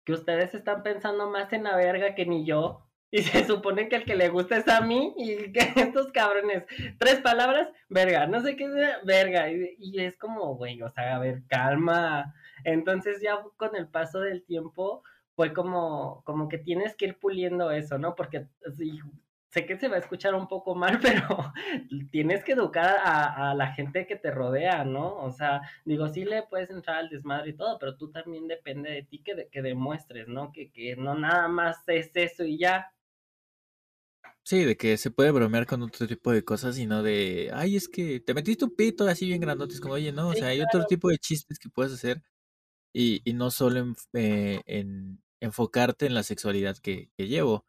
que 0.05 0.13
ustedes 0.13 0.55
están 0.55 0.83
pensando 0.83 1.29
más 1.31 1.53
en 1.53 1.65
la 1.65 1.77
verga 1.77 2.15
que 2.15 2.27
ni 2.27 2.47
yo, 2.47 2.86
y 3.11 3.23
se 3.23 3.45
supone 3.45 3.89
que 3.89 3.97
el 3.97 4.05
que 4.05 4.17
le 4.17 4.29
gusta 4.29 4.57
es 4.57 4.69
a 4.69 4.81
mí 4.81 5.15
y 5.17 5.53
que 5.53 5.61
estos 5.77 6.13
cabrones, 6.13 6.65
tres 6.99 7.21
palabras, 7.21 7.69
verga, 7.89 8.27
no 8.27 8.41
sé 8.41 8.57
qué, 8.57 8.69
verga. 9.05 9.51
Y, 9.51 10.01
es 10.01 10.17
como, 10.17 10.57
güey, 10.57 10.83
o 10.83 10.91
sea, 10.91 11.17
a 11.17 11.19
ver, 11.19 11.43
calma. 11.49 12.35
Entonces 12.65 13.21
ya 13.23 13.41
con 13.57 13.77
el 13.77 13.89
paso 13.89 14.21
del 14.21 14.45
tiempo 14.45 15.03
fue 15.35 15.53
como, 15.53 16.23
como 16.25 16.49
que 16.49 16.59
tienes 16.59 16.97
que 16.97 17.07
ir 17.07 17.19
puliendo 17.19 17.71
eso, 17.71 17.99
¿no? 17.99 18.15
Porque 18.15 18.47
sé 19.51 19.65
que 19.65 19.79
se 19.79 19.89
va 19.89 19.97
a 19.97 20.01
escuchar 20.01 20.35
un 20.35 20.49
poco 20.49 20.75
mal, 20.75 20.99
pero 21.03 21.53
tienes 22.11 22.45
que 22.45 22.53
educar 22.53 22.97
a, 23.03 23.51
a, 23.51 23.55
la 23.55 23.69
gente 23.73 24.07
que 24.07 24.17
te 24.17 24.31
rodea, 24.31 24.85
¿no? 24.85 25.17
O 25.17 25.31
sea, 25.31 25.63
digo, 25.85 26.09
sí 26.09 26.25
le 26.25 26.43
puedes 26.43 26.71
entrar 26.71 26.99
al 26.99 27.09
desmadre 27.09 27.51
y 27.51 27.57
todo, 27.57 27.79
pero 27.79 27.97
tú 27.97 28.11
también 28.11 28.49
depende 28.49 28.91
de 28.91 29.03
ti 29.05 29.23
que, 29.23 29.49
que 29.51 29.63
demuestres, 29.63 30.29
¿no? 30.29 30.53
Que, 30.53 30.71
que 30.71 30.97
no 30.97 31.15
nada 31.15 31.49
más 31.49 31.89
es 31.89 32.11
eso 32.15 32.45
y 32.45 32.59
ya. 32.59 32.93
Sí, 34.49 34.63
de 34.65 34.77
que 34.77 34.97
se 34.97 35.11
puede 35.11 35.33
bromear 35.33 35.67
con 35.67 35.83
otro 35.83 36.07
tipo 36.07 36.31
de 36.31 36.45
cosas 36.45 36.79
y 36.79 36.87
no 36.87 37.03
de, 37.03 37.51
ay, 37.53 37.75
es 37.75 37.89
que 37.89 38.21
te 38.21 38.33
metiste 38.33 38.65
un 38.65 38.77
pito 38.77 39.05
así 39.09 39.27
bien 39.27 39.41
grandote. 39.41 39.75
Es 39.75 39.81
como, 39.81 39.95
oye, 39.95 40.13
no, 40.13 40.29
o 40.29 40.35
sea, 40.37 40.49
hay 40.49 40.61
otro 40.61 40.85
tipo 40.85 41.09
de 41.09 41.19
chistes 41.19 41.59
que 41.59 41.69
puedes 41.69 41.93
hacer 41.93 42.23
y, 42.93 43.23
y 43.29 43.35
no 43.35 43.51
solo 43.51 43.81
en, 43.81 43.97
eh, 44.15 44.63
en 44.67 45.23
enfocarte 45.41 46.07
en 46.07 46.15
la 46.15 46.23
sexualidad 46.25 46.79
que, 46.79 47.11
que 47.17 47.29
llevo. 47.29 47.67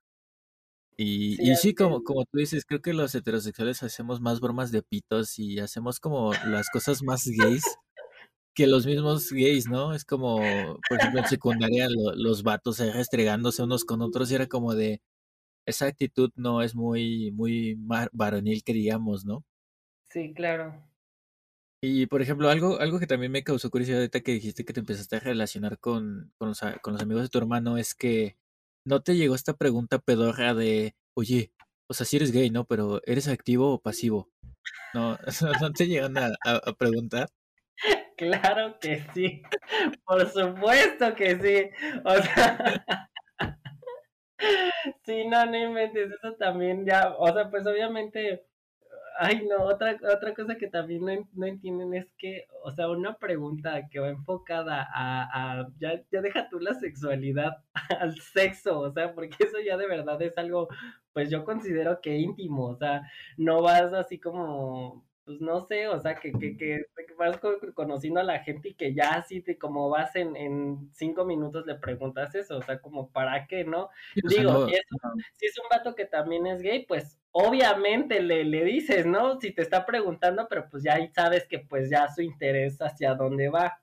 Y, 0.98 1.36
Sí, 1.36 1.52
y 1.52 1.56
sí, 1.56 1.74
como, 1.76 2.04
como 2.04 2.26
tú 2.26 2.40
dices, 2.40 2.66
creo 2.66 2.82
que 2.82 2.94
los 2.94 3.14
heterosexuales 3.14 3.84
hacemos 3.84 4.20
más 4.22 4.40
bromas 4.40 4.72
de 4.72 4.82
pitos 4.84 5.38
y 5.40 5.60
hacemos 5.60 6.00
como 6.00 6.34
las 6.48 6.70
cosas 6.70 7.04
más 7.04 7.24
gays 7.28 7.64
que 8.56 8.68
los 8.68 8.86
mismos 8.88 9.32
gays, 9.32 9.68
¿no? 9.68 9.94
Es 9.94 10.06
como, 10.06 10.82
por 10.88 10.98
ejemplo, 10.98 11.20
en 11.20 11.28
secundaria 11.28 11.90
lo- 11.90 12.16
los 12.16 12.44
vatos 12.44 12.80
ahí 12.82 12.92
restregándose 12.92 13.64
unos 13.64 13.86
con 13.86 14.02
otros 14.02 14.32
y 14.32 14.36
era 14.36 14.48
como 14.48 14.76
de, 14.76 15.02
esa 15.68 15.86
actitud 15.86 16.32
no 16.36 16.62
es 16.64 16.74
muy, 16.76 17.32
muy 17.32 17.78
varonil 18.12 18.64
que 18.64 18.74
digamos, 18.74 19.26
¿no? 19.26 19.46
Sí, 20.10 20.34
claro. 20.34 20.84
Y 21.82 22.08
por 22.08 22.22
ejemplo, 22.24 22.50
algo, 22.50 22.80
algo 22.80 23.00
que 23.00 23.06
también 23.08 23.32
me 23.32 23.44
causó 23.44 23.70
curiosidad 23.70 24.00
ahorita 24.00 24.22
que 24.22 24.32
dijiste 24.34 24.66
que 24.66 24.74
te 24.74 24.80
empezaste 24.80 25.18
a 25.18 25.20
relacionar 25.20 25.78
con, 25.80 26.34
con 26.38 26.50
los, 26.50 26.60
con 26.82 26.94
los 26.94 27.02
amigos 27.04 27.24
de 27.24 27.30
tu 27.30 27.38
hermano 27.38 27.78
es 27.78 27.94
que 27.94 28.38
no 28.86 29.04
te 29.04 29.16
llegó 29.16 29.36
esta 29.36 29.54
pregunta 29.56 30.00
pedorra 30.00 30.56
de, 30.56 30.96
oye, 31.14 31.52
o 31.88 31.94
sea, 31.94 32.06
si 32.06 32.16
eres 32.18 32.32
gay, 32.32 32.50
¿no? 32.50 32.66
Pero 32.66 33.02
¿eres 33.06 33.28
activo 33.28 33.74
o 33.74 33.82
pasivo? 33.82 34.30
No, 34.94 35.18
no 35.62 35.72
te 35.74 35.88
llegan 35.88 36.18
a, 36.18 36.28
a- 36.46 36.62
a 36.66 36.74
preguntar. 36.74 37.30
Claro 38.18 38.80
que 38.82 39.06
sí. 39.14 39.44
Por 40.04 40.28
supuesto 40.32 41.14
que 41.16 41.38
sí. 41.40 41.86
O 42.04 42.16
sea, 42.16 42.58
sí, 45.06 45.26
no, 45.26 45.46
no 45.46 45.58
inventes, 45.58 46.12
eso 46.12 46.34
también 46.34 46.86
ya, 46.86 47.16
o 47.18 47.32
sea, 47.34 47.50
pues 47.50 47.66
obviamente, 47.66 48.46
ay 49.20 49.46
no, 49.48 49.64
otra, 49.66 49.98
otra 50.14 50.34
cosa 50.34 50.56
que 50.58 50.68
también 50.68 51.06
no, 51.06 51.30
no 51.34 51.46
entienden 51.48 51.94
es 51.96 52.08
que, 52.18 52.48
o 52.64 52.72
sea, 52.72 52.90
una 52.90 53.18
pregunta 53.18 53.88
que 53.90 54.00
va 54.00 54.10
enfocada 54.10 54.88
a, 54.94 55.60
a 55.62 55.68
ya, 55.80 56.02
ya 56.12 56.22
deja 56.22 56.50
tú 56.50 56.60
la 56.60 56.74
sexualidad, 56.76 57.58
al 58.00 58.16
sexo, 58.20 58.80
o 58.80 58.92
sea, 58.92 59.14
porque 59.14 59.36
eso 59.46 59.60
ya 59.66 59.78
de 59.78 59.88
verdad 59.88 60.22
es 60.22 60.38
algo, 60.38 60.68
pues 61.14 61.30
yo 61.30 61.44
considero 61.46 62.00
que 62.02 62.18
íntimo, 62.18 62.68
o 62.68 62.76
sea, 62.76 63.04
no 63.38 63.62
vas 63.62 63.94
así 63.94 64.20
como, 64.20 65.07
pues 65.28 65.42
no 65.42 65.62
sé, 65.68 65.88
o 65.90 66.00
sea, 66.02 66.20
que, 66.20 66.38
que, 66.40 66.58
que, 66.58 66.86
que 67.08 67.14
vas 67.16 67.38
co- 67.40 67.60
conociendo 67.76 68.22
a 68.22 68.24
la 68.24 68.40
gente 68.44 68.70
y 68.70 68.76
que 68.76 68.96
ya 68.96 69.12
así 69.16 69.42
de 69.42 69.60
como 69.60 69.90
vas 69.90 70.16
en, 70.18 70.36
en 70.38 70.90
cinco 70.96 71.26
minutos 71.26 71.68
le 71.68 71.76
preguntas 71.76 72.34
eso, 72.36 72.58
o 72.58 72.64
sea, 72.64 72.82
como 72.82 73.12
para 73.12 73.48
qué, 73.48 73.66
¿no? 73.66 73.90
Sí, 74.16 74.22
Digo, 74.24 74.52
no, 74.52 74.66
si 74.66 74.74
es, 74.76 74.82
no, 74.90 75.24
si 75.36 75.48
es 75.48 75.60
un 75.60 75.68
vato 75.70 75.96
que 75.96 76.06
también 76.06 76.48
es 76.48 76.62
gay, 76.64 76.86
pues 76.88 77.20
obviamente 77.32 78.22
le, 78.24 78.46
le 78.46 78.66
dices, 78.66 79.06
¿no? 79.06 79.40
Si 79.42 79.52
te 79.54 79.62
está 79.62 79.86
preguntando, 79.86 80.48
pero 80.50 80.70
pues 80.70 80.84
ya 80.84 80.96
ahí 80.96 81.10
sabes 81.14 81.48
que 81.48 81.60
pues 81.60 81.90
ya 81.90 82.08
su 82.10 82.22
interés 82.24 82.80
hacia 82.82 83.14
dónde 83.16 83.50
va. 83.50 83.82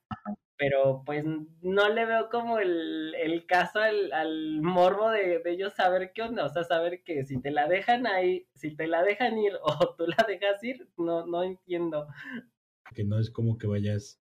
Pero 0.56 1.02
pues 1.04 1.24
no 1.62 1.88
le 1.88 2.06
veo 2.06 2.28
como 2.30 2.58
el, 2.60 3.14
el 3.16 3.44
caso 3.46 3.80
al, 3.80 4.12
al 4.12 4.62
morbo 4.62 5.10
de, 5.10 5.40
de 5.40 5.50
ellos 5.52 5.74
saber 5.74 6.12
qué 6.14 6.22
onda, 6.22 6.44
o 6.44 6.48
sea, 6.48 6.62
saber 6.62 7.02
que 7.02 7.24
si 7.24 7.40
te 7.40 7.50
la 7.50 7.66
dejan 7.66 8.06
ahí, 8.06 8.46
si 8.54 8.74
te 8.76 8.86
la 8.86 9.02
dejan 9.02 9.36
ir 9.38 9.52
o 9.62 9.94
tú 9.96 10.06
la 10.06 10.24
dejas 10.28 10.62
ir, 10.62 10.88
no, 10.96 11.26
no 11.26 11.42
entiendo. 11.42 12.06
Que 12.94 13.04
no 13.04 13.18
es 13.18 13.30
como 13.30 13.58
que 13.58 13.66
vayas 13.66 14.20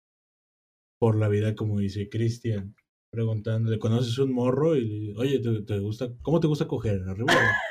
por 0.99 1.17
la 1.17 1.29
vida, 1.29 1.55
como 1.55 1.79
dice 1.79 2.09
Cristian, 2.09 2.75
preguntándole, 3.11 3.79
¿conoces 3.79 4.19
un 4.19 4.33
morro? 4.33 4.77
Y 4.77 5.15
oye, 5.17 5.39
¿te, 5.41 5.63
te 5.63 5.79
gusta, 5.79 6.09
¿cómo 6.23 6.41
te 6.41 6.47
gusta 6.47 6.67
coger? 6.67 7.03
¿Arriba 7.09 7.27
o 7.27 7.31
abajo?" 7.31 7.63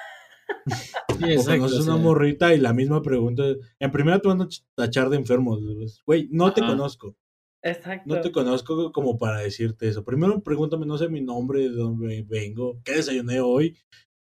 sí, 1.20 1.36
O 1.38 1.44
conoces 1.44 1.80
una 1.80 1.98
morrita 1.98 2.54
y 2.54 2.60
la 2.60 2.74
misma 2.74 3.02
pregunta. 3.02 3.44
En 3.80 3.92
primera 3.92 4.20
te 4.20 4.28
van 4.28 4.42
a 4.42 4.46
ch- 4.46 4.64
tachar 4.76 5.10
de 5.10 5.18
enfermo. 5.18 5.58
Güey, 6.06 6.28
no 6.32 6.54
te 6.54 6.62
conozco. 6.62 7.16
Exacto. 7.64 8.04
No 8.16 8.22
te 8.22 8.32
conozco 8.32 8.92
como 8.92 9.18
para 9.18 9.40
decirte 9.40 9.88
eso. 9.88 10.04
Primero 10.04 10.42
pregúntame, 10.44 10.86
no 10.86 10.98
sé 10.98 11.10
mi 11.10 11.22
nombre, 11.22 11.62
de 11.62 11.70
dónde 11.70 12.24
vengo, 12.28 12.82
qué 12.84 12.94
desayuné 12.94 13.40
hoy, 13.42 13.78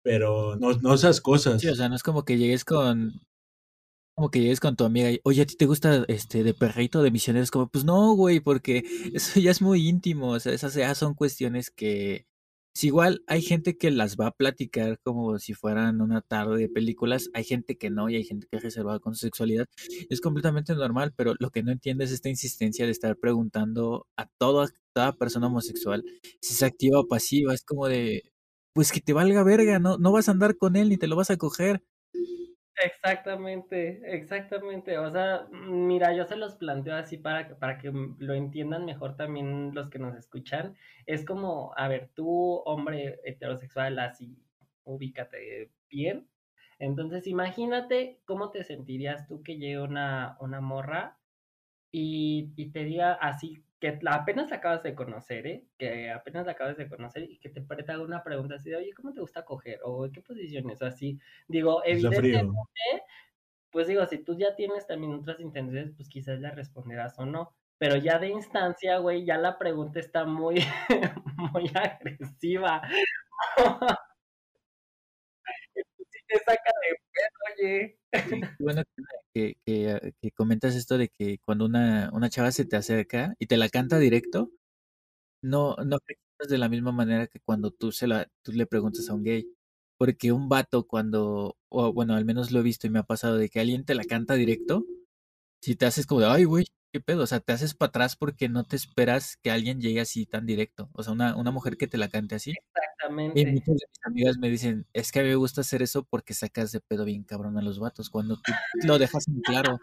pero 0.03 0.57
no, 0.57 0.73
no 0.75 0.95
esas 0.95 1.21
sí, 1.59 1.71
o 1.71 1.75
cosas. 1.75 1.77
sea, 1.77 1.89
no 1.89 1.97
es 1.97 2.03
como 2.03 2.25
que 2.25 2.39
llegues 2.39 2.65
con, 2.65 3.21
como 4.17 4.31
que 4.31 4.41
llegues 4.41 4.61
con 4.61 4.77
tu 4.77 4.85
amiga 4.85 5.11
y, 5.11 5.21
oye, 5.25 5.43
¿a 5.43 5.47
ti 5.47 5.57
te 5.57 5.67
gusta 5.67 6.05
este 6.09 6.45
de 6.45 6.55
perrito 6.55 7.03
de 7.03 7.11
misioneros? 7.11 7.51
Como, 7.51 7.69
pues 7.69 7.85
no, 7.85 8.15
güey, 8.15 8.41
porque 8.41 8.85
eso 9.15 9.41
ya 9.41 9.51
es 9.51 9.63
muy 9.63 9.89
íntimo, 9.89 10.31
o 10.31 10.41
sea, 10.41 10.53
esas 10.53 10.75
ya 10.75 10.95
son 10.95 11.15
cuestiones 11.15 11.71
que, 11.71 12.27
si 12.75 12.89
igual 12.89 13.23
hay 13.27 13.43
gente 13.43 13.77
que 13.79 13.91
las 13.91 14.17
va 14.17 14.29
a 14.29 14.31
platicar 14.33 14.99
como 15.03 15.39
si 15.39 15.55
fueran 15.55 16.01
una 16.01 16.21
tarde 16.21 16.59
de 16.59 16.69
películas, 16.69 17.31
hay 17.35 17.45
gente 17.45 17.77
que 17.77 17.91
no 17.91 18.11
y 18.11 18.17
hay 18.17 18.25
gente 18.25 18.47
que 18.51 18.57
es 18.57 18.63
reservada 18.63 18.99
con 18.99 19.15
su 19.15 19.21
sexualidad, 19.27 19.67
es 20.11 20.21
completamente 20.21 20.75
normal, 20.75 21.13
pero 21.17 21.35
lo 21.39 21.51
que 21.51 21.63
no 21.63 21.73
entiende 21.73 22.05
es 22.05 22.13
esta 22.13 22.29
insistencia 22.29 22.85
de 22.87 22.93
estar 22.93 23.17
preguntando 23.17 24.07
a 24.17 24.27
toda, 24.39 24.69
toda 24.93 25.13
persona 25.17 25.47
homosexual 25.47 26.05
si 26.41 26.55
es 26.55 26.63
activa 26.63 27.01
o 27.01 27.09
pasiva, 27.09 27.55
es 27.55 27.65
como 27.65 27.87
de, 27.87 28.23
pues 28.75 28.93
que 28.93 29.01
te 29.01 29.13
valga 29.13 29.43
verga, 29.45 29.79
no, 29.79 29.99
no 29.99 30.13
vas 30.13 30.29
a 30.29 30.33
andar 30.33 30.57
con 30.57 30.77
él 30.77 30.89
ni 30.89 30.97
te 30.97 31.07
lo 31.07 31.17
vas 31.17 31.31
a 31.31 31.37
coger. 31.37 31.83
Exactamente, 32.77 34.01
exactamente. 34.17 34.99
O 34.99 35.11
sea, 35.13 35.47
mira, 35.53 36.13
yo 36.15 36.25
se 36.27 36.37
los 36.37 36.57
planteo 36.57 36.97
así 36.97 37.17
para 37.19 37.47
que, 37.47 37.55
para 37.55 37.79
que 37.79 37.93
lo 38.19 38.35
entiendan 38.35 38.85
mejor 38.85 39.17
también 39.17 39.73
los 39.75 39.89
que 39.89 39.99
nos 40.01 40.17
escuchan. 40.17 40.77
Es 41.07 41.25
como, 41.25 41.73
a 41.77 41.87
ver, 41.89 42.11
tú, 42.15 42.29
hombre 42.67 43.21
heterosexual, 43.25 43.99
así, 44.01 44.37
ubícate 44.85 45.71
bien. 45.89 46.29
Entonces, 46.81 47.27
imagínate 47.29 48.21
cómo 48.25 48.51
te 48.51 48.65
sentirías 48.65 49.29
tú 49.29 49.43
que 49.45 49.57
llegue 49.57 49.81
una, 49.81 50.37
una 50.41 50.61
morra 50.61 51.19
y, 51.93 52.53
y 52.57 52.71
te 52.73 52.85
diga 52.85 53.15
así, 53.15 53.64
que 53.85 53.99
la 54.01 54.15
apenas 54.15 54.49
la 54.49 54.57
acabas 54.57 54.83
de 54.83 54.95
conocer, 54.95 55.47
¿eh? 55.47 55.67
Que 55.77 56.11
apenas 56.11 56.47
la 56.47 56.53
acabas 56.53 56.79
de 56.79 56.89
conocer 56.89 57.25
y 57.25 57.39
que 57.39 57.51
te, 57.51 57.61
te 57.61 57.93
haga 57.93 58.03
una 58.03 58.25
pregunta 58.25 58.55
así 58.55 58.71
de, 58.71 58.77
oye, 58.77 58.95
¿cómo 58.95 59.13
te 59.13 59.21
gusta 59.21 59.45
coger? 59.45 59.81
O 59.85 60.07
¿en 60.07 60.13
qué 60.13 60.23
posiciones? 60.23 60.81
O 60.81 60.87
así. 60.87 61.19
Digo, 61.49 61.83
Está 61.85 62.07
evidentemente 62.07 62.55
pues 63.71 63.89
digo, 63.89 64.07
si 64.07 64.19
tú 64.19 64.39
ya 64.39 64.55
tienes 64.55 64.87
también 64.87 65.15
otras 65.15 65.41
intenciones, 65.41 65.93
pues 65.97 66.09
quizás 66.09 66.39
le 66.41 66.51
responderás 66.53 67.19
o 67.19 67.27
no. 67.27 67.57
Pero 67.77 67.97
ya 67.97 68.19
de 68.21 68.29
instancia, 68.29 68.99
güey, 68.99 69.25
ya 69.27 69.37
la 69.37 69.59
pregunta 69.59 69.99
está 70.01 70.25
muy, 70.25 70.65
muy 71.53 71.71
agresiva. 71.75 72.81
Sí 76.11 76.21
te 76.29 76.39
saca 76.39 76.73
de 76.83 77.04
bueno 78.59 78.83
que, 79.35 79.57
ah, 79.91 80.01
que 80.21 80.31
comentas 80.33 80.75
esto 80.77 80.99
de 80.99 81.09
que 81.09 81.39
cuando 81.45 81.65
una, 81.67 82.11
una 82.13 82.31
chava 82.31 82.53
se 82.53 82.65
te 82.65 82.77
acerca 82.77 83.35
y 83.39 83.47
te 83.47 83.57
la 83.57 83.69
canta 83.69 83.99
directo, 83.99 84.51
no, 85.43 85.77
no 85.85 85.99
de 86.49 86.59
la 86.59 86.69
misma 86.69 86.93
manera 86.93 87.27
que 87.27 87.41
cuando 87.41 87.71
tú, 87.71 87.93
se 87.93 88.07
la, 88.07 88.29
tú 88.43 88.53
le 88.53 88.67
preguntas 88.67 89.09
a 89.09 89.15
un 89.15 89.25
gay. 89.25 89.49
Porque 89.99 90.33
un 90.33 90.49
vato 90.49 90.87
cuando, 90.87 91.57
o 91.69 91.93
bueno, 91.93 92.15
al 92.15 92.25
menos 92.25 92.51
lo 92.53 92.61
he 92.61 92.63
visto 92.63 92.87
y 92.87 92.91
me 92.91 92.99
ha 93.01 93.05
pasado 93.05 93.37
de 93.37 93.49
que 93.49 93.61
alguien 93.61 93.85
te 93.85 93.95
la 93.95 94.05
canta 94.05 94.35
directo, 94.35 94.85
si 95.63 95.77
te 95.77 95.87
haces 95.87 96.07
como 96.07 96.23
de, 96.23 96.29
ay, 96.29 96.45
güey, 96.45 96.67
qué 96.95 97.01
pedo, 97.01 97.25
o 97.25 97.27
sea, 97.27 97.41
te 97.41 97.53
haces 97.53 97.75
para 97.75 97.89
atrás 97.89 98.15
porque 98.15 98.49
no 98.49 98.63
te 98.63 98.77
esperas 98.77 99.37
que 99.43 99.51
alguien 99.51 99.81
llegue 99.81 100.01
así 100.01 100.27
tan 100.27 100.47
directo. 100.47 100.91
O 100.93 101.03
sea, 101.03 101.13
una, 101.13 101.35
una 101.35 101.51
mujer 101.51 101.77
que 101.77 101.89
te 101.89 101.99
la 101.99 102.09
cante 102.09 102.37
así. 102.37 102.51
Y 102.53 102.55
Exactamente. 102.55 103.47
muchas 103.53 103.67
de 103.67 103.73
mis 103.75 104.07
amigas 104.07 104.39
me 104.39 104.49
dicen, 104.49 104.87
es 104.93 105.11
que 105.11 105.19
a 105.19 105.23
mí 105.25 105.31
me 105.31 105.35
gusta 105.35 105.63
hacer 105.63 105.83
eso 105.83 106.05
porque 106.05 106.35
sacas 106.35 106.71
de 106.71 106.79
pedo 106.79 107.05
bien 107.05 107.25
cabrón 107.25 107.59
a 107.59 107.63
los 107.63 107.81
vatos, 107.81 108.11
cuando 108.11 108.37
tú 108.37 108.53
lo 108.85 108.97
dejas 109.01 109.27
en 109.27 109.41
claro. 109.41 109.81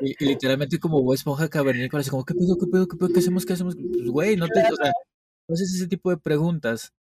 Y, 0.00 0.10
y 0.24 0.28
literalmente 0.28 0.80
como 0.80 1.00
Bob 1.00 1.14
Esponja 1.14 1.48
cavernícola, 1.48 2.00
así 2.00 2.10
como, 2.10 2.24
¿qué 2.24 2.34
pedo, 2.34 2.58
qué 2.58 2.66
pedo, 2.66 2.88
qué 2.88 2.96
pedo, 2.96 3.08
qué 3.12 3.20
hacemos, 3.20 3.46
qué 3.46 3.52
hacemos? 3.52 3.76
Pues, 3.76 4.10
güey, 4.10 4.36
no 4.36 4.48
te, 4.48 4.60
o 4.60 4.74
sea, 4.76 4.90
no 5.48 5.54
haces 5.54 5.72
ese 5.72 5.86
tipo 5.86 6.10
de 6.10 6.16
preguntas. 6.16 6.92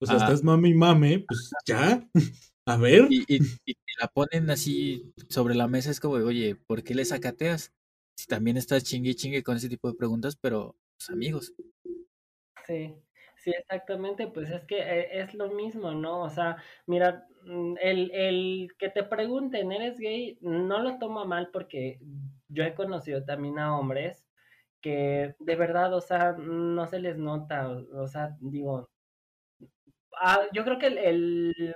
O 0.00 0.06
sea, 0.06 0.14
Ah. 0.16 0.18
estás 0.18 0.42
mame 0.42 0.70
y 0.70 0.74
mame, 0.74 1.26
pues 1.28 1.50
ya. 1.66 2.08
A 2.66 2.76
ver. 2.78 3.06
Y, 3.10 3.20
y, 3.28 3.36
y 3.66 3.74
te 3.74 3.92
la 4.00 4.08
ponen 4.08 4.48
así 4.48 5.12
sobre 5.28 5.54
la 5.54 5.68
mesa, 5.68 5.90
es 5.90 6.00
como, 6.00 6.14
oye, 6.14 6.54
¿por 6.56 6.82
qué 6.82 6.94
le 6.94 7.04
sacateas? 7.04 7.72
Si 8.20 8.26
también 8.26 8.58
estás 8.58 8.84
chingue 8.84 9.14
chingue 9.14 9.42
con 9.42 9.56
ese 9.56 9.70
tipo 9.70 9.88
de 9.88 9.94
preguntas, 9.96 10.36
pero, 10.36 10.76
pues, 10.98 11.08
amigos. 11.08 11.54
Sí, 12.66 12.94
sí, 13.36 13.50
exactamente, 13.50 14.26
pues 14.28 14.50
es 14.50 14.64
que 14.66 14.78
eh, 14.78 15.20
es 15.22 15.34
lo 15.34 15.48
mismo, 15.52 15.92
¿no? 15.92 16.22
O 16.22 16.30
sea, 16.30 16.56
mira, 16.86 17.26
mm, 17.44 17.74
el, 17.80 18.10
el 18.12 18.68
que 18.78 18.90
te 18.90 19.02
pregunten, 19.04 19.72
¿eres 19.72 19.98
gay? 19.98 20.38
No 20.42 20.80
lo 20.82 20.98
toma 20.98 21.24
mal 21.24 21.50
porque 21.52 22.00
yo 22.48 22.62
he 22.64 22.74
conocido 22.74 23.24
también 23.24 23.58
a 23.58 23.78
hombres 23.78 24.26
que 24.82 25.34
de 25.40 25.56
verdad, 25.56 25.94
o 25.94 26.00
sea, 26.00 26.32
no 26.32 26.86
se 26.86 27.00
les 27.00 27.18
nota, 27.18 27.68
o, 27.70 28.06
sea, 28.08 28.36
digo, 28.40 28.90
ah, 30.20 30.42
yo 30.52 30.64
creo 30.64 30.78
que 30.78 30.86
el, 30.86 30.98
el- 30.98 31.74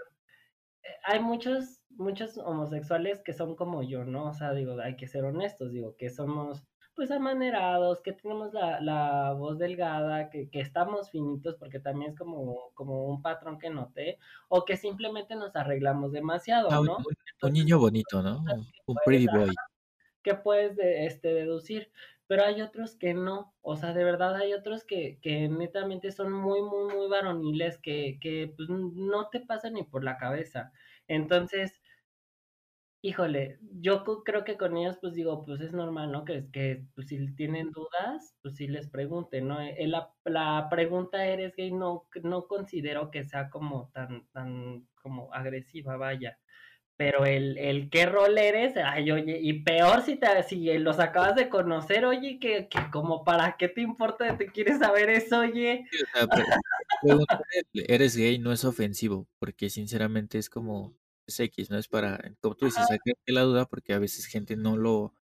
hay 1.05 1.21
muchos, 1.21 1.81
muchos 1.97 2.39
homosexuales 2.39 3.23
que 3.23 3.33
son 3.33 3.57
como 3.57 3.83
yo, 3.83 4.05
¿no? 4.05 4.27
O 4.31 4.35
sea, 4.35 4.53
digo, 4.53 4.79
hay 4.81 4.97
que 4.97 5.07
ser 5.09 5.25
honestos, 5.25 5.73
digo, 5.73 5.97
que 5.97 6.11
somos 6.11 6.65
pues 6.95 7.11
amanerados, 7.11 8.03
que 8.03 8.13
tenemos 8.13 8.53
la, 8.55 8.81
la 8.81 9.33
voz 9.33 9.59
delgada, 9.59 10.31
que, 10.31 10.49
que 10.51 10.61
estamos 10.61 11.11
finitos, 11.11 11.57
porque 11.57 11.81
también 11.81 12.13
es 12.13 12.17
como, 12.17 12.71
como 12.75 13.07
un 13.09 13.21
patrón 13.23 13.59
que 13.59 13.69
noté, 13.71 14.19
o 14.49 14.65
que 14.65 14.77
simplemente 14.77 15.35
nos 15.35 15.57
arreglamos 15.57 16.13
demasiado, 16.13 16.77
Ah, 16.77 16.81
¿no? 16.81 16.99
un- 17.43 17.53
niño 17.53 17.79
bonito, 17.79 18.23
¿no? 18.23 18.39
Un, 18.41 18.67
un 18.87 18.97
pretty 19.05 19.29
boy. 19.29 19.55
que 20.23 20.35
puedes 20.35 20.77
de- 20.77 21.07
este, 21.07 21.29
deducir. 21.35 21.93
pero 22.27 22.45
hay 22.45 22.63
otros 22.63 22.97
que 22.97 23.13
no, 23.13 23.55
o 23.61 23.77
sea, 23.77 23.93
de 23.93 24.03
verdad 24.03 24.35
hay 24.37 24.55
otros 24.55 24.85
que, 24.85 25.19
que 25.21 25.47
netamente 25.49 26.11
son 26.11 26.33
muy, 26.33 26.63
muy, 26.63 26.95
muy 26.95 27.07
varoniles, 27.09 27.79
que, 27.79 28.19
que 28.21 28.51
pues, 28.57 28.69
no 28.71 29.29
te 29.29 29.41
pasan 29.41 29.75
ni 29.75 29.83
por 29.85 30.03
la 30.05 30.17
cabeza. 30.17 30.73
Entonces, 31.07 31.83
híjole, 33.05 33.59
yo 33.83 34.03
creo 34.25 34.45
que 34.45 34.57
con 34.57 34.79
ellos, 34.79 34.97
pues 34.99 35.13
digo, 35.13 35.45
pues 35.45 35.61
es 35.61 35.75
normal, 35.75 36.11
¿no? 36.11 36.25
Que, 36.25 36.47
que 36.51 36.87
pues, 36.95 37.09
si 37.09 37.35
tienen 37.35 37.71
dudas, 37.71 38.35
pues 38.41 38.57
sí 38.57 38.67
les 38.67 38.89
pregunten, 38.89 39.47
¿no? 39.47 39.61
Eh, 39.61 39.87
la, 39.87 40.11
la 40.25 40.69
pregunta 40.71 41.27
¿eres 41.27 41.55
gay? 41.55 41.71
No, 41.71 42.09
no 42.23 42.47
considero 42.47 43.11
que 43.11 43.23
sea 43.23 43.51
como 43.51 43.91
tan, 43.93 44.27
tan, 44.33 44.89
como 45.03 45.31
agresiva, 45.35 45.99
vaya. 45.99 46.39
Pero 46.97 47.27
el, 47.27 47.59
el 47.59 47.91
qué 47.91 48.07
rol 48.07 48.39
eres, 48.39 48.75
ay, 48.79 49.11
oye, 49.11 49.39
y 49.39 49.65
peor 49.65 50.01
si 50.01 50.17
te, 50.17 50.43
si 50.43 50.79
los 50.79 50.99
acabas 50.99 51.37
de 51.37 51.51
conocer, 51.51 52.07
oye, 52.07 52.39
que, 52.39 52.69
que 52.69 52.79
como 52.91 53.23
para 53.23 53.57
qué 53.59 53.69
te 53.69 53.83
importa, 53.83 54.39
te 54.39 54.47
quieres 54.47 54.79
saber 54.79 55.11
eso, 55.11 55.41
oye. 55.41 55.85
Sí, 55.91 55.99
o 57.11 57.25
eres 57.87 58.17
gay 58.17 58.39
no 58.39 58.51
es 58.51 58.65
ofensivo, 58.65 59.29
porque 59.39 59.69
sinceramente 59.69 60.39
es 60.39 60.49
como 60.49 60.95
es 61.27 61.41
X, 61.41 61.71
no 61.71 61.79
es 61.79 61.89
para, 61.89 62.35
como 62.41 62.55
tú 62.57 62.67
dices, 62.67 62.87
sacar 62.87 63.15
la 63.27 63.43
duda, 63.43 63.67
porque 63.67 63.95
a 63.95 63.99
veces 63.99 64.27
gente 64.27 64.57
no 64.57 64.77
lo, 64.77 65.15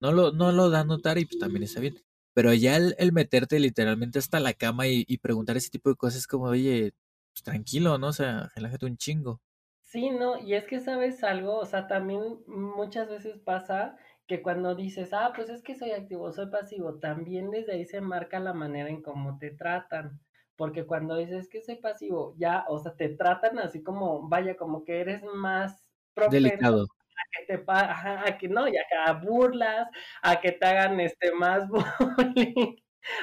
no 0.00 0.12
lo, 0.12 0.32
no 0.32 0.52
lo 0.52 0.70
da 0.70 0.80
a 0.80 0.84
notar 0.84 1.18
y 1.18 1.26
pues 1.26 1.38
también 1.38 1.64
está 1.64 1.80
bien. 1.80 1.96
Pero 2.34 2.54
ya 2.54 2.76
el, 2.76 2.94
el 2.98 3.12
meterte 3.12 3.60
literalmente 3.60 4.18
hasta 4.18 4.40
la 4.40 4.54
cama 4.54 4.88
y, 4.88 5.04
y 5.08 5.18
preguntar 5.18 5.56
ese 5.56 5.70
tipo 5.70 5.90
de 5.90 5.96
cosas 5.96 6.20
es 6.20 6.26
como, 6.28 6.46
oye, 6.46 6.94
pues 7.32 7.42
tranquilo, 7.44 7.98
¿no? 7.98 8.08
O 8.08 8.12
sea, 8.12 8.50
relájate 8.56 8.86
un 8.86 8.96
chingo. 8.98 9.42
Sí, 9.82 10.08
no, 10.10 10.38
y 10.38 10.54
es 10.54 10.66
que 10.66 10.80
sabes 10.80 11.22
algo, 11.24 11.58
o 11.58 11.66
sea, 11.66 11.86
también 11.86 12.42
muchas 12.46 13.08
veces 13.08 13.38
pasa 13.38 13.96
que 14.26 14.40
cuando 14.42 14.74
dices, 14.74 15.12
ah, 15.12 15.32
pues 15.34 15.48
es 15.50 15.62
que 15.62 15.74
soy 15.74 15.90
activo, 15.90 16.32
soy 16.32 16.46
pasivo, 16.50 16.98
también 16.98 17.50
desde 17.50 17.72
ahí 17.72 17.84
se 17.84 18.00
marca 18.00 18.38
la 18.40 18.52
manera 18.54 18.88
en 18.88 19.02
cómo 19.02 19.38
te 19.38 19.50
tratan. 19.50 20.20
Porque 20.60 20.84
cuando 20.84 21.16
dices 21.16 21.48
que 21.48 21.62
soy 21.62 21.76
pasivo, 21.76 22.34
ya, 22.36 22.66
o 22.68 22.78
sea, 22.78 22.94
te 22.94 23.08
tratan 23.08 23.58
así 23.58 23.82
como, 23.82 24.28
vaya, 24.28 24.58
como 24.58 24.84
que 24.84 25.00
eres 25.00 25.22
más 25.24 25.86
Delicado. 26.30 26.86
que 27.32 27.56
te 27.56 27.64
ajá, 27.66 28.28
a 28.28 28.36
que 28.36 28.46
no, 28.46 28.68
y 28.68 28.76
acá 28.76 29.04
a 29.06 29.14
burlas, 29.14 29.88
a 30.20 30.38
que 30.38 30.52
te 30.52 30.66
hagan 30.66 31.00
este 31.00 31.32
más 31.32 31.66
bullying, 32.36 32.76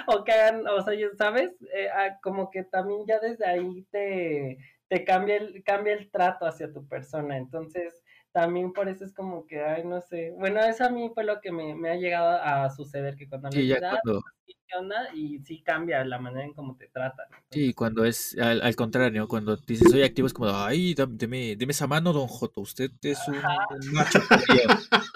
o 0.07 0.23
que 0.23 0.31
hagan, 0.31 0.67
o 0.67 0.81
sea, 0.81 0.95
ya 0.95 1.09
sabes, 1.15 1.51
Eh, 1.75 1.89
ah, 1.93 2.17
como 2.23 2.49
que 2.49 2.63
también 2.63 3.01
ya 3.07 3.19
desde 3.19 3.45
ahí 3.45 3.85
te, 3.91 4.57
te 4.89 5.05
cambia 5.05 5.35
el, 5.37 5.63
cambia 5.63 5.93
el 5.93 6.09
trato 6.09 6.47
hacia 6.47 6.73
tu 6.73 6.87
persona. 6.87 7.37
Entonces, 7.37 8.03
también 8.31 8.73
por 8.73 8.89
eso 8.89 9.05
es 9.05 9.13
como 9.13 9.45
que, 9.47 9.61
ay, 9.63 9.83
no 9.85 10.01
sé. 10.01 10.31
Bueno, 10.37 10.59
eso 10.61 10.85
a 10.85 10.89
mí 10.89 11.09
fue 11.13 11.23
lo 11.23 11.41
que 11.41 11.51
me, 11.51 11.75
me 11.75 11.89
ha 11.91 11.95
llegado 11.95 12.29
a 12.41 12.69
suceder, 12.69 13.15
que 13.15 13.27
cuando 13.29 13.49
Sí, 13.49 13.67
ya 13.67 13.75
dices, 13.75 13.83
ah, 13.83 13.99
cuando, 14.03 14.21
¿qué 14.45 14.77
onda? 14.77 15.09
Y 15.13 15.39
sí 15.39 15.61
cambia 15.63 16.03
la 16.05 16.19
manera 16.19 16.45
en 16.45 16.53
cómo 16.53 16.75
te 16.77 16.87
tratan. 16.89 17.27
sí, 17.51 17.73
cuando 17.73 18.05
es 18.05 18.37
al, 18.37 18.61
al 18.61 18.75
contrario, 18.75 19.27
cuando 19.27 19.55
dices 19.57 19.89
soy 19.91 20.03
activo 20.03 20.27
es 20.27 20.33
como, 20.33 20.49
ay, 20.49 20.93
dam- 20.95 21.17
deme, 21.17 21.55
deme 21.55 21.71
esa 21.71 21.87
mano, 21.87 22.13
don 22.13 22.27
Joto, 22.27 22.61
usted 22.61 22.91
es 23.01 23.27
un, 23.27 23.65
un 23.69 23.91
macho 23.91 24.21
cabrío". 24.23 24.61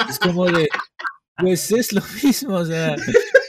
Es 0.08 0.19
como 0.19 0.50
de, 0.52 0.69
pues 1.38 1.71
es 1.71 1.93
lo 1.93 2.02
mismo, 2.24 2.56
o 2.58 2.65
sea, 2.65 2.97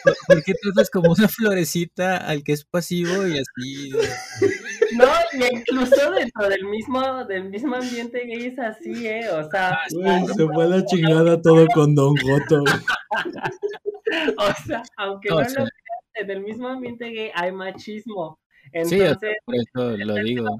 ¿por 0.02 0.16
por 0.26 0.42
qué 0.44 0.54
tratas 0.54 0.90
como 0.90 1.12
una 1.12 1.28
florecita 1.28 2.18
al 2.18 2.44
que 2.44 2.52
es 2.54 2.64
pasivo 2.66 3.26
y 3.28 3.38
así? 3.38 3.90
No, 4.96 5.06
y 5.32 5.56
incluso 5.56 6.10
dentro 6.12 6.48
del 6.48 6.64
mismo, 6.64 7.24
del 7.24 7.50
mismo 7.50 7.76
ambiente 7.76 8.24
gay 8.24 8.46
es 8.46 8.58
así, 8.58 9.06
¿eh? 9.06 9.28
O 9.30 9.48
sea, 9.50 9.78
Güey, 9.92 10.26
se 10.26 10.46
fue 10.46 10.64
a 10.64 10.68
la 10.68 10.84
chingada 10.84 11.40
todo 11.40 11.66
con 11.74 11.94
Don 11.94 12.14
Joto. 12.16 12.64
o 14.38 14.52
sea, 14.66 14.82
aunque 14.96 15.28
No, 15.30 15.40
lo 15.40 15.46
creas, 15.46 15.70
en 16.14 16.30
el 16.30 16.40
mismo 16.42 16.68
ambiente 16.68 17.10
gay 17.10 17.30
hay 17.34 17.52
machismo. 17.52 18.38
sí, 18.84 19.00
Entonces, 19.00 19.36
por 19.44 19.54
eso 19.54 19.96
lo 19.96 20.14
digo. 20.14 20.56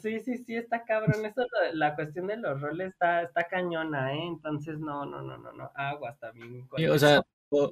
Sí, 0.00 0.18
sí, 0.20 0.38
sí, 0.38 0.56
está 0.56 0.82
cabrón. 0.84 1.24
Eso, 1.26 1.46
la 1.74 1.94
cuestión 1.94 2.26
de 2.26 2.38
los 2.38 2.60
roles 2.60 2.92
está, 2.92 3.22
está 3.22 3.44
cañona, 3.44 4.14
¿eh? 4.14 4.26
Entonces, 4.26 4.78
no, 4.78 5.04
no, 5.04 5.20
no, 5.20 5.36
no, 5.36 5.52
no. 5.52 5.70
Aguas 5.74 6.18
también 6.18 6.66
con 6.66 6.78
Sí, 6.78 6.86
o 6.86 6.98
sea. 6.98 7.22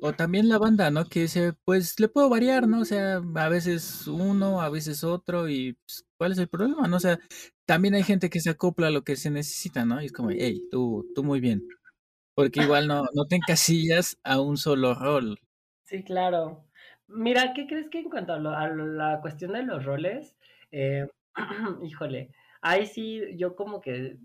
O, 0.01 0.13
también 0.15 0.49
la 0.49 0.59
banda, 0.59 0.91
¿no? 0.91 1.05
Que 1.07 1.21
dice, 1.23 1.53
pues 1.65 1.99
le 2.01 2.09
puedo 2.09 2.29
variar, 2.29 2.69
¿no? 2.69 2.81
O 2.81 2.85
sea, 2.85 3.17
a 3.35 3.49
veces 3.49 4.07
uno, 4.07 4.61
a 4.61 4.69
veces 4.71 5.05
otro, 5.05 5.49
y 5.49 5.75
pues, 5.75 6.05
¿cuál 6.19 6.33
es 6.33 6.39
el 6.39 6.49
problema? 6.49 6.89
¿No? 6.89 6.97
O 6.97 7.01
sea, 7.01 7.19
también 7.67 7.95
hay 7.95 8.03
gente 8.03 8.31
que 8.31 8.41
se 8.41 8.51
acopla 8.51 8.89
a 8.89 8.91
lo 8.91 9.03
que 9.05 9.17
se 9.17 9.31
necesita, 9.31 9.85
¿no? 9.85 10.03
Y 10.03 10.07
es 10.07 10.13
como, 10.13 10.31
hey, 10.31 10.63
tú, 10.71 11.07
tú 11.15 11.25
muy 11.25 11.41
bien. 11.41 11.63
Porque 12.35 12.61
igual 12.63 12.89
no, 12.89 13.05
no 13.15 13.27
te 13.27 13.37
encasillas 13.37 14.19
a 14.25 14.41
un 14.41 14.57
solo 14.59 14.95
rol. 14.95 15.39
Sí, 15.85 16.03
claro. 16.05 16.65
Mira, 17.09 17.53
¿qué 17.55 17.67
crees 17.67 17.89
que 17.91 17.99
en 18.01 18.11
cuanto 18.11 18.33
a, 18.33 18.39
lo- 18.39 18.57
a 18.57 18.69
la 18.69 19.21
cuestión 19.21 19.53
de 19.53 19.63
los 19.65 19.85
roles? 19.85 20.37
Eh, 20.71 21.07
híjole, 21.85 22.31
ahí 22.63 22.87
sí 22.87 23.23
yo 23.37 23.57
como 23.57 23.81
que 23.81 24.19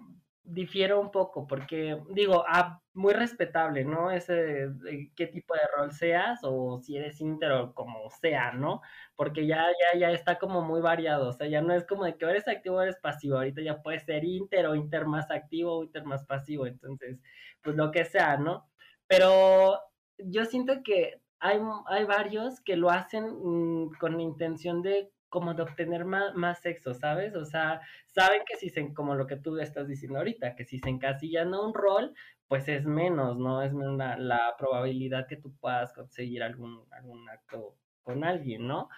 difiero 0.47 0.99
un 1.01 1.12
poco, 1.12 1.45
porque 1.45 2.01
digo, 2.12 2.45
ah, 2.47 2.81
muy 2.93 3.13
respetable, 3.13 3.83
¿no? 3.83 4.12
Ese, 4.12 4.69
qué 5.15 5.27
tipo 5.27 5.53
de 5.53 5.60
rol 5.75 5.91
seas 5.91 6.39
o 6.43 6.79
si 6.81 6.95
eres 6.97 7.19
íntero, 7.21 7.73
como 7.73 8.10
sea, 8.10 8.53
¿no? 8.53 8.81
Porque 9.15 9.45
ya, 9.45 9.65
ya, 9.93 9.99
ya 9.99 10.12
está 10.12 10.39
como 10.39 10.62
muy 10.62 10.81
variado, 10.81 11.29
o 11.29 11.33
sea, 11.33 11.47
ya 11.47 11.62
no 11.62 11.73
es 11.73 11.86
como 11.86 12.05
de 12.05 12.17
que 12.17 12.25
o 12.25 12.29
eres 12.29 12.47
activo 12.47 12.77
o 12.77 12.81
eres 12.81 12.97
pasivo, 12.97 13.38
ahorita 13.38 13.62
ya 13.62 13.81
puedes 13.81 14.03
ser 14.05 14.23
inter 14.23 14.67
o 14.67 14.75
inter 14.75 15.05
más 15.05 15.29
activo 15.31 15.77
o 15.79 15.83
inter 15.83 16.05
más 16.05 16.25
pasivo, 16.25 16.65
entonces, 16.65 17.19
pues 17.62 17.75
lo 17.75 17.91
que 17.91 18.05
sea, 18.05 18.38
¿no? 18.38 18.69
Pero 19.07 19.79
yo 20.17 20.45
siento 20.45 20.81
que 20.83 21.21
hay, 21.39 21.60
hay 21.88 22.06
varios 22.06 22.62
que 22.62 22.76
lo 22.76 22.89
hacen 22.89 23.26
mm, 23.26 23.91
con 24.00 24.17
la 24.17 24.23
intención 24.23 24.82
de 24.82 25.12
como 25.30 25.54
de 25.54 25.63
obtener 25.63 26.06
más, 26.06 26.34
más 26.36 26.62
sexo, 26.62 26.93
¿sabes? 26.93 27.36
O 27.36 27.45
sea, 27.45 27.82
saben 28.06 28.41
que 28.45 28.56
si 28.56 28.69
se, 28.69 28.93
como 28.93 29.15
lo 29.15 29.28
que 29.28 29.36
tú 29.36 29.58
estás 29.60 29.88
diciendo 29.88 30.19
ahorita, 30.19 30.56
que 30.56 30.65
si 30.65 30.80
se 30.80 30.89
encasillan 30.89 31.54
a 31.54 31.62
un 31.62 31.73
rol, 31.73 32.13
pues 32.47 32.67
es 32.69 32.86
menos, 32.86 33.38
¿no? 33.38 33.62
Es 33.62 33.73
la, 33.73 34.17
la 34.17 34.56
probabilidad 34.58 35.28
que 35.28 35.38
tú 35.38 35.54
puedas 35.60 35.93
conseguir 35.93 36.43
algún, 36.43 36.86
algún 36.91 37.30
acto 37.30 37.76
con 38.04 38.23
alguien, 38.23 38.67
¿no? 38.67 38.89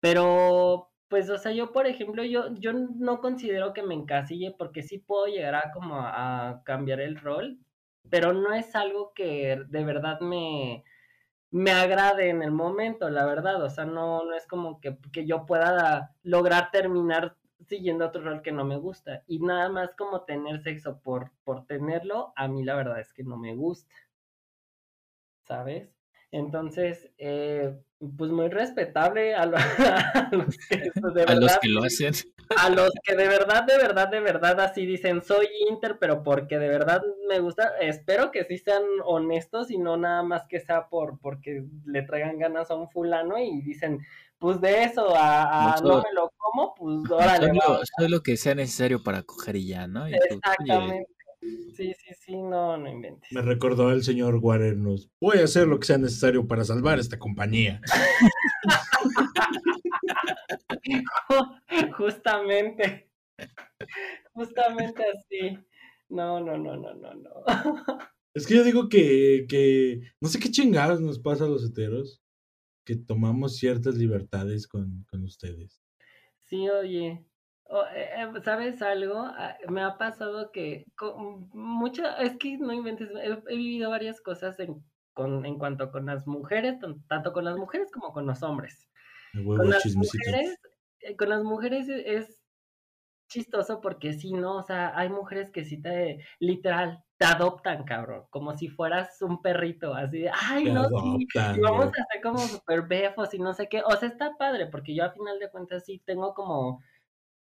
Pero, 0.00 0.90
pues, 1.08 1.30
o 1.30 1.38
sea, 1.38 1.52
yo, 1.52 1.72
por 1.72 1.86
ejemplo, 1.86 2.22
yo, 2.22 2.54
yo 2.56 2.72
no 2.74 3.20
considero 3.20 3.72
que 3.72 3.82
me 3.82 3.94
encasille 3.94 4.54
porque 4.58 4.82
sí 4.82 4.98
puedo 4.98 5.26
llegar 5.26 5.54
a 5.54 5.72
como 5.72 5.96
a 5.96 6.62
cambiar 6.64 7.00
el 7.00 7.16
rol, 7.16 7.58
pero 8.10 8.32
no 8.34 8.52
es 8.52 8.74
algo 8.76 9.12
que 9.14 9.58
de 9.68 9.84
verdad 9.84 10.20
me, 10.20 10.84
me 11.50 11.70
agrade 11.70 12.28
en 12.30 12.42
el 12.42 12.50
momento, 12.50 13.08
la 13.10 13.24
verdad. 13.26 13.62
O 13.62 13.70
sea, 13.70 13.84
no, 13.84 14.24
no 14.24 14.34
es 14.34 14.46
como 14.46 14.80
que, 14.80 14.98
que 15.12 15.26
yo 15.26 15.46
pueda 15.46 16.14
lograr 16.22 16.70
terminar 16.70 17.36
siguiendo 17.66 18.06
otro 18.06 18.22
rol 18.22 18.42
que 18.42 18.52
no 18.52 18.64
me 18.64 18.76
gusta. 18.76 19.22
Y 19.26 19.40
nada 19.40 19.68
más 19.68 19.94
como 19.94 20.22
tener 20.22 20.62
sexo 20.62 21.00
por, 21.00 21.32
por 21.44 21.66
tenerlo, 21.66 22.32
a 22.36 22.48
mí 22.48 22.64
la 22.64 22.76
verdad 22.76 23.00
es 23.00 23.12
que 23.12 23.24
no 23.24 23.36
me 23.36 23.54
gusta, 23.54 23.94
¿sabes? 25.44 25.97
Entonces, 26.30 27.10
eh, 27.18 27.74
pues 28.16 28.30
muy 28.30 28.48
respetable 28.48 29.34
a, 29.34 29.46
lo- 29.46 29.56
a 29.58 30.28
los 30.32 30.56
que 30.68 30.92
pues, 31.00 31.14
de 31.14 31.24
A 31.26 31.34
los 31.34 31.40
verdad 31.42 31.58
que 31.60 31.68
lo 31.68 31.82
hacen. 31.84 32.12
a 32.56 32.70
los 32.70 32.90
que 33.02 33.14
de 33.16 33.28
verdad, 33.28 33.64
de 33.64 33.76
verdad, 33.78 34.08
de 34.08 34.20
verdad 34.20 34.60
así 34.60 34.86
dicen, 34.86 35.22
soy 35.22 35.46
Inter, 35.68 35.98
pero 35.98 36.22
porque 36.22 36.58
de 36.58 36.68
verdad 36.68 37.02
me 37.28 37.40
gusta, 37.40 37.72
espero 37.80 38.30
que 38.30 38.44
sí 38.44 38.58
sean 38.58 38.82
honestos 39.04 39.70
y 39.70 39.78
no 39.78 39.96
nada 39.96 40.22
más 40.22 40.46
que 40.48 40.60
sea 40.60 40.88
por 40.88 41.18
porque 41.20 41.64
le 41.86 42.02
traigan 42.02 42.38
ganas 42.38 42.70
a 42.70 42.74
un 42.76 42.90
fulano 42.90 43.38
y 43.38 43.60
dicen, 43.62 44.00
pues 44.38 44.60
de 44.60 44.84
eso 44.84 45.14
a, 45.16 45.74
a 45.74 45.80
No, 45.80 46.02
me 46.02 46.12
lo 46.14 46.30
como, 46.38 46.74
pues 46.74 47.10
órale, 47.10 47.46
soy 47.46 47.58
va. 47.58 47.66
lo, 47.68 47.80
soy 47.96 48.08
lo 48.08 48.22
que 48.22 48.36
sea 48.36 48.54
necesario 48.54 49.02
para 49.02 49.22
coger 49.22 49.56
y 49.56 49.68
ya, 49.68 49.86
¿no? 49.86 50.08
Y 50.08 50.12
tú, 50.12 50.18
oye, 50.18 50.34
Exactamente. 50.34 51.17
Sí, 51.74 51.94
sí, 51.94 52.14
sí, 52.18 52.36
no, 52.36 52.76
no 52.76 52.88
inventes. 52.88 53.30
Me 53.32 53.42
recordó 53.42 53.92
el 53.92 54.02
señor 54.02 54.40
Guarenos. 54.40 55.10
Voy 55.20 55.38
a 55.38 55.44
hacer 55.44 55.66
lo 55.66 55.78
que 55.78 55.86
sea 55.86 55.98
necesario 55.98 56.46
para 56.46 56.64
salvar 56.64 56.98
esta 56.98 57.18
compañía. 57.18 57.80
Justamente, 61.96 63.10
justamente 64.32 65.02
así. 65.14 65.58
No, 66.08 66.40
no, 66.40 66.56
no, 66.56 66.76
no, 66.76 66.94
no, 66.94 67.14
no. 67.14 67.30
Es 68.34 68.46
que 68.46 68.54
yo 68.54 68.64
digo 68.64 68.88
que, 68.88 69.46
que 69.48 70.00
no 70.20 70.28
sé 70.28 70.38
qué 70.38 70.50
chingados 70.50 71.00
nos 71.00 71.18
pasa 71.18 71.44
a 71.44 71.48
los 71.48 71.64
heteros, 71.64 72.22
que 72.84 72.96
tomamos 72.96 73.56
ciertas 73.56 73.96
libertades 73.96 74.66
con, 74.66 75.04
con 75.10 75.24
ustedes. 75.24 75.82
Sí, 76.38 76.68
oye. 76.68 77.24
Eh, 77.94 78.10
eh, 78.16 78.40
¿sabes 78.44 78.80
algo? 78.82 79.18
Ah, 79.18 79.56
Me 79.68 79.82
ha 79.82 79.98
pasado 79.98 80.50
que 80.52 80.84
con 80.96 81.50
mucha, 81.52 82.16
es 82.18 82.36
que 82.38 82.56
no 82.58 82.72
inventes, 82.72 83.10
he, 83.10 83.26
he 83.52 83.56
vivido 83.56 83.90
varias 83.90 84.20
cosas 84.22 84.58
en, 84.60 84.82
con, 85.12 85.44
en 85.44 85.58
cuanto 85.58 85.90
con 85.90 86.06
las 86.06 86.26
mujeres, 86.26 86.78
tan- 86.80 87.06
tanto 87.08 87.32
con 87.32 87.44
las 87.44 87.56
mujeres 87.56 87.90
como 87.92 88.12
con 88.12 88.26
los 88.26 88.42
hombres. 88.42 88.88
Con 89.32 89.68
las 89.68 89.84
mujeres, 89.94 90.58
eh, 91.00 91.16
con 91.16 91.28
las 91.28 91.42
mujeres 91.44 91.88
es, 91.88 92.42
chistoso 93.28 93.80
porque 93.80 94.14
sí, 94.14 94.32
¿no? 94.32 94.56
O 94.56 94.62
sea, 94.62 94.96
hay 94.98 95.10
mujeres 95.10 95.50
que 95.50 95.64
sí 95.64 95.80
te, 95.82 96.24
literal, 96.40 97.04
te 97.18 97.26
adoptan, 97.26 97.84
cabrón, 97.84 98.24
como 98.30 98.56
si 98.56 98.68
fueras 98.68 99.20
un 99.20 99.42
perrito, 99.42 99.94
así 99.94 100.20
de, 100.20 100.30
ay, 100.32 100.64
Te 100.64 100.72
no, 100.72 100.84
sí, 100.88 100.94
adoptan, 100.94 101.56
y 101.58 101.60
vamos 101.60 101.86
a 101.86 102.02
hacer 102.02 102.22
como 102.22 102.38
super 102.38 102.82
befos 102.88 103.34
y 103.34 103.38
no 103.38 103.52
sé 103.52 103.68
qué. 103.68 103.82
O 103.84 103.90
sea, 103.96 104.08
está 104.08 104.36
padre, 104.38 104.66
porque 104.66 104.94
yo 104.94 105.04
a 105.04 105.10
final 105.10 105.38
de 105.38 105.50
cuentas 105.50 105.84
sí 105.84 106.02
tengo 106.06 106.32
como, 106.34 106.82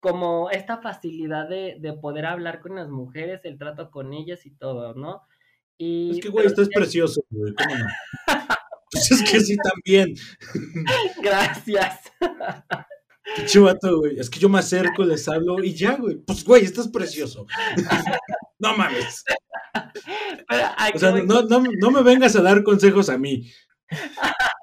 como 0.05 0.51
esta 0.51 0.83
facilidad 0.83 1.49
de, 1.49 1.79
de 1.81 1.95
poder 1.95 2.27
hablar 2.27 2.61
con 2.61 2.75
las 2.75 2.90
mujeres, 2.90 3.40
el 3.45 3.57
trato 3.57 3.90
con 3.90 4.12
ellas 4.12 4.45
y 4.45 4.51
todo, 4.51 4.93
¿no? 4.93 5.23
Y, 5.79 6.11
Es 6.11 6.21
que, 6.21 6.29
güey, 6.29 6.47
estás 6.47 6.67
sí, 6.67 6.73
precioso, 6.75 7.23
güey. 7.31 7.55
¿Cómo 7.55 7.75
no? 7.75 7.87
Pues 8.93 9.11
es 9.11 9.23
que 9.23 9.40
sí, 9.40 9.57
también. 9.57 10.14
gracias. 11.23 12.12
Pinche 13.35 13.59
vato, 13.61 13.99
güey. 14.01 14.21
Es 14.21 14.29
que 14.29 14.38
yo 14.38 14.51
me 14.51 14.59
acerco, 14.59 15.05
les 15.05 15.27
hablo 15.27 15.64
y 15.64 15.73
ya, 15.75 15.97
güey. 15.97 16.17
Pues, 16.17 16.45
güey, 16.45 16.64
estás 16.64 16.88
precioso. 16.88 17.47
no 18.59 18.77
mames. 18.77 19.25
Pero 20.49 20.64
¿a 20.77 20.90
O 20.95 20.99
sea, 20.99 21.12
no, 21.12 21.43
no, 21.45 21.62
no 21.81 21.90
me 21.90 22.03
vengas 22.03 22.37
a 22.37 22.43
dar 22.43 22.62
consejos 22.62 23.09
a 23.09 23.17
mí. 23.17 23.51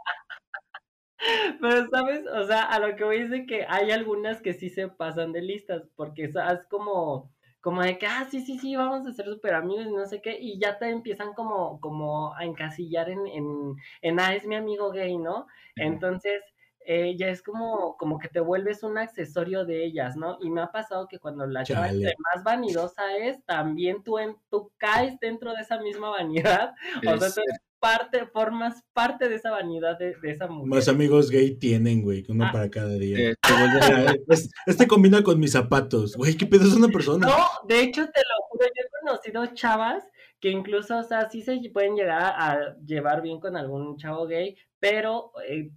Pero, 1.62 1.88
¿sabes? 1.90 2.26
O 2.28 2.44
sea, 2.46 2.64
a 2.64 2.80
lo 2.80 2.96
que 2.96 3.04
voy 3.04 3.18
es 3.18 3.30
de 3.30 3.46
que 3.46 3.66
hay 3.68 3.92
algunas 3.92 4.42
que 4.42 4.54
sí 4.54 4.70
se 4.70 4.88
pasan 4.88 5.32
de 5.32 5.42
listas, 5.42 5.84
porque 5.96 6.26
es 6.26 6.36
como, 6.70 7.32
como 7.62 7.82
de 7.82 7.98
que, 7.98 8.08
ah, 8.08 8.28
sí, 8.30 8.42
sí, 8.42 8.58
sí, 8.58 8.76
vamos 8.76 9.06
a 9.08 9.14
ser 9.14 9.26
súper 9.26 9.54
amigos 9.54 9.88
y 9.88 9.92
no 9.92 10.06
sé 10.06 10.22
qué, 10.22 10.38
y 10.40 10.60
ya 10.60 10.78
te 10.80 10.90
empiezan 10.90 11.34
como, 11.34 11.80
como 11.80 12.36
a 12.36 12.44
encasillar 12.46 13.10
en, 13.10 13.28
en, 13.28 13.76
en, 14.02 14.20
ah, 14.20 14.34
es 14.36 14.46
mi 14.46 14.56
amigo 14.56 14.92
gay, 14.92 15.18
¿no? 15.18 15.48
Entonces, 15.76 16.42
eh, 16.86 17.16
ya 17.16 17.28
es 17.28 17.44
como, 17.44 17.96
como 17.98 18.18
que 18.18 18.28
te 18.28 18.40
vuelves 18.40 18.82
un 18.82 18.98
accesorio 18.98 19.66
de 19.66 19.86
ellas, 19.86 20.16
¿no? 20.18 20.38
Y 20.42 20.50
me 20.50 20.62
ha 20.62 20.72
pasado 20.72 21.08
que 21.08 21.20
cuando 21.20 21.46
la 21.46 21.64
chava 21.64 21.90
entre 21.90 22.16
más 22.34 22.44
vanidosa 22.44 23.16
es, 23.18 23.44
también 23.46 24.04
tú, 24.04 24.18
en, 24.18 24.36
tú 24.50 24.72
caes 24.78 25.20
dentro 25.20 25.54
de 25.54 25.62
esa 25.62 25.80
misma 25.80 26.10
vanidad, 26.10 26.74
o 27.08 27.18
sea, 27.18 27.44
eres 27.44 27.60
parte, 27.82 28.26
formas 28.28 28.84
parte 28.94 29.28
de 29.28 29.36
esa 29.36 29.52
vanidad 29.52 29.98
de, 30.00 30.16
de 30.22 30.32
esa 30.32 30.48
mujer. 30.48 30.70
Más 30.70 30.88
amigos 30.88 31.30
gay 31.30 31.56
tienen, 31.58 32.02
güey, 32.04 32.24
uno 32.30 32.46
Ah. 32.46 32.52
para 32.54 32.70
cada 32.70 32.94
día. 32.94 33.18
te, 33.18 33.36
te 33.42 33.54
vuelves- 33.54 33.82
Mira, 34.00 34.16
es- 34.30 34.50
este 34.68 34.88
combina 34.88 35.22
con 35.24 35.40
mis 35.40 35.52
zapatos. 35.52 36.16
Güey, 36.16 36.36
¿qué 36.38 36.46
pedo 36.46 36.64
es 36.66 36.74
una 36.76 36.88
persona? 36.88 37.28
No, 37.28 37.36
de 37.68 37.82
hecho, 37.82 38.06
te 38.06 38.20
lo 38.22 38.48
juro, 38.50 38.66
yo 38.68 38.84
he 38.86 39.06
conocido 39.06 39.46
chavas 39.56 40.04
que 40.40 40.50
incluso, 40.50 40.98
o 41.00 41.04
sea, 41.04 41.30
sí 41.30 41.42
se 41.42 41.60
pueden 41.74 41.96
llegar 41.96 42.22
a, 42.22 42.52
a 42.54 42.76
llevar 42.86 43.22
bien 43.22 43.40
con 43.40 43.58
algún 43.58 43.98
chavo 43.98 44.26
gay, 44.28 44.56
pero 44.80 45.32
eh, 45.48 45.70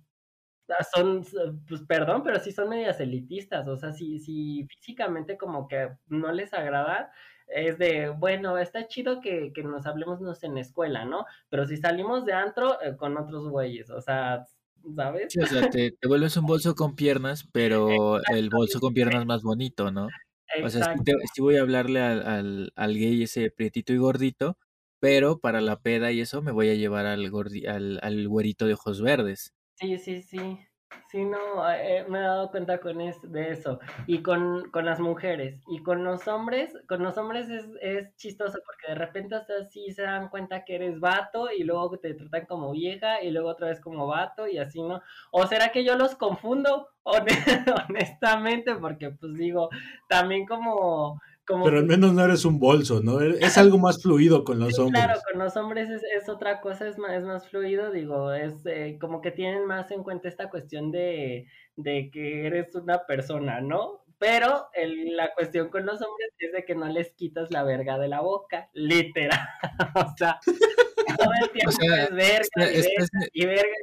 son, 0.95 1.25
pues 1.69 1.83
perdón, 1.83 2.23
pero 2.23 2.39
sí 2.41 2.53
son 2.53 2.69
medias 2.71 3.01
elitistas, 3.01 3.67
o 3.69 3.77
sea, 3.77 3.93
si, 3.93 4.19
si 4.19 4.67
físicamente 4.69 5.37
como 5.37 5.69
que 5.69 5.91
no 6.09 6.33
les 6.33 6.55
agrada, 6.55 7.13
es 7.47 7.79
de, 7.79 8.09
bueno, 8.11 8.57
está 8.59 8.87
chido 8.89 9.21
que, 9.21 9.53
que 9.53 9.63
nos 9.63 9.87
hablemos 9.87 10.21
no 10.21 10.35
sé, 10.35 10.47
en 10.47 10.55
la 10.55 10.61
escuela, 10.63 11.05
¿no? 11.05 11.27
Pero 11.51 11.67
si 11.67 11.77
salimos 11.77 12.25
de 12.25 12.33
antro 12.33 12.81
eh, 12.83 12.97
con 12.97 13.17
otros 13.19 13.49
güeyes, 13.49 13.91
o 13.91 14.01
sea, 14.01 14.45
¿sabes? 14.97 15.33
sí, 15.33 15.41
o 15.41 15.47
sea, 15.47 15.65
te, 15.65 15.93
te 15.93 16.09
vuelves 16.09 16.37
un 16.37 16.47
bolso 16.47 16.75
con 16.75 16.95
piernas, 16.97 17.45
pero 17.53 18.21
el 18.27 18.51
bolso 18.51 18.81
con 18.81 18.95
piernas 18.95 19.27
más 19.27 19.43
bonito, 19.43 19.91
¿no? 19.91 20.15
O 20.61 20.69
sea, 20.69 20.83
sí, 20.83 21.03
te- 21.05 21.13
sí 21.35 21.41
voy 21.43 21.57
a 21.57 21.63
hablarle 21.63 22.01
al, 22.01 22.27
al, 22.27 22.73
al 22.77 22.95
gay 22.95 23.23
ese 23.23 23.51
prietito 23.51 23.93
y 23.93 23.99
gordito, 23.99 24.59
pero 25.01 25.41
para 25.41 25.61
la 25.61 25.81
peda 25.81 26.13
y 26.13 26.21
eso 26.21 26.43
me 26.43 26.53
voy 26.53 26.71
a 26.71 26.75
llevar 26.75 27.07
al, 27.07 27.29
gordi, 27.31 27.67
al, 27.67 27.99
al 28.03 28.29
güerito 28.29 28.67
de 28.67 28.75
ojos 28.75 29.03
verdes. 29.03 29.53
Sí, 29.75 29.99
sí, 29.99 30.23
sí. 30.23 30.59
Sí, 31.11 31.25
no, 31.25 31.39
eh, 31.73 32.05
me 32.09 32.19
he 32.19 32.23
dado 32.23 32.51
cuenta 32.51 32.79
con 32.81 33.01
es, 33.01 33.21
de 33.33 33.51
eso. 33.53 33.81
Y 34.07 34.23
con, 34.23 34.71
con 34.71 34.85
las 34.87 35.01
mujeres. 35.01 35.61
Y 35.69 35.83
con 35.83 36.05
los 36.05 36.29
hombres, 36.29 36.73
con 36.89 37.03
los 37.03 37.17
hombres 37.19 37.49
es, 37.51 37.67
es 37.81 38.15
chistoso 38.17 38.59
porque 38.65 38.89
de 38.93 38.95
repente 38.95 39.35
hasta 39.35 39.55
así 39.61 39.91
se 39.91 40.03
dan 40.03 40.29
cuenta 40.29 40.65
que 40.65 40.77
eres 40.77 41.01
vato 41.01 41.51
y 41.51 41.65
luego 41.65 41.99
te 41.99 42.15
tratan 42.15 42.47
como 42.47 42.71
vieja 42.73 43.23
y 43.23 43.31
luego 43.31 43.49
otra 43.51 43.69
vez 43.69 43.81
como 43.81 44.07
vato 44.07 44.47
y 44.47 44.59
así, 44.59 44.83
¿no? 44.83 45.03
¿O 45.33 45.47
será 45.47 45.71
que 45.73 45.85
yo 45.85 45.97
los 45.97 46.15
confundo? 46.17 46.89
Hone- 47.05 47.65
Honestamente, 47.89 48.75
porque 48.77 49.11
pues 49.11 49.35
digo, 49.35 49.69
también 50.09 50.47
como... 50.47 51.21
como 51.47 51.65
Pero 51.65 51.79
al 51.79 51.85
menos 51.87 52.13
no 52.15 52.25
eres 52.25 52.45
un 52.45 52.59
bolso, 52.59 53.01
¿no? 53.03 53.21
Es 53.21 53.59
algo 53.59 53.79
más 53.79 54.03
fluido 54.03 54.45
con 54.45 54.59
los 54.59 54.75
Sí, 54.75 54.81
hombres. 54.81 55.05
claro, 55.05 55.21
con 55.31 55.39
los 55.43 55.57
hombres 55.57 55.91
es, 55.91 56.03
es 56.05 56.29
otra 56.29 56.61
cosa, 56.61 56.89
es 56.89 56.99
más, 56.99 57.13
es 57.13 57.25
más 57.25 57.49
fluido, 57.49 57.91
digo, 57.91 58.33
es 58.33 58.55
eh, 58.67 58.97
como 59.01 59.21
que 59.21 59.31
tienen 59.31 59.67
más 59.67 59.91
en 59.91 60.03
cuenta 60.03 60.29
esta 60.29 60.49
cuestión 60.51 60.91
de, 60.91 61.47
de 61.77 62.11
que 62.13 62.47
eres 62.47 62.75
una 62.75 63.05
persona, 63.07 63.61
¿no? 63.61 64.05
Pero 64.19 64.69
el- 64.75 65.17
la 65.17 65.35
cuestión 65.35 65.69
con 65.69 65.85
los 65.85 66.01
hombres 66.01 66.31
es 66.39 66.53
de 66.53 66.65
que 66.65 66.75
no 66.75 66.87
les 66.89 67.13
quitas 67.15 67.51
la 67.51 67.63
verga 67.65 67.99
de 67.99 68.09
la 68.09 68.21
boca, 68.21 68.71
literal. 68.73 69.41
o 69.97 70.15
sea, 70.17 70.39
todo 71.19 71.31
el 71.43 71.51
tiempo 71.51 71.73
sea, 71.73 72.05
es 72.05 72.11
verga 72.11 72.73
y 72.73 72.77
estás- 72.79 73.11
verga 73.13 73.29
y 73.33 73.47
verga. 73.47 73.77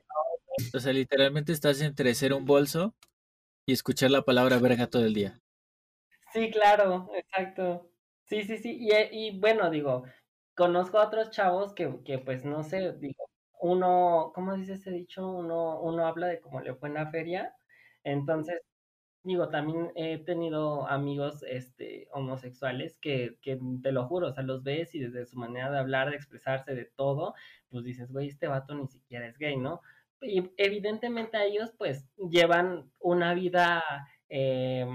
O 0.73 0.79
sea, 0.79 0.93
literalmente 0.93 1.51
estás 1.51 1.81
entre 1.81 2.13
ser 2.15 2.33
un 2.33 2.45
bolso 2.45 2.95
y 3.67 3.73
escuchar 3.73 4.09
la 4.11 4.23
palabra 4.23 4.57
verga 4.57 4.87
todo 4.87 5.05
el 5.05 5.13
día. 5.13 5.40
Sí, 6.33 6.49
claro, 6.51 7.09
exacto. 7.15 7.91
Sí, 8.25 8.43
sí, 8.43 8.57
sí. 8.57 8.77
Y, 8.79 8.91
eh, 8.91 9.09
y 9.11 9.39
bueno, 9.39 9.69
digo, 9.69 10.03
conozco 10.55 10.97
a 10.99 11.07
otros 11.07 11.31
chavos 11.31 11.73
que, 11.73 12.01
que 12.05 12.19
pues 12.19 12.45
no 12.45 12.63
sé, 12.63 12.93
digo, 12.99 13.25
uno, 13.59 14.31
¿cómo 14.33 14.55
dice 14.55 14.73
ese 14.73 14.91
dicho? 14.91 15.27
Uno, 15.29 15.79
uno 15.81 16.07
habla 16.07 16.27
de 16.27 16.39
cómo 16.41 16.61
le 16.61 16.73
fue 16.75 16.87
en 16.89 16.95
la 16.95 17.11
feria. 17.11 17.53
Entonces, 18.03 18.61
digo, 19.23 19.49
también 19.49 19.91
he 19.95 20.19
tenido 20.19 20.87
amigos 20.87 21.43
este, 21.47 22.07
homosexuales 22.13 22.97
que, 22.99 23.37
que 23.41 23.59
te 23.83 23.91
lo 23.91 24.07
juro, 24.07 24.29
o 24.29 24.33
sea, 24.33 24.43
los 24.43 24.63
ves 24.63 24.95
y 24.95 24.99
desde 25.01 25.25
su 25.27 25.37
manera 25.39 25.71
de 25.71 25.79
hablar, 25.79 26.09
de 26.11 26.15
expresarse, 26.17 26.75
de 26.75 26.85
todo, 26.85 27.35
pues 27.69 27.83
dices, 27.85 28.11
güey, 28.11 28.29
este 28.29 28.47
vato 28.47 28.75
ni 28.75 28.87
siquiera 28.87 29.27
es 29.27 29.37
gay, 29.37 29.57
¿no? 29.57 29.81
Y 30.21 30.51
evidentemente 30.57 31.37
a 31.37 31.45
ellos 31.45 31.73
pues 31.77 32.09
llevan 32.17 32.91
una 32.99 33.33
vida 33.33 33.83
eh, 34.29 34.85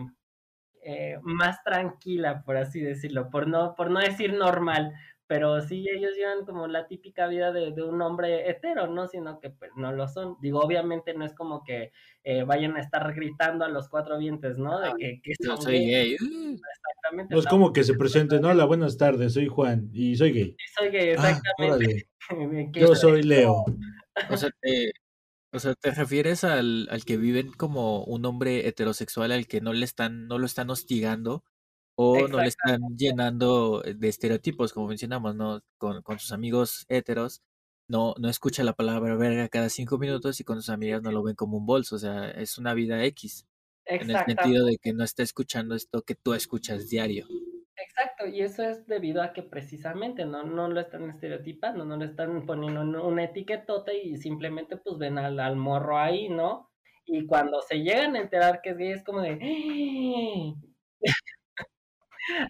eh, 0.86 1.18
más 1.22 1.62
tranquila, 1.64 2.42
por 2.44 2.56
así 2.56 2.80
decirlo, 2.80 3.28
por 3.30 3.48
no, 3.48 3.74
por 3.74 3.90
no 3.90 3.98
decir 4.00 4.32
normal, 4.32 4.92
pero 5.28 5.60
sí 5.60 5.84
ellos 5.92 6.12
llevan 6.16 6.44
como 6.46 6.68
la 6.68 6.86
típica 6.86 7.26
vida 7.26 7.50
de, 7.50 7.72
de 7.72 7.82
un 7.82 8.00
hombre 8.00 8.48
hetero, 8.48 8.86
¿no? 8.86 9.08
Sino 9.08 9.40
que 9.40 9.50
pues 9.50 9.72
no 9.76 9.90
lo 9.90 10.06
son. 10.06 10.36
Digo, 10.40 10.60
obviamente 10.60 11.14
no 11.14 11.24
es 11.24 11.34
como 11.34 11.64
que 11.64 11.90
eh, 12.22 12.44
vayan 12.44 12.76
a 12.76 12.80
estar 12.80 13.12
gritando 13.12 13.64
a 13.64 13.68
los 13.68 13.88
cuatro 13.88 14.18
vientos, 14.18 14.56
¿no? 14.58 14.78
De 14.78 14.92
que, 14.96 15.20
que 15.24 15.32
Yo 15.40 15.56
son 15.56 15.62
soy 15.62 15.84
gays, 15.84 16.20
gay. 16.20 16.54
exactamente. 16.54 17.34
No 17.34 17.40
es 17.40 17.46
como 17.48 17.72
que 17.72 17.82
se 17.82 17.94
presenten, 17.94 18.44
hola, 18.44 18.64
buenas 18.66 18.96
tardes, 18.96 19.34
soy 19.34 19.48
Juan 19.48 19.90
y 19.92 20.14
soy 20.16 20.30
gay. 20.32 20.56
soy 20.78 20.90
gay, 20.90 21.14
Ah, 21.18 21.30
exactamente. 21.30 22.08
Que 22.72 22.80
yo 22.80 22.86
soy- 22.94 22.96
soy 22.96 23.22
Leo. 23.24 23.64
O 24.30 24.36
sea, 24.36 24.50
te, 24.60 24.92
o 25.56 25.60
sea, 25.60 25.74
¿te 25.74 25.90
refieres 25.92 26.44
al, 26.44 26.88
al 26.90 27.04
que 27.04 27.16
viven 27.16 27.52
como 27.52 28.04
un 28.04 28.24
hombre 28.26 28.68
heterosexual 28.68 29.32
al 29.32 29.46
que 29.46 29.60
no 29.60 29.72
le 29.72 29.84
están, 29.84 30.28
no 30.28 30.38
lo 30.38 30.46
están 30.46 30.70
hostigando 30.70 31.44
o 31.96 32.28
no 32.28 32.40
le 32.40 32.48
están 32.48 32.80
llenando 32.96 33.82
de 33.82 34.08
estereotipos, 34.08 34.72
como 34.72 34.88
mencionamos, 34.88 35.34
¿no? 35.34 35.62
Con, 35.78 36.02
con 36.02 36.18
sus 36.18 36.32
amigos 36.32 36.84
heteros, 36.88 37.42
no, 37.88 38.14
no 38.18 38.28
escucha 38.28 38.64
la 38.64 38.74
palabra 38.74 39.16
verga 39.16 39.48
cada 39.48 39.68
cinco 39.70 39.98
minutos 39.98 40.40
y 40.40 40.44
con 40.44 40.56
sus 40.56 40.70
amigas 40.70 41.02
no 41.02 41.12
lo 41.12 41.22
ven 41.22 41.36
como 41.36 41.56
un 41.56 41.66
bolso, 41.66 41.96
o 41.96 41.98
sea, 41.98 42.30
es 42.30 42.58
una 42.58 42.74
vida 42.74 43.04
X, 43.06 43.46
en 43.86 44.10
el 44.10 44.24
sentido 44.26 44.66
de 44.66 44.78
que 44.78 44.92
no 44.92 45.04
está 45.04 45.22
escuchando 45.22 45.74
esto 45.74 46.02
que 46.02 46.14
tú 46.16 46.34
escuchas 46.34 46.88
diario. 46.90 47.26
Exacto, 47.78 48.26
y 48.26 48.40
eso 48.42 48.62
es 48.62 48.86
debido 48.86 49.22
a 49.22 49.32
que 49.34 49.42
precisamente 49.42 50.24
no, 50.24 50.42
no 50.44 50.68
lo 50.68 50.80
están 50.80 51.10
estereotipando, 51.10 51.84
no 51.84 51.96
le 51.98 52.06
están 52.06 52.46
poniendo 52.46 52.80
en 52.82 52.96
una 52.96 53.24
etiquetota 53.24 53.92
y 53.92 54.16
simplemente 54.16 54.76
pues 54.78 54.96
ven 54.98 55.18
al, 55.18 55.38
al 55.40 55.56
morro 55.56 55.98
ahí, 55.98 56.28
¿no? 56.30 56.70
Y 57.04 57.26
cuando 57.26 57.60
se 57.62 57.80
llegan 57.82 58.16
a 58.16 58.20
enterar 58.20 58.62
que 58.62 58.70
es 58.70 58.78
gay 58.78 58.92
es 58.92 59.04
como 59.04 59.20
de... 59.20 59.38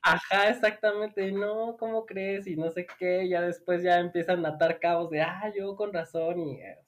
Ajá, 0.03 0.49
exactamente, 0.51 1.31
no, 1.33 1.77
¿cómo 1.79 2.07
crees? 2.07 2.47
Y 2.47 2.57
no 2.57 2.71
sé 2.71 2.87
qué, 2.99 3.29
ya 3.29 3.43
después 3.43 3.83
ya 3.83 3.99
empiezan 4.01 4.45
a 4.47 4.51
atar 4.51 4.81
cabos 4.81 5.11
de, 5.11 5.21
ah, 5.23 5.53
yo 5.57 5.77
con 5.77 5.93
razón, 5.93 6.41
y, 6.41 6.61
eh, 6.63 6.79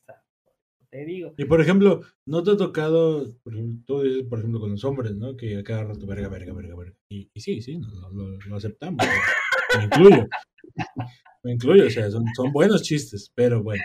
te 0.90 1.04
digo. 1.04 1.34
Y 1.36 1.44
por 1.44 1.60
ejemplo, 1.60 2.00
¿no 2.26 2.42
te 2.42 2.52
ha 2.52 2.56
tocado, 2.56 3.26
por 3.42 3.54
ejemplo, 3.54 3.82
tú 3.86 4.02
dices, 4.02 4.24
por 4.28 4.38
ejemplo, 4.38 4.60
con 4.60 4.70
los 4.70 4.84
hombres, 4.84 5.14
¿no? 5.16 5.36
Que 5.36 5.58
a 5.58 5.64
cada 5.64 5.84
rato, 5.84 6.06
verga, 6.06 6.28
verga, 6.28 6.52
verga, 6.52 6.74
verga. 6.76 6.96
Y, 7.10 7.30
y 7.34 7.40
sí, 7.40 7.60
sí, 7.60 7.78
lo, 7.78 8.10
lo- 8.12 8.38
lo 8.38 8.56
aceptamos. 8.56 9.04
Me 9.78 9.84
incluyo. 9.84 10.26
Me 11.48 11.54
incluyo, 11.54 11.86
o 11.86 11.90
sea, 11.90 12.10
son, 12.10 12.24
son 12.36 12.52
buenos 12.52 12.82
chistes, 12.82 13.32
pero 13.34 13.62
bueno. 13.62 13.82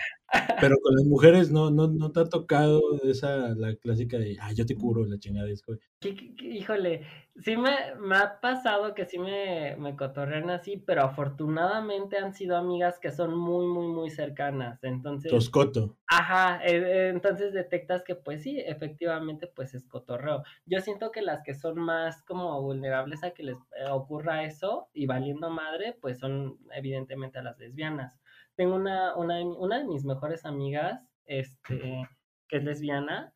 Pero 0.60 0.76
con 0.82 0.94
las 0.96 1.04
mujeres 1.04 1.50
no, 1.50 1.70
no, 1.70 1.86
no 1.88 2.10
te 2.12 2.20
ha 2.20 2.24
tocado 2.24 2.80
esa, 3.04 3.54
la 3.54 3.74
clásica 3.76 4.18
de, 4.18 4.36
ah, 4.40 4.52
yo 4.52 4.66
te 4.66 4.74
curo 4.76 5.06
la 5.06 5.18
chingada. 5.18 5.48
Es 5.48 5.62
como, 5.62 5.78
¿Qué- 6.00 6.14
qué- 6.14 6.34
qué- 6.34 6.46
Híjole, 6.48 7.06
sí 7.36 7.56
me, 7.56 7.94
me 8.00 8.16
ha 8.16 8.40
pasado 8.40 8.94
que 8.94 9.06
sí 9.06 9.18
me, 9.18 9.76
me 9.78 9.96
cotorrean 9.96 10.50
así, 10.50 10.76
pero 10.76 11.02
afortunadamente 11.02 12.18
han 12.18 12.34
sido 12.34 12.56
amigas 12.56 12.98
que 12.98 13.10
son 13.12 13.34
muy, 13.36 13.66
muy, 13.66 13.86
muy 13.88 14.10
cercanas. 14.10 14.82
Entonces, 14.82 15.30
toscoto. 15.30 15.96
Ajá, 16.06 16.60
eh, 16.66 17.08
entonces 17.08 17.52
detectas 17.52 18.02
que 18.02 18.14
pues 18.14 18.42
sí, 18.42 18.60
efectivamente 18.60 19.46
pues 19.46 19.74
es 19.74 19.84
cotorreo. 19.84 20.42
Yo 20.66 20.80
siento 20.80 21.10
que 21.10 21.22
las 21.22 21.42
que 21.42 21.54
son 21.54 21.76
más 21.78 22.22
como 22.22 22.60
vulnerables 22.60 23.22
a 23.24 23.30
que 23.30 23.42
les 23.44 23.56
eh, 23.56 23.88
ocurra 23.90 24.44
eso 24.44 24.88
y 24.92 25.06
valiendo 25.06 25.48
madre, 25.50 25.96
pues 26.00 26.18
son 26.18 26.58
evidentemente 26.74 27.38
a 27.38 27.42
las 27.42 27.53
lesbianas. 27.58 28.18
Tengo 28.56 28.76
una, 28.76 29.16
una, 29.16 29.36
de 29.36 29.44
una 29.44 29.78
de 29.78 29.84
mis 29.84 30.04
mejores 30.04 30.44
amigas, 30.44 31.00
este, 31.26 32.08
que 32.48 32.56
es 32.56 32.64
lesbiana, 32.64 33.32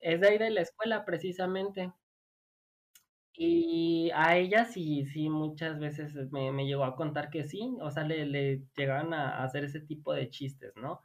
es 0.00 0.20
de 0.20 0.28
ahí 0.28 0.38
de 0.38 0.50
la 0.50 0.62
escuela 0.62 1.04
precisamente. 1.04 1.92
Y 3.38 4.10
a 4.14 4.36
ella 4.38 4.64
sí, 4.64 5.04
sí, 5.06 5.28
muchas 5.28 5.78
veces 5.78 6.14
me, 6.32 6.52
me 6.52 6.66
llegó 6.66 6.84
a 6.84 6.96
contar 6.96 7.28
que 7.30 7.44
sí, 7.44 7.76
o 7.82 7.90
sea, 7.90 8.04
le, 8.04 8.24
le 8.24 8.62
llegaban 8.76 9.12
a, 9.12 9.38
a 9.40 9.44
hacer 9.44 9.64
ese 9.64 9.80
tipo 9.80 10.12
de 10.14 10.30
chistes, 10.30 10.72
¿no? 10.76 11.02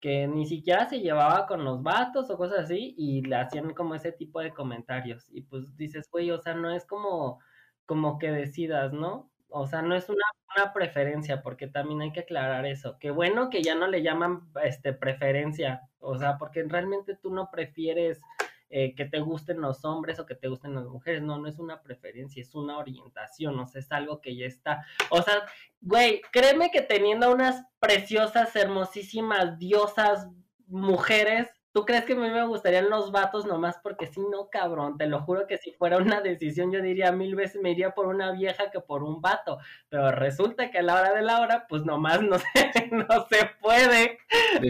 Que 0.00 0.26
ni 0.26 0.46
siquiera 0.46 0.86
se 0.88 1.00
llevaba 1.00 1.46
con 1.46 1.64
los 1.64 1.82
vatos 1.82 2.30
o 2.30 2.36
cosas 2.38 2.60
así 2.64 2.94
y 2.96 3.22
le 3.22 3.36
hacían 3.36 3.74
como 3.74 3.94
ese 3.94 4.12
tipo 4.12 4.40
de 4.40 4.52
comentarios. 4.54 5.26
Y 5.30 5.42
pues 5.42 5.76
dices, 5.76 6.08
güey, 6.10 6.30
o 6.30 6.40
sea, 6.40 6.54
no 6.54 6.70
es 6.74 6.86
como, 6.86 7.40
como 7.86 8.18
que 8.18 8.30
decidas, 8.30 8.92
¿no? 8.92 9.30
O 9.56 9.68
sea, 9.68 9.82
no 9.82 9.94
es 9.94 10.08
una, 10.08 10.24
una 10.56 10.72
preferencia, 10.72 11.40
porque 11.40 11.68
también 11.68 12.00
hay 12.02 12.12
que 12.12 12.20
aclarar 12.20 12.66
eso. 12.66 12.98
Qué 12.98 13.12
bueno 13.12 13.50
que 13.50 13.62
ya 13.62 13.76
no 13.76 13.86
le 13.86 14.02
llaman 14.02 14.50
este 14.64 14.92
preferencia, 14.92 15.82
o 16.00 16.18
sea, 16.18 16.38
porque 16.38 16.64
realmente 16.64 17.14
tú 17.14 17.32
no 17.32 17.50
prefieres 17.52 18.20
eh, 18.68 18.96
que 18.96 19.04
te 19.04 19.20
gusten 19.20 19.60
los 19.60 19.84
hombres 19.84 20.18
o 20.18 20.26
que 20.26 20.34
te 20.34 20.48
gusten 20.48 20.74
las 20.74 20.86
mujeres. 20.86 21.22
No, 21.22 21.38
no 21.38 21.46
es 21.46 21.60
una 21.60 21.80
preferencia, 21.82 22.42
es 22.42 22.52
una 22.56 22.78
orientación, 22.78 23.56
o 23.60 23.66
sea, 23.68 23.80
es 23.80 23.92
algo 23.92 24.20
que 24.20 24.34
ya 24.34 24.46
está. 24.46 24.84
O 25.10 25.22
sea, 25.22 25.34
güey, 25.80 26.20
créeme 26.32 26.72
que 26.72 26.82
teniendo 26.82 27.30
unas 27.32 27.64
preciosas, 27.78 28.56
hermosísimas, 28.56 29.56
diosas 29.56 30.28
mujeres, 30.66 31.48
¿tú 31.74 31.84
crees 31.84 32.04
que 32.04 32.12
a 32.12 32.16
mí 32.16 32.30
me 32.30 32.46
gustarían 32.46 32.88
los 32.88 33.10
vatos 33.10 33.46
nomás 33.46 33.76
porque 33.82 34.06
sí, 34.06 34.20
no, 34.30 34.48
cabrón? 34.48 34.96
Te 34.96 35.08
lo 35.08 35.20
juro 35.22 35.46
que 35.48 35.58
si 35.58 35.72
fuera 35.72 35.98
una 35.98 36.20
decisión, 36.20 36.70
yo 36.72 36.80
diría 36.80 37.10
mil 37.10 37.34
veces 37.34 37.60
me 37.60 37.72
iría 37.72 37.90
por 37.90 38.06
una 38.06 38.30
vieja 38.30 38.70
que 38.70 38.80
por 38.80 39.02
un 39.02 39.20
vato. 39.20 39.58
Pero 39.88 40.12
resulta 40.12 40.70
que 40.70 40.78
a 40.78 40.82
la 40.82 40.94
hora 40.94 41.12
de 41.12 41.22
la 41.22 41.40
hora, 41.40 41.66
pues 41.68 41.84
nomás 41.84 42.22
no 42.22 42.38
se, 42.54 42.88
no 42.92 43.06
se 43.28 43.50
puede. 43.60 44.18
De 44.60 44.68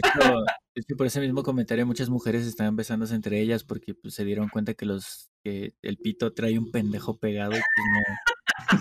hecho, 0.81 0.97
por 0.97 1.05
ese 1.05 1.21
mismo 1.21 1.43
comentario 1.43 1.85
muchas 1.85 2.09
mujeres 2.09 2.45
están 2.47 2.75
besándose 2.75 3.13
entre 3.13 3.39
ellas 3.39 3.63
porque 3.63 3.93
pues, 3.93 4.15
se 4.15 4.25
dieron 4.25 4.49
cuenta 4.49 4.73
que 4.73 4.85
los 4.85 5.29
que 5.43 5.75
el 5.83 5.97
pito 5.97 6.33
trae 6.33 6.57
un 6.57 6.71
pendejo 6.71 7.19
pegado 7.19 7.51
y 7.51 7.61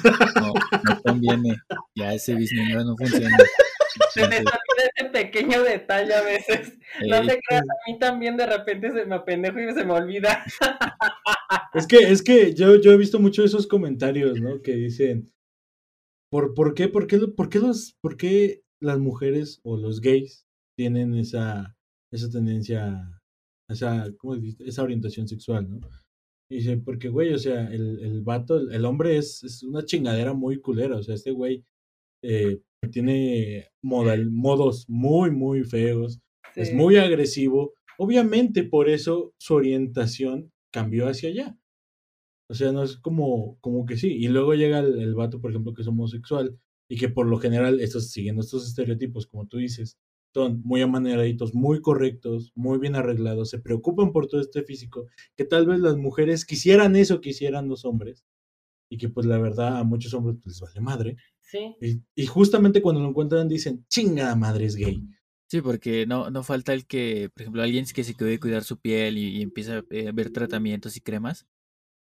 pues 0.02 0.14
no, 0.34 0.40
no, 0.40 0.52
no 0.82 1.02
conviene. 1.02 1.56
Ya 1.94 2.14
ese 2.14 2.34
business 2.34 2.86
no 2.86 2.96
funciona. 2.96 3.36
Se 4.12 4.28
me 4.28 4.36
olvida 4.38 4.90
ese 4.96 5.10
pequeño 5.10 5.62
detalle 5.62 6.14
a 6.14 6.22
veces. 6.22 6.78
No 7.08 7.20
te 7.26 7.40
creas, 7.40 7.62
a 7.62 7.90
mí 7.90 7.98
también 7.98 8.36
de 8.36 8.46
repente 8.46 8.92
se 8.92 9.04
me 9.06 9.16
apendejo 9.16 9.60
y 9.60 9.72
se 9.72 9.84
me 9.84 9.92
olvida. 9.92 10.44
Es 11.74 11.86
que, 11.86 11.98
es 11.98 12.22
que 12.22 12.54
yo, 12.54 12.80
yo 12.80 12.92
he 12.92 12.96
visto 12.96 13.18
mucho 13.18 13.44
esos 13.44 13.66
comentarios, 13.66 14.40
¿no? 14.40 14.62
Que 14.62 14.74
dicen, 14.76 15.32
¿por, 16.30 16.54
por 16.54 16.74
qué, 16.74 16.88
por 16.88 17.06
qué, 17.06 17.18
por 17.18 17.48
qué 17.48 17.58
los, 17.58 17.96
por 18.00 18.16
qué 18.16 18.62
las 18.80 18.98
mujeres 18.98 19.60
o 19.64 19.76
los 19.76 20.00
gays 20.00 20.46
tienen 20.76 21.14
esa, 21.14 21.76
esa 22.12 22.30
tendencia, 22.30 23.20
esa, 23.68 24.06
¿cómo? 24.18 24.36
Esa 24.60 24.82
orientación 24.82 25.26
sexual, 25.26 25.68
¿no? 25.68 25.80
Y 26.50 26.56
dice, 26.56 26.76
porque, 26.76 27.08
güey, 27.08 27.32
o 27.32 27.38
sea, 27.38 27.68
el, 27.72 27.98
el 28.00 28.22
vato, 28.22 28.56
el, 28.56 28.72
el 28.72 28.84
hombre 28.84 29.16
es, 29.16 29.42
es 29.42 29.62
una 29.62 29.84
chingadera 29.84 30.34
muy 30.34 30.60
culera, 30.60 30.96
o 30.96 31.02
sea, 31.02 31.14
este 31.14 31.30
güey 31.30 31.64
eh, 32.22 32.60
tiene 32.90 33.68
modal, 33.82 34.30
modos 34.30 34.86
muy, 34.88 35.30
muy 35.30 35.64
feos, 35.64 36.20
es 36.54 36.72
muy 36.72 36.96
agresivo. 36.96 37.74
Obviamente 37.98 38.64
por 38.64 38.88
eso 38.88 39.32
su 39.38 39.54
orientación 39.54 40.52
cambió 40.72 41.08
hacia 41.08 41.28
allá. 41.30 41.58
O 42.48 42.54
sea, 42.54 42.72
no 42.72 42.82
es 42.82 42.96
como, 42.96 43.58
como 43.60 43.86
que 43.86 43.96
sí. 43.96 44.08
Y 44.12 44.28
luego 44.28 44.54
llega 44.54 44.80
el, 44.80 45.00
el 45.00 45.14
vato, 45.14 45.40
por 45.40 45.50
ejemplo, 45.50 45.74
que 45.74 45.82
es 45.82 45.88
homosexual 45.88 46.58
y 46.88 46.96
que 46.96 47.08
por 47.08 47.26
lo 47.26 47.38
general, 47.38 47.80
estos, 47.80 48.10
siguiendo 48.10 48.42
estos 48.42 48.66
estereotipos, 48.66 49.26
como 49.26 49.46
tú 49.46 49.58
dices, 49.58 49.98
son 50.34 50.62
muy 50.64 50.82
amaneraditos, 50.82 51.54
muy 51.54 51.80
correctos, 51.80 52.52
muy 52.54 52.78
bien 52.78 52.96
arreglados, 52.96 53.50
se 53.50 53.60
preocupan 53.60 54.12
por 54.12 54.26
todo 54.26 54.40
este 54.40 54.64
físico, 54.64 55.06
que 55.36 55.44
tal 55.44 55.66
vez 55.66 55.78
las 55.78 55.96
mujeres 55.96 56.44
quisieran 56.44 56.96
eso 56.96 57.20
que 57.20 57.30
hicieran 57.30 57.68
los 57.68 57.84
hombres. 57.84 58.24
Y 58.94 58.96
que 58.96 59.08
pues 59.08 59.26
la 59.26 59.38
verdad 59.38 59.78
a 59.78 59.82
muchos 59.82 60.14
hombres 60.14 60.36
pues, 60.40 60.54
les 60.54 60.60
vale 60.60 60.80
madre. 60.80 61.16
Sí, 61.40 61.74
Y, 61.80 62.00
y 62.14 62.26
justamente 62.26 62.80
cuando 62.80 63.02
lo 63.02 63.08
encuentran 63.08 63.48
dicen, 63.48 63.84
chingada 63.88 64.36
madre 64.36 64.66
es 64.66 64.76
gay. 64.76 65.02
Sí, 65.50 65.60
porque 65.60 66.06
no, 66.06 66.30
no 66.30 66.44
falta 66.44 66.72
el 66.72 66.86
que, 66.86 67.28
por 67.34 67.42
ejemplo, 67.42 67.62
alguien 67.62 67.86
que 67.92 68.04
se 68.04 68.14
quiere 68.14 68.38
cuidar 68.38 68.62
su 68.62 68.78
piel 68.78 69.18
y, 69.18 69.38
y 69.38 69.42
empieza 69.42 69.82
eh, 69.90 70.08
a 70.08 70.12
ver 70.12 70.30
tratamientos 70.30 70.96
y 70.96 71.00
cremas. 71.00 71.44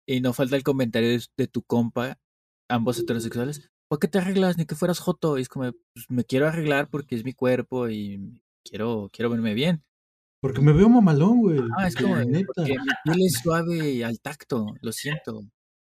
Y 0.05 0.21
no 0.21 0.33
falta 0.33 0.55
el 0.55 0.61
comentario 0.61 1.09
de, 1.09 1.23
de 1.35 1.47
tu 1.47 1.63
compa, 1.63 2.19
ambos 2.69 2.99
heterosexuales. 2.99 3.71
¿Por 3.89 3.97
qué 3.97 4.07
te 4.07 4.19
arreglas? 4.19 4.59
Ni 4.59 4.65
que 4.67 4.75
fueras 4.75 4.99
joto. 4.99 5.39
Y 5.39 5.41
es 5.41 5.49
como, 5.49 5.71
pues 5.93 6.05
me 6.09 6.25
quiero 6.25 6.47
arreglar 6.47 6.89
porque 6.91 7.15
es 7.15 7.25
mi 7.25 7.33
cuerpo 7.33 7.89
y 7.89 8.39
quiero, 8.63 9.09
quiero 9.11 9.31
verme 9.31 9.55
bien. 9.55 9.83
Porque 10.41 10.61
me 10.61 10.73
veo 10.73 10.89
mamalón, 10.89 11.39
güey. 11.39 11.59
Ah, 11.75 11.87
es 11.87 11.95
como, 11.95 12.15
neta. 12.17 12.45
porque 12.55 12.73
mi 12.73 12.93
piel 13.03 13.25
es 13.25 13.39
suave 13.41 14.05
al 14.05 14.19
tacto, 14.19 14.67
lo 14.81 14.91
siento. 14.91 15.41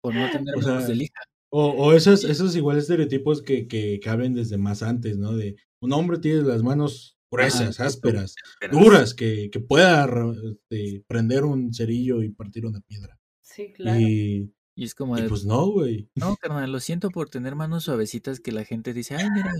Por 0.07 0.15
no 0.15 0.31
tener 0.31 0.55
O 0.55 0.61
manos 0.61 0.83
sea, 0.83 0.87
de 0.87 0.95
lija. 0.95 1.21
O, 1.49 1.69
o 1.69 1.93
esos, 1.93 2.23
esos 2.23 2.55
igual 2.55 2.77
estereotipos 2.77 3.41
que, 3.41 3.67
que 3.67 3.99
caben 4.01 4.33
desde 4.33 4.57
más 4.57 4.83
antes, 4.83 5.17
¿no? 5.17 5.33
De 5.35 5.55
un 5.79 5.93
hombre 5.93 6.19
tiene 6.19 6.41
las 6.41 6.63
manos 6.63 7.17
gruesas, 7.31 7.79
ásperas, 7.79 8.35
duras, 8.71 9.13
que, 9.13 9.49
que 9.51 9.59
pueda 9.59 10.07
este, 10.49 11.03
prender 11.07 11.43
un 11.43 11.73
cerillo 11.73 12.21
y 12.21 12.29
partir 12.29 12.65
una 12.65 12.81
piedra. 12.81 13.19
sí, 13.41 13.73
claro. 13.73 13.99
Y, 13.99 14.53
Y 14.75 14.83
es 14.85 14.95
como, 14.95 15.17
y 15.17 15.21
de, 15.23 15.29
pues 15.29 15.45
no, 15.45 15.67
güey. 15.67 16.09
no, 16.15 16.35
carnal, 16.37 16.71
lo 16.71 16.79
siento 16.79 17.09
por 17.09 17.29
tener 17.29 17.55
manos 17.55 17.85
suavecitas 17.85 18.39
que 18.39 18.51
la 18.51 18.63
gente 18.63 18.93
dice, 18.93 19.15
ay, 19.15 19.29
mira, 19.33 19.51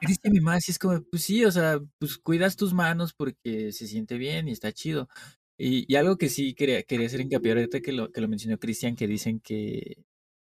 Cristian 0.00 0.32
mi 0.32 0.40
más, 0.40 0.68
y 0.68 0.72
es 0.72 0.78
como, 0.78 1.02
pues 1.02 1.22
sí, 1.22 1.44
o 1.44 1.50
sea, 1.50 1.80
pues 1.98 2.18
cuidas 2.18 2.56
tus 2.56 2.74
manos 2.74 3.12
porque 3.14 3.72
se 3.72 3.86
siente 3.86 4.18
bien 4.18 4.48
y 4.48 4.52
está 4.52 4.72
chido. 4.72 5.08
Y, 5.62 5.84
y 5.92 5.96
algo 5.96 6.16
que 6.18 6.28
sí 6.28 6.54
quería, 6.54 6.82
quería 6.82 7.06
hacer 7.06 7.20
hincapié 7.20 7.52
ahorita 7.52 7.80
que 7.80 7.92
lo, 7.92 8.10
que 8.12 8.20
lo 8.20 8.28
mencionó 8.28 8.58
Cristian, 8.58 8.96
que 8.96 9.06
dicen 9.06 9.40
que, 9.40 10.04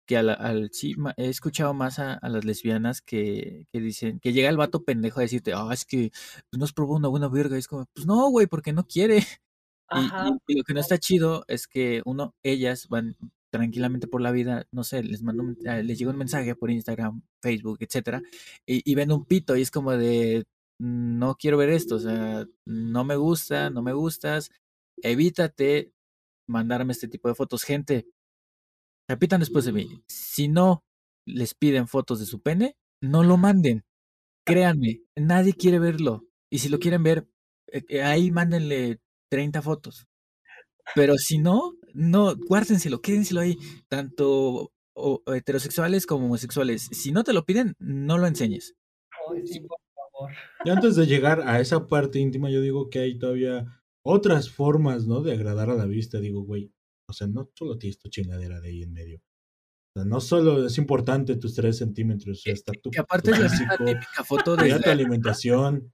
que 0.07 0.16
a 0.18 0.22
la- 0.22 0.34
al, 0.34 0.70
sí, 0.72 0.94
ma- 0.96 1.14
he 1.16 1.28
escuchado 1.28 1.74
más 1.74 1.98
a, 1.98 2.14
a 2.14 2.28
las 2.30 2.44
lesbianas 2.44 3.02
que, 3.02 3.66
que 3.72 3.80
dicen, 3.80 4.20
que 4.20 4.32
llega 4.32 4.48
el 4.50 4.57
vato 4.59 4.84
pendejo 4.84 5.20
a 5.20 5.22
decirte, 5.24 5.52
ah, 5.55 5.70
es 5.72 5.84
que 5.86 6.11
pues, 6.50 6.61
nos 6.61 6.72
probó 6.72 6.96
una 6.96 7.09
buena 7.09 7.28
verga, 7.28 7.57
y 7.57 7.61
es 7.61 7.68
como, 7.68 7.86
pues 7.94 8.07
no, 8.07 8.28
güey, 8.30 8.46
porque 8.46 8.72
no 8.72 8.86
quiere. 8.86 9.18
Ajá. 9.88 10.24
y- 10.26 10.38
y 10.46 10.57
lo 10.59 10.64
que 10.64 10.74
no 10.74 10.80
está 10.80 10.98
chido 10.98 11.44
es 11.48 11.66
que 11.68 12.02
uno, 12.05 12.34
ellas 12.42 12.88
van 12.88 13.16
tranquilamente 13.50 14.09
por 14.09 14.20
la 14.20 14.32
vida, 14.32 14.66
no 14.72 14.82
sé, 14.84 15.02
les 15.05 15.22
mando, 15.22 15.42
un- 15.44 15.59
eh, 15.66 15.82
les 15.84 15.98
llega 15.98 16.11
un 16.11 16.18
mensaje 16.18 16.57
por 16.57 16.70
Instagram, 16.70 17.22
Facebook, 17.42 17.78
etcétera, 17.80 18.22
y, 18.66 18.82
y 18.90 18.94
ven 18.96 19.12
un 19.12 19.24
pito 19.26 19.57
y 19.57 19.62
es 19.62 19.70
como 19.70 19.92
de, 19.92 20.44
no 20.78 21.36
quiero 21.36 21.57
ver 21.59 21.70
esto, 21.70 21.96
o 21.96 22.00
sea, 22.00 22.46
no 22.66 23.05
me 23.05 23.16
gusta, 23.16 23.70
no 23.70 23.82
me 23.82 23.92
gustas, 23.92 24.50
evítate 25.03 25.92
mandarme 26.49 26.92
este 26.92 27.09
tipo 27.09 27.28
de 27.28 27.34
fotos, 27.34 27.62
gente. 27.64 28.07
Repitan 29.09 29.40
después 29.40 29.64
de 29.66 29.72
mí, 29.72 30.03
si 30.09 30.49
no 30.49 30.82
les 31.26 31.55
piden 31.55 31.88
fotos 31.88 32.20
de 32.20 32.26
su 32.26 32.40
pene, 32.40 32.76
no 33.03 33.22
lo 33.22 33.36
manden. 33.36 33.84
Créanme, 34.47 35.03
nadie 35.16 35.55
quiere 35.55 35.78
verlo. 35.78 36.24
Y 36.51 36.59
si 36.61 36.68
lo 36.68 36.78
quieren 36.78 37.03
ver, 37.03 37.28
eh, 37.72 37.82
eh, 37.88 38.03
ahí 38.03 38.30
mándenle 38.30 39.01
30 39.30 39.62
fotos. 39.62 40.07
Pero 40.95 41.16
si 41.18 41.38
no, 41.38 41.74
no, 41.95 42.36
guárdenselo, 42.36 43.01
quédenselo 43.01 43.40
ahí, 43.40 43.57
tanto 43.88 44.72
o- 44.95 45.22
o 45.26 45.34
heterosexuales 45.34 46.07
como 46.07 46.26
homosexuales. 46.26 46.88
Si 46.92 47.12
no 47.12 47.24
te 47.24 47.32
lo 47.32 47.45
piden, 47.45 47.74
no 47.78 48.18
lo 48.18 48.26
enseñes. 48.26 48.74
Ay, 49.30 49.47
sí, 49.47 49.61
por 49.61 49.78
favor. 49.95 50.32
Y 50.64 50.70
antes 50.70 50.97
de 50.97 51.07
llegar 51.07 51.42
a 51.49 51.61
esa 51.61 51.86
parte 51.86 52.18
íntima, 52.18 52.51
yo 52.51 52.61
digo 52.61 52.90
que 52.90 53.01
hay 53.01 53.18
todavía 53.18 53.82
otras 54.05 54.50
formas, 54.50 55.07
¿no? 55.07 55.20
De 55.22 55.32
agradar 55.32 55.70
a 55.70 55.74
la 55.74 55.86
vista. 55.86 56.20
Digo, 56.20 56.42
güey, 56.42 56.72
o 57.09 57.12
sea, 57.12 57.26
no 57.26 57.50
solo 57.55 57.78
tienes 57.78 57.98
tu 57.98 58.09
chingadera 58.09 58.61
de 58.61 58.68
ahí 58.68 58.82
en 58.82 58.92
medio. 58.92 59.18
O 59.96 60.00
sea, 60.00 60.05
no 60.05 60.20
solo 60.20 60.66
es 60.66 60.78
importante 60.78 61.36
tus 61.36 61.55
tres 61.55 61.78
centímetros, 61.78 62.38
o 62.38 62.42
sea, 62.42 62.52
está 62.52 62.72
tu, 62.82 62.90
Que 62.90 63.00
aparte 63.00 63.30
tu 63.32 63.42
es 63.42 63.61
la 63.61 63.76
típica 63.78 64.24
foto 64.24 64.57
cuida 64.57 64.80
tu 64.82 64.90
desde, 64.90 64.90
alimentación. 64.90 65.92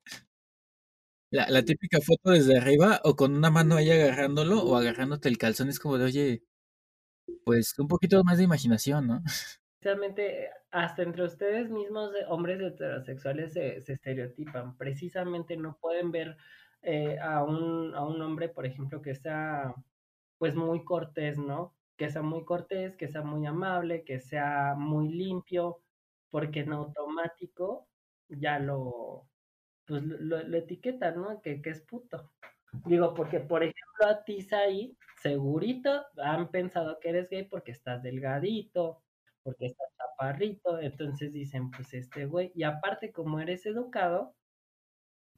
la, 1.33 1.49
la 1.51 1.65
típica 1.65 2.01
foto 2.01 2.31
desde 2.31 2.57
arriba 2.59 3.01
o 3.05 3.15
con 3.17 3.35
una 3.35 3.51
mano 3.51 3.77
ahí 3.77 3.91
agarrándolo 3.91 4.63
o 4.63 4.77
agarrándote 4.77 5.29
el 5.29 5.39
calzón. 5.39 5.69
Es 5.69 5.79
como 5.79 5.99
de, 5.99 6.05
oye, 6.05 6.45
pues 7.45 7.79
un 7.79 7.89
poquito 7.89 8.23
más 8.25 8.39
de 8.39 8.45
imaginación, 8.45 9.07
¿no? 9.07 9.23
precisamente 9.81 10.51
hasta 10.71 11.03
entre 11.03 11.25
ustedes 11.25 11.71
mismos, 11.71 12.11
eh, 12.15 12.25
hombres 12.29 12.61
heterosexuales, 12.61 13.53
se, 13.55 13.81
se 13.81 13.95
estereotipan. 13.95 14.77
Precisamente 14.77 15.57
no 15.57 15.79
pueden 15.81 16.11
ver 16.11 16.37
eh, 16.83 17.19
a, 17.21 17.45
un, 17.45 17.95
a 17.95 18.05
un 18.07 18.21
hombre, 18.23 18.49
por 18.49 18.67
ejemplo, 18.67 19.03
que 19.03 19.15
sea 19.15 19.75
pues 20.39 20.55
muy 20.57 20.85
cortés, 20.85 21.39
¿no? 21.39 21.77
Que 21.97 22.11
sea 22.11 22.23
muy 22.23 22.45
cortés, 22.45 22.97
que 22.97 23.09
sea 23.09 23.23
muy 23.23 23.47
amable, 23.47 24.05
que 24.05 24.19
sea 24.21 24.75
muy 24.77 25.09
limpio, 25.13 25.85
porque 26.31 26.61
en 26.61 26.73
automático 26.73 27.89
ya 28.29 28.59
lo, 28.59 29.31
pues 29.87 30.03
lo, 30.05 30.43
lo- 30.45 30.57
etiquetan, 30.59 31.17
¿no? 31.21 31.43
Que, 31.43 31.61
que 31.63 31.71
es 31.71 31.83
puto. 31.83 32.33
Digo, 32.87 33.15
porque 33.15 33.41
por 33.41 33.63
ejemplo 33.63 34.07
a 34.09 34.25
ti, 34.25 34.43
Sai, 34.43 34.97
segurito 35.23 36.07
han 36.19 36.51
pensado 36.51 36.99
que 37.01 37.11
eres 37.11 37.29
gay 37.31 37.45
porque 37.45 37.73
estás 37.73 38.03
delgadito, 38.03 39.05
porque 39.43 39.67
estás 39.67 39.89
chaparrito, 39.99 40.79
entonces 40.81 41.33
dicen, 41.33 41.71
pues 41.71 41.93
este 41.95 42.27
güey, 42.27 42.53
y 42.55 42.63
aparte 42.65 43.13
como 43.13 43.41
eres 43.41 43.67
educado, 43.67 44.37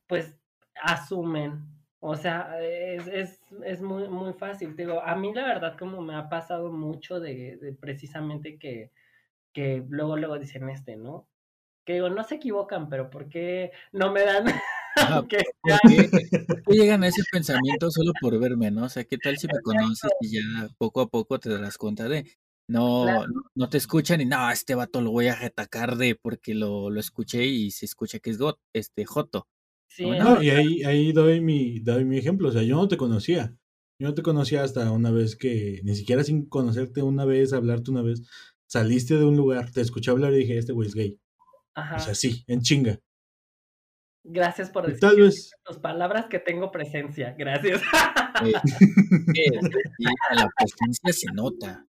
pues 0.07 0.42
asumen. 0.83 1.65
O 2.01 2.17
sea, 2.17 2.61
es, 2.61 3.07
es, 3.07 3.41
es 3.65 3.81
muy, 3.81 4.09
muy 4.09 4.33
fácil. 4.33 4.75
Te 4.75 4.83
digo, 4.83 5.01
a 5.01 5.15
mí 5.15 5.33
la 5.33 5.45
verdad 5.47 5.77
como 5.79 6.01
me 6.03 6.15
ha 6.17 6.29
pasado 6.29 6.73
mucho 6.73 7.21
de, 7.21 7.57
de 7.59 7.73
precisamente 7.73 8.59
que, 8.59 8.91
que 9.53 9.85
luego, 9.89 10.17
luego 10.17 10.39
dicen 10.39 10.69
este, 10.69 10.97
¿no? 10.97 11.29
Que 11.85 11.95
digo, 11.95 12.09
no 12.11 12.25
se 12.25 12.37
equivocan, 12.37 12.89
pero 12.89 13.11
¿por 13.11 13.29
qué 13.29 13.73
no 13.93 14.13
me 14.13 14.25
dan 14.25 14.47
porque 15.15 15.39
llegan 16.67 17.03
a 17.03 17.09
ese 17.09 17.23
pensamiento 17.31 17.91
solo 17.91 18.13
por 18.21 18.39
verme, 18.39 18.71
¿no? 18.71 18.85
O 18.85 18.89
sea, 18.89 19.05
¿qué 19.05 19.19
tal 19.19 19.39
si 19.39 19.47
me 19.47 19.61
conoces 19.63 20.11
y 20.21 20.35
ya 20.35 20.69
poco 20.79 21.01
a 21.01 21.09
poco 21.09 21.39
te 21.39 21.51
darás 21.51 21.79
cuenta 21.79 22.09
de 22.09 22.27
no, 22.69 23.03
Claro. 23.05 23.27
no, 23.29 23.43
no 23.55 23.69
te 23.69 23.79
escuchan 23.79 24.21
y 24.21 24.25
no, 24.25 24.39
a 24.47 24.53
este 24.53 24.75
vato 24.75 25.01
lo 25.01 25.11
voy 25.11 25.29
a 25.29 25.35
retacar 25.37 25.97
de 25.97 26.15
porque 26.15 26.55
lo, 26.55 26.91
lo 26.91 27.01
escuché 27.01 27.45
y 27.45 27.71
se 27.71 27.87
escucha 27.87 28.19
que 28.19 28.31
es 28.31 28.39
got, 28.39 28.59
este 28.73 29.05
Joto. 29.05 29.49
Sí, 29.95 30.07
No, 30.07 30.43
y 30.43 30.51
ahí, 30.51 30.83
ahí 30.85 31.13
doy, 31.13 31.41
mi, 31.41 31.81
doy 31.81 32.05
mi 32.05 32.19
ejemplo. 32.19 32.49
O 32.49 32.53
sea, 32.53 32.63
yo 32.63 32.77
no 32.77 32.89
te 32.89 32.97
conocía. 32.97 33.55
Yo 33.99 34.09
no 34.09 34.15
te 34.15 34.23
conocía 34.23 34.63
hasta 34.63 34.91
una 34.91 35.11
vez 35.11 35.37
que, 35.37 35.81
ni 35.85 35.95
siquiera 35.95 36.25
sin 36.25 36.49
conocerte 36.49 37.03
una 37.03 37.25
vez, 37.25 37.53
hablarte 37.53 37.91
una 37.91 38.03
vez, 38.03 38.23
saliste 38.67 39.17
de 39.17 39.25
un 39.25 39.37
lugar, 39.37 39.71
te 39.71 39.81
escuché 39.81 40.11
hablar 40.11 40.33
y 40.33 40.39
dije, 40.39 40.59
este 40.59 40.73
güey 40.73 40.89
es 40.89 40.95
gay. 40.95 41.19
ajá. 41.75 41.97
O 41.97 42.01
sea, 42.01 42.15
sí, 42.15 42.43
en 42.47 42.63
chinga. 42.63 42.99
Gracias 44.25 44.71
por 44.71 44.87
decir 44.87 45.01
tal 45.01 45.17
vez, 45.17 45.51
tus 45.65 45.79
palabras 45.79 46.27
que 46.27 46.39
tengo 46.39 46.71
presencia. 46.71 47.35
Gracias. 47.37 47.81
Sí, 48.43 48.53
a 50.31 50.35
la 50.35 50.49
presencia 50.57 51.13
se 51.13 51.33
nota. 51.33 51.87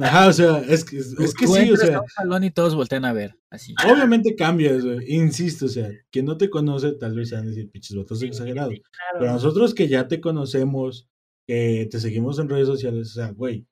Ajá, 0.00 0.28
o 0.28 0.32
sea, 0.32 0.58
es 0.58 0.84
que, 0.84 0.98
es, 0.98 1.34
que 1.34 1.46
sí, 1.46 1.70
o 1.70 1.76
sea, 1.76 2.02
salón 2.16 2.44
y 2.44 2.50
todos 2.50 2.74
voltean 2.74 3.04
a 3.04 3.12
ver, 3.12 3.38
así. 3.50 3.74
obviamente 3.84 4.34
cambias, 4.34 4.84
güey. 4.84 5.12
Insisto, 5.14 5.66
o 5.66 5.68
sea, 5.68 5.90
quien 6.10 6.26
no 6.26 6.36
te 6.36 6.50
conoce, 6.50 6.92
tal 6.92 7.14
vez 7.14 7.30
van 7.30 7.44
a 7.44 7.48
decir, 7.48 7.70
pinches 7.70 7.96
votos 7.96 8.22
exagerados. 8.22 8.74
Pero 9.18 9.32
nosotros 9.32 9.74
que 9.74 9.88
ya 9.88 10.08
te 10.08 10.20
conocemos, 10.20 11.08
que 11.46 11.88
te 11.90 12.00
seguimos 12.00 12.38
en 12.38 12.48
redes 12.48 12.66
sociales, 12.66 13.10
o 13.10 13.14
sea, 13.14 13.30
güey, 13.30 13.66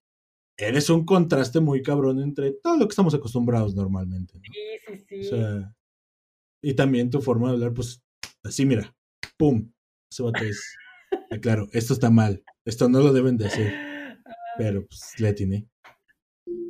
eres 0.57 0.91
un 0.91 1.05
contraste 1.05 1.61
muy 1.61 1.83
cabrón 1.83 2.21
entre 2.21 2.53
todo 2.53 2.77
lo 2.77 2.87
que 2.87 2.93
estamos 2.93 3.15
acostumbrados 3.15 3.75
normalmente, 3.75 4.35
¿no? 4.35 4.43
Sí, 4.45 4.61
sí, 4.87 5.05
sí. 5.09 5.27
O 5.27 5.37
sea, 5.37 5.75
y 6.63 6.75
también 6.75 7.11
tu 7.11 7.21
forma 7.21 7.49
de 7.49 7.55
hablar, 7.55 7.73
pues, 7.73 8.03
así, 8.45 8.67
mira, 8.67 8.95
pum, 9.37 9.71
ese 10.11 10.23
vato 10.23 10.45
es, 10.45 10.77
ah, 11.31 11.39
claro, 11.39 11.69
esto 11.73 11.95
está 11.95 12.11
mal, 12.11 12.43
esto 12.65 12.89
no 12.89 13.01
lo 13.01 13.13
deben 13.13 13.37
de 13.37 13.47
hacer, 13.47 13.73
pero 14.59 14.87
pues 14.87 15.15
le 15.19 15.29
atiné. 15.29 15.67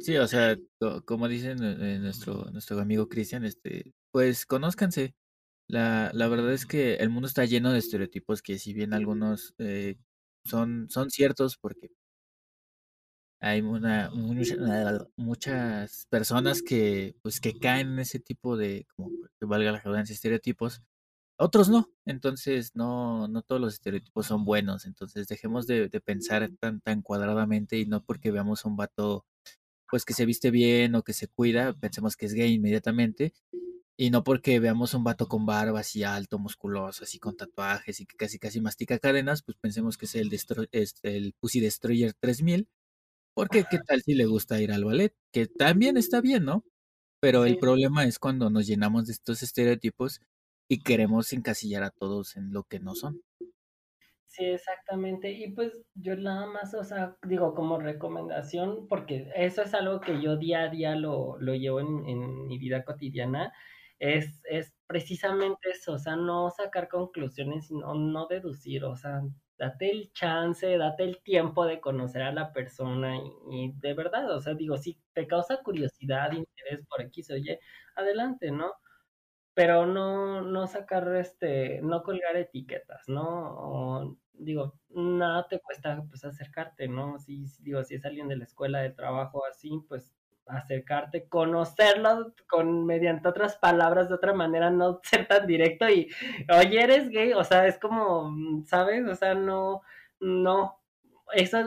Sí, 0.01 0.16
o 0.16 0.27
sea, 0.27 0.57
co- 0.79 1.05
como 1.05 1.29
dicen 1.29 1.59
eh, 1.62 1.99
nuestro, 1.99 2.45
nuestro 2.53 2.81
amigo 2.81 3.09
Cristian, 3.09 3.45
este, 3.45 3.95
pues 4.11 4.47
conózcanse. 4.47 5.14
La, 5.68 6.11
la 6.14 6.29
verdad 6.29 6.53
es 6.53 6.66
que 6.66 6.97
el 6.97 7.11
mundo 7.11 7.29
está 7.29 7.45
lleno 7.47 7.73
de 7.73 7.79
estereotipos 7.81 8.43
que 8.43 8.59
si 8.59 8.75
bien 8.75 8.95
algunos 8.95 9.55
eh, 9.59 9.97
son, 10.45 10.89
son 10.91 11.11
ciertos 11.11 11.57
porque 11.59 11.91
hay 13.41 13.61
una, 13.62 14.11
mucha- 14.11 14.57
muchas 15.16 16.07
personas 16.11 16.62
que 16.62 17.16
pues 17.23 17.41
que 17.41 17.59
caen 17.59 17.89
en 17.95 17.99
ese 18.01 18.21
tipo 18.21 18.57
de, 18.57 18.87
como 18.97 19.11
que 19.39 19.47
valga 19.47 19.73
la 19.73 19.79
redundancia, 19.81 20.14
estereotipos, 20.14 20.83
otros 21.39 21.68
no. 21.71 21.91
Entonces 22.07 22.73
no, 22.77 23.29
no 23.29 23.43
todos 23.43 23.61
los 23.62 23.75
estereotipos 23.75 24.27
son 24.27 24.45
buenos. 24.45 24.87
Entonces 24.87 25.29
dejemos 25.29 25.66
de, 25.66 25.89
de 25.89 26.01
pensar 26.03 26.51
tan, 26.61 26.81
tan 26.83 27.03
cuadradamente 27.03 27.79
y 27.79 27.87
no 27.87 28.05
porque 28.05 28.31
veamos 28.33 28.64
un 28.66 28.77
vato 28.77 29.27
pues 29.91 30.05
que 30.05 30.14
se 30.14 30.26
viste 30.26 30.51
bien 30.51 30.95
o 30.95 31.03
que 31.03 31.12
se 31.14 31.28
cuida, 31.28 31.74
pensemos 31.74 32.16
que 32.16 32.26
es 32.26 32.34
gay 32.34 32.55
inmediatamente. 32.55 33.34
Y 33.97 34.11
no 34.11 34.24
porque 34.24 34.61
veamos 34.61 34.95
un 34.95 35.05
vato 35.05 35.28
con 35.28 35.45
barba 35.47 35.80
así 35.80 36.05
alto, 36.05 36.38
musculoso, 36.38 37.05
así 37.05 37.18
con 37.18 37.36
tatuajes 37.36 38.01
y 38.01 38.07
que 38.07 38.16
casi 38.16 38.38
casi 38.38 38.61
mastica 38.61 38.99
cadenas, 38.99 39.43
pues 39.43 39.59
pensemos 39.61 39.99
que 39.99 40.07
es 40.07 40.14
el, 40.14 40.30
destro- 40.30 40.68
este, 40.72 41.16
el 41.16 41.34
Pussy 41.38 41.61
Destroyer 41.61 42.14
3000. 42.14 42.68
Porque 43.34 43.64
qué 43.66 43.78
tal 43.80 44.03
si 44.03 44.14
le 44.14 44.26
gusta 44.26 44.61
ir 44.61 44.72
al 44.72 44.84
ballet, 44.84 45.14
que 45.32 45.47
también 45.47 45.97
está 45.97 46.20
bien, 46.20 46.45
¿no? 46.45 46.64
Pero 47.20 47.47
el 47.47 47.59
problema 47.59 48.05
es 48.07 48.18
cuando 48.18 48.51
nos 48.51 48.66
llenamos 48.66 49.07
de 49.07 49.12
estos 49.14 49.43
estereotipos 49.43 50.20
y 50.68 50.82
queremos 50.82 51.32
encasillar 51.32 51.82
a 51.84 51.91
todos 51.91 52.36
en 52.36 52.53
lo 52.53 52.64
que 52.64 52.80
no 52.80 52.95
son. 52.97 53.22
Sí, 54.33 54.45
exactamente. 54.45 55.33
Y 55.33 55.51
pues 55.55 55.83
yo 55.95 56.14
nada 56.16 56.47
más, 56.47 56.72
o 56.74 56.85
sea, 56.85 57.16
digo 57.26 57.53
como 57.53 57.78
recomendación, 57.81 58.87
porque 58.87 59.28
eso 59.35 59.62
es 59.62 59.74
algo 59.74 60.01
que 60.01 60.22
yo 60.22 60.37
día 60.37 60.62
a 60.62 60.68
día 60.68 60.95
lo, 60.95 61.37
lo 61.41 61.53
llevo 61.57 61.81
en, 61.81 62.07
en 62.07 62.47
mi 62.47 62.57
vida 62.59 62.85
cotidiana, 62.85 63.53
es, 63.99 64.41
es 64.49 64.72
precisamente 64.87 65.70
eso, 65.70 65.95
o 65.95 65.99
sea, 65.99 66.14
no 66.14 66.49
sacar 66.51 66.87
conclusiones, 66.89 67.66
sino 67.66 67.93
no 67.95 68.28
deducir, 68.28 68.85
o 68.85 68.95
sea, 68.97 69.20
date 69.59 69.91
el 69.91 70.12
chance, 70.12 70.78
date 70.78 71.03
el 71.05 71.20
tiempo 71.24 71.66
de 71.66 71.81
conocer 71.81 72.22
a 72.22 72.33
la 72.33 72.53
persona 72.53 73.16
y, 73.51 73.72
de 73.81 73.95
verdad, 73.95 74.31
o 74.35 74.41
sea, 74.41 74.55
digo, 74.55 74.76
si 74.78 75.01
te 75.12 75.26
causa 75.26 75.59
curiosidad, 75.64 76.31
interés 76.33 76.87
por 76.89 77.03
aquí, 77.03 77.22
oye, 77.33 77.59
adelante, 77.97 78.53
¿no? 78.53 78.72
Pero 79.61 79.84
no, 79.84 80.40
no 80.40 80.66
sacar 80.66 81.14
este, 81.16 81.82
no 81.82 82.02
colgar 82.02 82.34
etiquetas, 82.34 83.06
¿no? 83.08 83.26
O, 83.58 84.16
digo, 84.32 84.72
nada 84.88 85.46
te 85.48 85.61
cuesta 85.61 86.02
pues 86.08 86.24
acercarte, 86.24 86.88
¿no? 86.88 87.18
Si, 87.18 87.44
digo, 87.58 87.84
si 87.84 87.96
es 87.96 88.04
alguien 88.06 88.26
de 88.28 88.38
la 88.38 88.44
escuela, 88.44 88.80
del 88.80 88.96
trabajo, 88.96 89.44
así, 89.44 89.84
pues 89.86 90.14
acercarte, 90.46 91.28
conocerlo 91.28 92.32
con 92.48 92.86
mediante 92.86 93.28
otras 93.28 93.56
palabras, 93.58 94.08
de 94.08 94.14
otra 94.14 94.32
manera, 94.32 94.70
no 94.70 95.00
ser 95.04 95.28
tan 95.28 95.46
directo 95.46 95.86
y, 95.90 96.08
oye, 96.58 96.82
eres 96.82 97.11
gay, 97.11 97.34
o 97.34 97.44
sea, 97.44 97.66
es 97.66 97.78
como, 97.78 98.30
mm, 98.30 98.64
¿sabes? 98.64 99.06
O 99.06 99.14
sea, 99.14 99.34
no, 99.34 99.82
no, 100.20 100.80
eso 101.34 101.58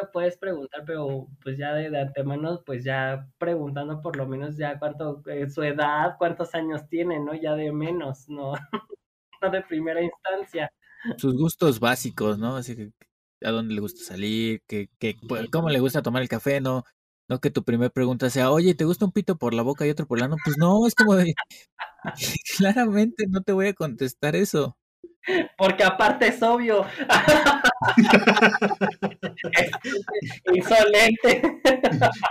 lo 0.00 0.10
puedes 0.10 0.36
preguntar, 0.36 0.84
pero 0.86 1.28
pues 1.42 1.58
ya 1.58 1.72
de, 1.74 1.90
de 1.90 2.00
antemano, 2.00 2.62
pues 2.64 2.84
ya 2.84 3.28
preguntando 3.38 4.00
por 4.00 4.16
lo 4.16 4.26
menos 4.26 4.56
ya 4.56 4.78
cuánto, 4.78 5.22
eh, 5.26 5.48
su 5.48 5.62
edad, 5.62 6.16
cuántos 6.18 6.54
años 6.54 6.88
tiene, 6.88 7.20
¿no? 7.20 7.34
Ya 7.34 7.54
de 7.54 7.72
menos, 7.72 8.28
no, 8.28 8.52
no 9.42 9.50
de 9.50 9.62
primera 9.62 10.02
instancia. 10.02 10.70
Sus 11.16 11.36
gustos 11.36 11.80
básicos, 11.80 12.38
¿no? 12.38 12.56
Así 12.56 12.76
que 12.76 12.92
a 13.44 13.50
dónde 13.50 13.74
le 13.74 13.80
gusta 13.80 14.04
salir, 14.04 14.62
que, 14.66 14.88
que, 14.98 15.16
cómo 15.50 15.68
le 15.68 15.80
gusta 15.80 16.02
tomar 16.02 16.22
el 16.22 16.28
café, 16.28 16.60
no, 16.60 16.84
no 17.28 17.40
que 17.40 17.50
tu 17.50 17.64
primera 17.64 17.90
pregunta 17.90 18.30
sea, 18.30 18.50
oye, 18.50 18.74
¿te 18.74 18.84
gusta 18.84 19.04
un 19.04 19.12
pito 19.12 19.36
por 19.36 19.54
la 19.54 19.62
boca 19.62 19.86
y 19.86 19.90
otro 19.90 20.06
por 20.06 20.18
el 20.18 20.24
ano? 20.24 20.36
Pues 20.44 20.56
no, 20.58 20.86
es 20.86 20.94
como 20.94 21.14
de, 21.16 21.34
claramente 22.58 23.24
no 23.28 23.42
te 23.42 23.52
voy 23.52 23.68
a 23.68 23.74
contestar 23.74 24.36
eso. 24.36 24.76
Porque 25.56 25.84
aparte 25.84 26.28
es 26.28 26.42
obvio. 26.42 26.84
Insolente. 30.54 31.42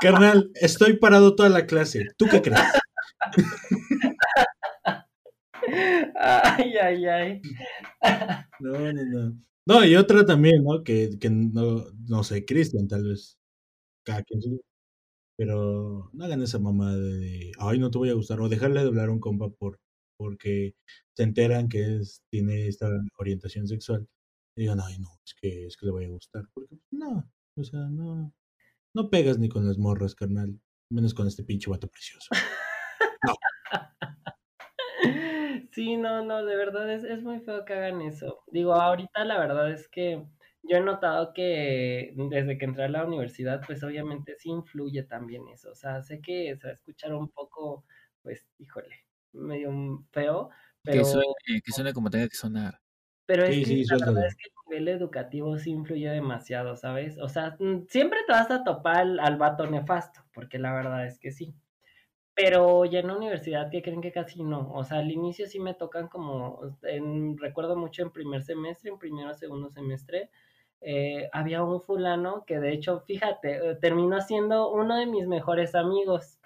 Carnal, 0.02 0.52
estoy 0.56 0.98
parado 0.98 1.36
toda 1.36 1.50
la 1.50 1.66
clase. 1.66 2.08
¿Tú 2.18 2.28
qué 2.30 2.42
crees? 2.42 2.60
Ay, 6.16 6.78
ay, 6.78 7.06
ay. 7.06 7.42
No, 8.60 8.72
no, 8.72 9.04
no. 9.06 9.38
No, 9.66 9.86
y 9.86 9.96
otra 9.96 10.26
también, 10.26 10.64
¿no? 10.64 10.84
Que, 10.84 11.10
que 11.20 11.30
no, 11.30 11.86
no 12.08 12.24
sé, 12.24 12.46
Cristian, 12.46 12.88
tal 12.88 13.04
vez. 13.08 13.38
Cada 14.04 14.24
quien 14.24 14.42
Pero 15.38 16.10
no 16.14 16.26
hagan 16.26 16.42
esa 16.44 16.60
mamada 16.60 16.98
de, 16.98 17.18
de, 17.20 17.52
ay, 17.60 17.80
no 17.80 17.90
te 17.92 17.98
voy 17.98 18.10
a 18.10 18.14
gustar. 18.14 18.40
O 18.42 18.50
dejarle 18.50 18.82
de 18.82 18.88
hablar 18.88 19.10
a 19.10 19.12
un 19.14 19.20
compa 19.20 19.50
por, 19.50 19.80
porque 20.18 20.76
se 21.16 21.24
enteran 21.24 21.70
que 21.70 21.98
es, 21.98 22.22
tiene 22.30 22.68
esta 22.68 22.88
orientación 23.18 23.68
sexual. 23.68 24.08
Y 24.56 24.62
digan, 24.62 24.80
ay, 24.84 25.00
no, 25.00 25.10
es 25.26 25.34
que, 25.34 25.66
es 25.66 25.78
que 25.78 25.86
le 25.86 25.92
voy 25.92 26.06
a 26.06 26.10
gustar. 26.10 26.44
Porque, 26.54 26.78
no, 26.92 27.30
o 27.56 27.64
sea, 27.64 27.82
no. 27.82 28.34
No 28.94 29.10
pegas 29.10 29.40
ni 29.40 29.48
con 29.48 29.66
las 29.66 29.78
morras, 29.78 30.16
carnal. 30.16 30.60
Menos 30.90 31.14
con 31.14 31.28
este 31.28 31.44
pinche 31.44 31.70
vato 31.70 31.88
precioso. 31.88 32.28
Sí, 35.72 35.96
no, 35.96 36.24
no, 36.26 36.44
de 36.46 36.56
verdad 36.58 36.92
es, 36.92 37.04
es 37.06 37.24
muy 37.24 37.40
feo 37.40 37.64
que 37.64 37.74
hagan 37.74 38.02
eso. 38.02 38.44
Digo, 38.48 38.74
ahorita 38.74 39.24
la 39.24 39.40
verdad 39.40 39.72
es 39.72 39.88
que 39.88 40.28
yo 40.64 40.78
he 40.78 40.82
notado 40.82 41.34
que 41.34 42.14
desde 42.30 42.58
que 42.58 42.66
entré 42.66 42.84
a 42.84 42.90
la 42.90 43.06
universidad, 43.06 43.62
pues 43.66 43.82
obviamente 43.84 44.36
sí 44.38 44.50
influye 44.50 45.04
también 45.04 45.48
eso. 45.48 45.72
O 45.72 45.76
sea, 45.76 46.02
sé 46.04 46.22
que 46.22 46.56
se 46.58 46.68
va 46.68 46.72
a 46.72 46.74
escuchar 46.74 47.14
un 47.14 47.30
poco, 47.30 47.86
pues, 48.22 48.46
híjole, 48.60 49.06
medio 49.32 50.06
feo, 50.12 50.50
Que 50.84 50.92
pero, 50.92 51.06
suene, 51.06 51.34
que 51.64 51.72
suene 51.72 51.94
como 51.94 52.10
tenga 52.10 52.28
que 52.28 52.36
sonar. 52.36 52.80
Pero 53.26 53.46
es 53.46 53.58
Sí, 53.58 53.66
que 53.66 53.66
sí, 53.66 53.84
la 53.86 53.98
verdad 53.98 54.28
es 54.28 54.36
que 54.36 54.50
el 54.50 54.54
nivel 54.80 54.88
educativo 54.90 55.58
sí 55.58 55.72
influye 55.72 56.10
demasiado, 56.10 56.76
¿sabes? 56.76 57.18
O 57.18 57.28
sea, 57.28 57.56
mm, 57.60 57.88
siempre 57.88 58.20
te 58.28 58.34
vas 58.34 58.52
a 58.52 58.64
topar 58.64 58.98
al, 58.98 59.20
al 59.20 59.38
vato 59.38 59.66
nefasto, 59.68 60.22
porque 60.34 60.60
la 60.60 60.74
verdad 60.74 61.06
es 61.08 61.18
que 61.20 61.32
sí. 61.32 61.56
Pero 62.36 62.86
ya 62.86 63.00
en 63.02 63.08
la 63.08 63.18
universidad, 63.18 63.70
¿qué 63.72 63.84
creen 63.84 64.02
que 64.02 64.12
casi 64.14 64.44
no? 64.44 64.72
O 64.74 64.84
sea, 64.86 65.00
al 65.00 65.12
inicio 65.12 65.48
sí 65.48 65.60
me 65.60 65.76
tocan 65.76 66.10
como, 66.10 66.78
en- 66.84 67.38
recuerdo 67.40 67.78
mucho 67.78 68.04
en 68.04 68.12
primer 68.12 68.44
semestre, 68.44 68.92
en 68.92 69.00
primero 69.00 69.32
o 69.32 69.36
segundo 69.36 69.70
semestre, 69.72 70.32
eh, 70.82 71.30
había 71.34 71.64
un 71.64 71.82
fulano 71.82 72.46
que 72.48 72.60
de 72.60 72.74
hecho, 72.74 73.02
fíjate, 73.02 73.72
eh, 73.72 73.76
terminó 73.78 74.22
siendo 74.22 74.72
uno 74.72 74.98
de 74.98 75.08
mis 75.08 75.28
mejores 75.28 75.76
amigos. 75.76 76.40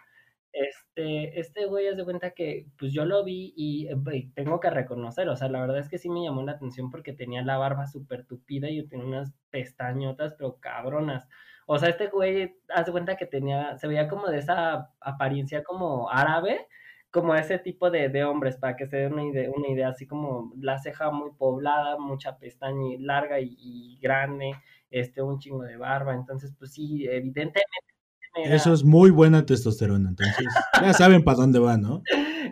Este, 0.58 1.38
este 1.40 1.66
güey 1.66 1.88
haz 1.90 1.98
de 1.98 2.06
cuenta 2.06 2.32
que 2.32 2.68
pues 2.80 2.94
yo 2.94 3.04
lo 3.04 3.26
vi 3.26 3.54
y, 3.58 3.88
eh, 3.90 4.32
tengo 4.36 4.62
que 4.62 4.70
reconocer, 4.70 5.28
o 5.28 5.36
sea, 5.36 5.50
la 5.50 5.60
verdad 5.60 5.80
es 5.80 5.90
que 5.90 5.98
sí 5.98 6.10
me 6.10 6.24
llamó 6.24 6.44
la 6.44 6.54
atención 6.54 6.90
porque 6.92 7.12
tenía 7.12 7.42
la 7.44 7.58
barba 7.58 7.88
súper 7.88 8.26
tupida 8.26 8.70
y 8.70 8.88
tenía 8.88 9.06
unas 9.06 9.34
pestañotas, 9.50 10.34
pero 10.38 10.58
cabronas. 10.62 11.28
O 11.68 11.78
sea, 11.78 11.90
este 11.90 12.08
güey, 12.08 12.58
haz 12.70 12.86
de 12.86 12.92
cuenta 12.94 13.18
que 13.18 13.26
tenía, 13.26 13.78
se 13.78 13.88
veía 13.88 14.08
como 14.08 14.28
de 14.28 14.38
esa 14.40 14.92
apariencia 15.02 15.62
como 15.64 16.10
árabe, 16.10 16.68
como 17.12 17.36
ese 17.36 17.60
tipo 17.60 17.90
de, 17.92 18.08
de 18.10 18.24
hombres, 18.24 18.56
para 18.58 18.76
que 18.78 18.88
se 18.88 18.98
den 18.98 19.14
una 19.14 19.24
idea, 19.26 19.50
una 19.52 19.68
idea, 19.70 19.90
así 19.90 20.08
como 20.08 20.54
la 20.58 20.78
ceja 20.80 21.12
muy 21.12 21.32
poblada, 21.38 21.98
mucha 21.98 22.38
pestaña 22.38 22.96
larga 23.00 23.40
y, 23.42 23.56
y 23.60 24.00
grande, 24.02 24.52
este, 24.90 25.22
un 25.22 25.40
chingo 25.40 25.64
de 25.64 25.76
barba. 25.78 26.14
Entonces, 26.14 26.54
pues 26.58 26.74
sí, 26.74 27.06
evidentemente 27.10 27.62
Eso 28.44 28.74
es 28.74 28.84
muy 28.84 29.12
buena 29.12 29.46
testosterona, 29.46 30.10
entonces 30.10 30.46
ya 30.82 30.94
saben 30.94 31.24
para 31.24 31.38
dónde 31.38 31.60
va, 31.60 31.78
¿no? 31.78 32.02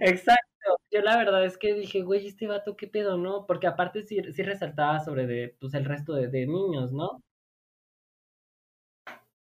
Exacto. 0.02 0.44
Yo 0.92 1.02
la 1.02 1.18
verdad 1.18 1.44
es 1.46 1.58
que 1.58 1.74
dije, 1.74 2.04
güey, 2.04 2.28
este 2.28 2.48
vato, 2.48 2.76
¿qué 2.78 2.88
pedo, 2.88 3.18
no? 3.18 3.46
Porque 3.48 3.68
aparte 3.68 4.04
sí, 4.04 4.22
sí 4.32 4.44
resaltaba 4.44 5.00
sobre 5.00 5.28
de, 5.28 5.56
pues, 5.60 5.74
el 5.74 5.86
resto 5.86 6.14
de, 6.14 6.28
de 6.28 6.46
niños, 6.48 6.94
¿no? 6.94 7.22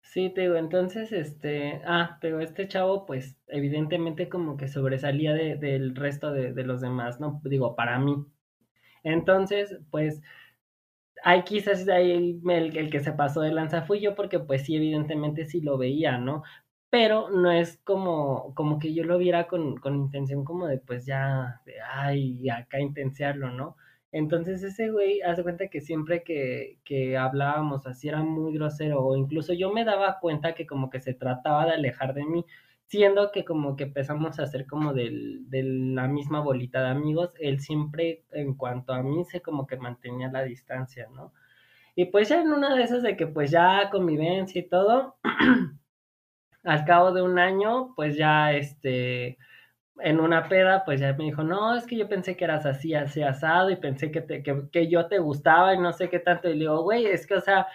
Sí, 0.02 0.30
te 0.30 0.42
digo, 0.42 0.56
entonces, 0.56 1.12
este, 1.12 1.82
ah, 1.86 2.18
te 2.22 2.28
digo, 2.28 2.40
este 2.40 2.68
chavo, 2.68 3.06
pues, 3.06 3.36
evidentemente 3.48 4.30
como 4.30 4.58
que 4.58 4.68
sobresalía 4.68 5.34
de, 5.34 5.56
del 5.56 5.96
resto 5.96 6.32
de, 6.32 6.54
de 6.54 6.64
los 6.64 6.82
demás, 6.82 7.20
¿no? 7.20 7.42
Digo, 7.44 7.76
para 7.76 8.00
mí. 8.00 8.26
Entonces, 9.04 9.80
pues, 9.92 10.22
Ahí 11.24 11.43
quizás 11.43 11.88
ahí 11.88 12.41
el, 12.45 12.89
que 12.91 12.99
se 12.99 13.13
pasó 13.13 13.41
de 13.41 13.51
lanza 13.53 13.84
fui 13.84 14.01
yo 14.01 14.13
porque 14.15 14.39
pues 14.39 14.63
sí, 14.65 14.76
evidentemente 14.76 15.45
sí 15.45 15.61
lo 15.61 15.78
veía, 15.78 16.17
¿no? 16.17 16.43
Pero 16.89 17.30
no 17.30 17.51
es 17.51 17.78
como, 17.84 18.53
como 18.55 18.78
que 18.80 18.93
yo 18.93 19.03
lo 19.05 19.17
viera 19.17 19.47
con, 19.47 19.78
con 19.78 19.95
intención 19.95 20.43
como 20.43 20.67
de 20.67 20.80
pues 20.80 21.05
ya, 21.05 21.61
de 21.65 21.76
ay, 21.82 22.49
acá 22.49 22.80
intensearlo, 22.80 23.51
¿no? 23.51 23.78
Entonces 24.11 24.61
ese 24.63 24.91
güey, 24.91 25.21
hace 25.21 25.43
cuenta 25.43 25.69
que 25.69 25.82
siempre 25.82 26.24
que, 26.24 26.78
que 26.84 27.17
hablábamos 27.17 27.88
así 27.88 28.09
era 28.09 28.21
muy 28.21 28.53
grosero 28.53 29.01
o 29.03 29.15
incluso 29.17 29.53
yo 29.53 29.71
me 29.74 29.86
daba 29.86 30.19
cuenta 30.19 30.53
que 30.53 30.67
como 30.67 30.89
que 30.89 30.99
se 31.01 31.13
trataba 31.13 31.65
de 31.65 31.71
alejar 31.74 32.13
de 32.13 32.26
mí, 32.26 32.45
siendo 32.94 33.32
que 33.32 33.44
como 33.44 33.76
que 33.76 33.86
empezamos 33.86 34.39
a 34.39 34.44
hacer 34.44 34.68
como 34.68 34.94
del, 34.94 35.50
de 35.50 35.64
la 35.64 36.08
misma 36.08 36.41
bolita 36.41 36.80
de 36.84 36.89
amigos, 36.89 37.34
él 37.39 37.60
siempre 37.60 38.24
en 38.32 38.54
cuanto 38.54 38.94
a 38.94 39.02
mí 39.02 39.26
se 39.26 39.41
como 39.41 39.66
que 39.66 39.78
mantenía 39.78 40.30
la 40.32 40.44
distancia, 40.44 41.08
¿no? 41.12 41.34
Y 41.96 42.06
pues 42.06 42.30
ya 42.30 42.39
en 42.39 42.54
una 42.54 42.76
de 42.76 42.84
esas 42.84 43.02
de 43.02 43.18
que 43.18 43.26
pues 43.26 43.50
ya 43.50 43.89
convivencia 43.89 44.62
y 44.62 44.70
todo, 44.70 45.18
al 46.64 46.86
cabo 46.86 47.14
de 47.14 47.24
un 47.24 47.39
año, 47.39 47.96
pues 47.96 48.16
ya 48.16 48.54
este, 48.54 49.39
en 50.00 50.20
una 50.20 50.48
peda, 50.48 50.86
pues 50.86 51.00
ya 51.00 51.14
me 51.14 51.24
dijo, 51.24 51.44
no, 51.44 51.76
es 51.76 51.88
que 51.88 51.98
yo 51.98 52.08
pensé 52.08 52.38
que 52.38 52.44
eras 52.46 52.68
así, 52.68 52.94
así 52.94 53.24
asado, 53.24 53.72
y 53.72 53.76
pensé 53.78 54.12
que, 54.12 54.22
te, 54.22 54.44
que, 54.44 54.70
que 54.72 54.88
yo 54.88 55.08
te 55.08 55.18
gustaba 55.18 55.74
y 55.74 55.80
no 55.80 55.94
sé 55.94 56.10
qué 56.10 56.20
tanto, 56.20 56.48
y 56.48 56.54
le 56.54 56.60
digo, 56.60 56.84
güey, 56.84 57.08
es 57.08 57.26
que, 57.26 57.34
o 57.34 57.41
sea, 57.41 57.66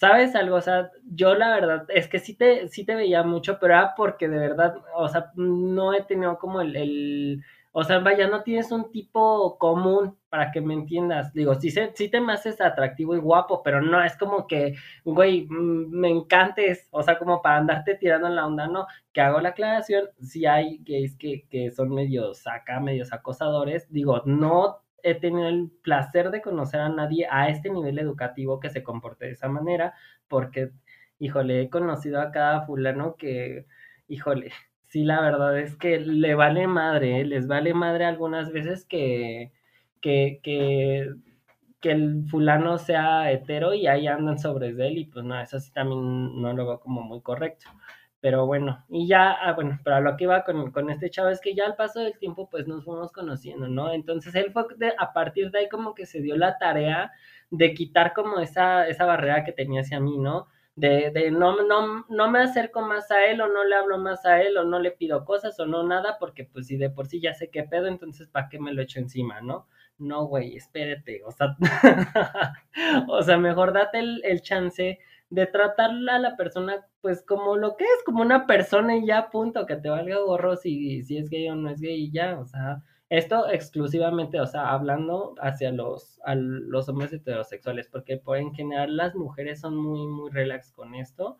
¿sabes 0.00 0.34
algo? 0.34 0.56
O 0.56 0.60
sea, 0.62 0.90
yo 1.04 1.34
la 1.34 1.54
verdad, 1.54 1.86
es 1.90 2.08
que 2.08 2.18
sí 2.18 2.34
te, 2.34 2.68
sí 2.68 2.84
te 2.84 2.94
veía 2.94 3.22
mucho, 3.22 3.58
pero 3.60 3.74
era 3.74 3.94
porque 3.94 4.28
de 4.28 4.38
verdad, 4.38 4.76
o 4.94 5.08
sea, 5.08 5.30
no 5.36 5.92
he 5.92 6.02
tenido 6.04 6.38
como 6.38 6.62
el, 6.62 6.74
el 6.74 7.44
o 7.72 7.84
sea, 7.84 7.98
vaya, 8.00 8.26
no 8.28 8.42
tienes 8.42 8.72
un 8.72 8.90
tipo 8.90 9.58
común 9.58 10.16
para 10.30 10.50
que 10.52 10.60
me 10.62 10.72
entiendas. 10.74 11.32
Digo, 11.34 11.54
sí, 11.54 11.70
se, 11.70 11.92
sí 11.94 12.08
te 12.08 12.20
me 12.20 12.32
haces 12.32 12.60
atractivo 12.62 13.14
y 13.14 13.20
guapo, 13.20 13.62
pero 13.62 13.82
no 13.82 14.02
es 14.02 14.16
como 14.16 14.46
que, 14.46 14.74
güey, 15.04 15.46
mm, 15.48 15.90
me 15.90 16.08
encantes, 16.08 16.88
o 16.92 17.02
sea, 17.02 17.18
como 17.18 17.42
para 17.42 17.58
andarte 17.58 17.94
tirando 17.96 18.26
en 18.28 18.36
la 18.36 18.46
onda, 18.46 18.66
no 18.68 18.86
que 19.12 19.20
hago 19.20 19.40
la 19.40 19.50
aclaración, 19.50 20.08
si 20.20 20.46
hay 20.46 20.78
gays 20.82 21.16
que, 21.16 21.46
que 21.50 21.70
son 21.70 21.90
medios 21.90 22.46
acá, 22.46 22.80
medios 22.80 23.12
acosadores, 23.12 23.86
digo, 23.92 24.22
no 24.24 24.80
he 25.02 25.14
tenido 25.14 25.48
el 25.48 25.70
placer 25.82 26.30
de 26.30 26.42
conocer 26.42 26.80
a 26.80 26.88
nadie 26.88 27.26
a 27.30 27.48
este 27.48 27.70
nivel 27.70 27.98
educativo 27.98 28.60
que 28.60 28.70
se 28.70 28.82
comporte 28.82 29.26
de 29.26 29.32
esa 29.32 29.48
manera, 29.48 29.94
porque, 30.28 30.70
híjole, 31.18 31.62
he 31.62 31.70
conocido 31.70 32.20
a 32.20 32.30
cada 32.30 32.62
fulano 32.66 33.16
que, 33.16 33.66
híjole, 34.08 34.52
sí, 34.86 35.04
la 35.04 35.20
verdad 35.20 35.58
es 35.58 35.76
que 35.76 36.00
le 36.00 36.34
vale 36.34 36.66
madre, 36.66 37.20
¿eh? 37.20 37.24
les 37.24 37.46
vale 37.46 37.74
madre 37.74 38.04
algunas 38.04 38.52
veces 38.52 38.84
que, 38.84 39.52
que, 40.00 40.40
que, 40.42 41.14
que 41.80 41.90
el 41.92 42.24
fulano 42.28 42.78
sea 42.78 43.30
hetero 43.32 43.74
y 43.74 43.86
ahí 43.86 44.06
andan 44.06 44.38
sobre 44.38 44.68
él 44.68 44.98
y 44.98 45.04
pues 45.06 45.24
no, 45.24 45.40
eso 45.40 45.58
sí 45.60 45.72
también 45.72 46.40
no 46.40 46.52
lo 46.52 46.66
veo 46.66 46.80
como 46.80 47.02
muy 47.02 47.20
correcto. 47.22 47.70
Pero 48.20 48.44
bueno, 48.46 48.84
y 48.90 49.06
ya, 49.06 49.32
ah, 49.32 49.54
bueno, 49.54 49.80
pero 49.82 49.96
a 49.96 50.00
lo 50.00 50.16
que 50.16 50.24
iba 50.24 50.44
con, 50.44 50.70
con, 50.72 50.90
este 50.90 51.08
chavo 51.08 51.30
es 51.30 51.40
que 51.40 51.54
ya 51.54 51.64
al 51.64 51.76
paso 51.76 52.00
del 52.00 52.18
tiempo 52.18 52.50
pues 52.50 52.68
nos 52.68 52.84
fuimos 52.84 53.12
conociendo, 53.12 53.66
¿no? 53.68 53.92
Entonces 53.92 54.34
él 54.34 54.52
fue 54.52 54.64
de, 54.76 54.92
a 54.98 55.12
partir 55.14 55.50
de 55.50 55.60
ahí 55.60 55.68
como 55.70 55.94
que 55.94 56.04
se 56.04 56.20
dio 56.20 56.36
la 56.36 56.58
tarea 56.58 57.12
de 57.50 57.72
quitar 57.72 58.12
como 58.12 58.38
esa, 58.40 58.86
esa 58.88 59.06
barrera 59.06 59.42
que 59.44 59.52
tenía 59.52 59.80
hacia 59.80 60.00
mí, 60.00 60.18
¿no? 60.18 60.48
De, 60.76 61.10
de 61.10 61.30
no, 61.30 61.62
no, 61.64 62.04
no 62.08 62.30
me 62.30 62.40
acerco 62.40 62.82
más 62.82 63.10
a 63.10 63.24
él 63.26 63.40
o 63.40 63.48
no 63.48 63.64
le 63.64 63.74
hablo 63.74 63.98
más 63.98 64.24
a 64.26 64.40
él 64.42 64.56
o 64.58 64.64
no 64.64 64.78
le 64.78 64.92
pido 64.92 65.24
cosas 65.24 65.58
o 65.58 65.66
no 65.66 65.82
nada 65.82 66.16
porque 66.18 66.44
pues 66.44 66.66
si 66.66 66.76
de 66.76 66.90
por 66.90 67.06
sí 67.06 67.20
ya 67.20 67.34
sé 67.34 67.50
qué 67.50 67.64
pedo, 67.64 67.86
entonces 67.86 68.28
¿para 68.28 68.48
qué 68.48 68.58
me 68.58 68.72
lo 68.72 68.82
echo 68.82 68.98
encima, 68.98 69.40
no? 69.40 69.66
No, 69.98 70.26
güey, 70.26 70.56
espérate, 70.56 71.22
o 71.24 71.30
sea, 71.30 71.56
o 73.08 73.22
sea, 73.22 73.38
mejor 73.38 73.72
date 73.72 73.98
el, 73.98 74.22
el 74.24 74.42
chance 74.42 74.98
de 75.30 75.46
tratarla 75.46 76.16
a 76.16 76.18
la 76.18 76.36
persona 76.36 76.86
pues 77.00 77.24
como 77.24 77.56
lo 77.56 77.76
que 77.76 77.84
es, 77.84 78.02
como 78.04 78.22
una 78.22 78.46
persona 78.46 78.96
y 78.96 79.06
ya, 79.06 79.30
punto, 79.30 79.64
que 79.64 79.76
te 79.76 79.88
valga 79.88 80.18
gorro 80.18 80.56
si, 80.56 81.02
si 81.02 81.16
es 81.16 81.30
gay 81.30 81.48
o 81.48 81.54
no 81.54 81.70
es 81.70 81.80
gay 81.80 82.04
y 82.04 82.10
ya, 82.10 82.38
o 82.38 82.44
sea, 82.46 82.82
esto 83.08 83.48
exclusivamente, 83.48 84.40
o 84.40 84.46
sea, 84.46 84.70
hablando 84.70 85.34
hacia 85.40 85.72
los, 85.72 86.20
a 86.24 86.34
los 86.34 86.88
hombres 86.88 87.12
heterosexuales, 87.12 87.88
porque 87.88 88.16
por 88.18 88.36
en 88.36 88.52
general 88.52 88.96
las 88.96 89.14
mujeres 89.14 89.60
son 89.60 89.76
muy, 89.76 90.06
muy 90.06 90.30
relax 90.30 90.72
con 90.72 90.94
esto, 90.94 91.38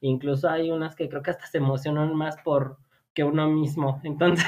incluso 0.00 0.48
hay 0.48 0.70
unas 0.70 0.94
que 0.94 1.08
creo 1.08 1.22
que 1.22 1.32
hasta 1.32 1.46
se 1.46 1.58
emocionan 1.58 2.14
más 2.14 2.36
por 2.44 2.78
que 3.12 3.24
uno 3.24 3.48
mismo, 3.50 4.00
entonces... 4.04 4.46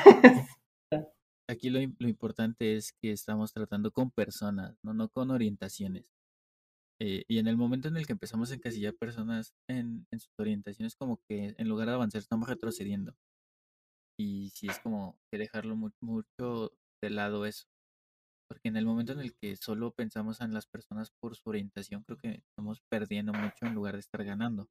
Aquí 1.46 1.68
lo, 1.68 1.78
lo 1.98 2.08
importante 2.08 2.74
es 2.74 2.92
que 2.92 3.12
estamos 3.12 3.52
tratando 3.52 3.90
con 3.90 4.10
personas, 4.10 4.78
no, 4.82 4.94
no 4.94 5.10
con 5.10 5.30
orientaciones. 5.30 6.13
Eh, 7.00 7.24
y 7.28 7.38
en 7.38 7.48
el 7.48 7.56
momento 7.56 7.88
en 7.88 7.96
el 7.96 8.06
que 8.06 8.12
empezamos 8.12 8.50
a 8.50 8.54
encasillar 8.54 8.94
personas 8.94 9.54
en, 9.68 10.06
en, 10.12 10.20
sus 10.20 10.32
orientaciones, 10.38 10.94
como 10.94 11.20
que 11.28 11.54
en 11.58 11.68
lugar 11.68 11.88
de 11.88 11.94
avanzar 11.94 12.20
estamos 12.20 12.48
retrocediendo. 12.48 13.14
Y 14.18 14.50
sí 14.50 14.68
es 14.68 14.78
como 14.78 15.18
que 15.30 15.38
dejarlo 15.38 15.74
muy, 15.76 15.90
mucho 16.00 16.72
de 17.02 17.10
lado 17.10 17.46
eso. 17.46 17.66
Porque 18.48 18.68
en 18.68 18.76
el 18.76 18.86
momento 18.86 19.12
en 19.12 19.20
el 19.20 19.34
que 19.34 19.56
solo 19.56 19.90
pensamos 19.90 20.40
en 20.40 20.54
las 20.54 20.66
personas 20.66 21.10
por 21.20 21.34
su 21.34 21.48
orientación, 21.48 22.04
creo 22.04 22.18
que 22.18 22.42
estamos 22.48 22.80
perdiendo 22.88 23.32
mucho 23.32 23.66
en 23.66 23.74
lugar 23.74 23.94
de 23.94 24.00
estar 24.00 24.22
ganando. 24.22 24.68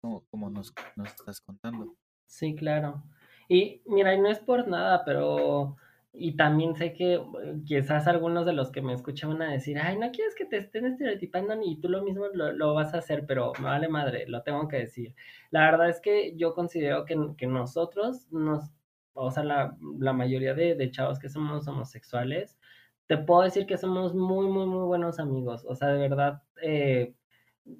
Como, 0.00 0.24
como 0.30 0.50
nos, 0.50 0.72
nos 0.96 1.08
estás 1.08 1.40
contando. 1.40 1.96
Sí, 2.26 2.54
claro. 2.54 3.02
Y 3.48 3.82
mira, 3.86 4.14
y 4.14 4.20
no 4.20 4.28
es 4.30 4.38
por 4.38 4.68
nada, 4.68 5.04
pero 5.04 5.76
y 6.12 6.36
también 6.36 6.74
sé 6.74 6.92
que 6.92 7.22
quizás 7.64 8.06
algunos 8.08 8.44
de 8.44 8.52
los 8.52 8.70
que 8.72 8.82
me 8.82 8.92
escuchan 8.92 9.30
van 9.30 9.42
a 9.42 9.52
decir, 9.52 9.78
ay, 9.78 9.96
no 9.98 10.10
quieres 10.10 10.34
que 10.34 10.44
te 10.44 10.56
estén 10.56 10.86
estereotipando 10.86 11.54
ni 11.54 11.80
tú 11.80 11.88
lo 11.88 12.02
mismo 12.02 12.26
lo, 12.34 12.52
lo, 12.52 12.74
vas 12.74 12.94
a 12.94 12.98
hacer, 12.98 13.26
pero 13.26 13.52
me 13.60 13.66
vale 13.66 13.88
madre, 13.88 14.26
lo 14.26 14.42
tengo 14.42 14.66
que 14.68 14.78
decir. 14.78 15.14
La 15.50 15.70
verdad 15.70 15.88
es 15.88 16.00
que 16.00 16.36
yo 16.36 16.54
considero 16.54 17.04
que, 17.04 17.16
que 17.38 17.46
nosotros, 17.46 18.30
nos, 18.32 18.70
o 19.14 19.30
sea, 19.30 19.44
la, 19.44 19.76
la 19.98 20.12
mayoría 20.12 20.54
de, 20.54 20.74
de, 20.74 20.90
chavos 20.90 21.18
que 21.20 21.28
somos 21.28 21.68
homosexuales, 21.68 22.58
te 23.06 23.18
puedo 23.18 23.42
decir 23.42 23.66
que 23.66 23.78
somos 23.78 24.14
muy, 24.14 24.46
muy, 24.48 24.66
muy 24.66 24.86
buenos 24.86 25.18
amigos. 25.20 25.64
O 25.66 25.74
sea, 25.76 25.88
de 25.88 25.98
verdad, 25.98 26.42
eh, 26.62 27.14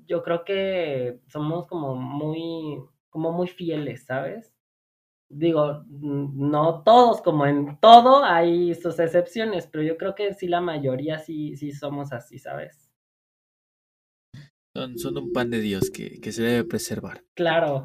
yo 0.06 0.22
creo 0.22 0.44
que 0.44 1.20
somos 1.28 1.66
como 1.66 1.94
muy, 1.96 2.80
como 3.10 3.32
muy 3.32 3.48
fieles, 3.48 4.04
¿sabes? 4.06 4.54
Digo, 5.30 5.84
no 5.88 6.82
todos, 6.84 7.22
como 7.22 7.46
en 7.46 7.78
todo 7.80 8.24
hay 8.24 8.74
sus 8.74 8.98
excepciones, 9.00 9.66
pero 9.68 9.84
yo 9.84 9.96
creo 9.96 10.14
que 10.14 10.34
sí 10.34 10.48
la 10.48 10.60
mayoría 10.60 11.18
sí, 11.18 11.56
sí 11.56 11.72
somos 11.72 12.12
así, 12.12 12.38
¿sabes? 12.38 12.90
Son, 14.74 14.98
son 14.98 15.16
un 15.18 15.32
pan 15.32 15.50
de 15.50 15.60
Dios 15.60 15.90
que, 15.90 16.20
que 16.20 16.32
se 16.32 16.42
debe 16.42 16.64
preservar. 16.64 17.24
Claro. 17.34 17.84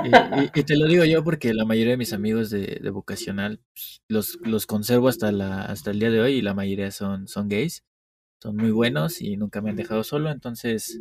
Y, 0.00 0.08
y- 0.44 0.50
y 0.54 0.64
te 0.64 0.76
lo 0.76 0.86
digo 0.86 1.04
yo 1.04 1.24
porque 1.24 1.54
la 1.54 1.64
mayoría 1.64 1.92
de 1.92 1.96
mis 1.96 2.12
amigos 2.12 2.50
de, 2.50 2.78
de 2.82 2.90
vocacional 2.90 3.60
pues, 3.72 4.02
los, 4.08 4.38
los 4.42 4.66
conservo 4.66 5.08
hasta, 5.08 5.32
la, 5.32 5.62
hasta 5.62 5.90
el 5.92 6.00
día 6.00 6.10
de 6.10 6.20
hoy 6.20 6.34
y 6.34 6.42
la 6.42 6.54
mayoría 6.54 6.90
son, 6.90 7.26
son 7.28 7.48
gays. 7.48 7.84
Son 8.42 8.56
muy 8.56 8.70
buenos 8.72 9.22
y 9.22 9.36
nunca 9.36 9.62
me 9.62 9.70
han 9.70 9.76
dejado 9.76 10.04
solo, 10.04 10.30
entonces 10.30 11.00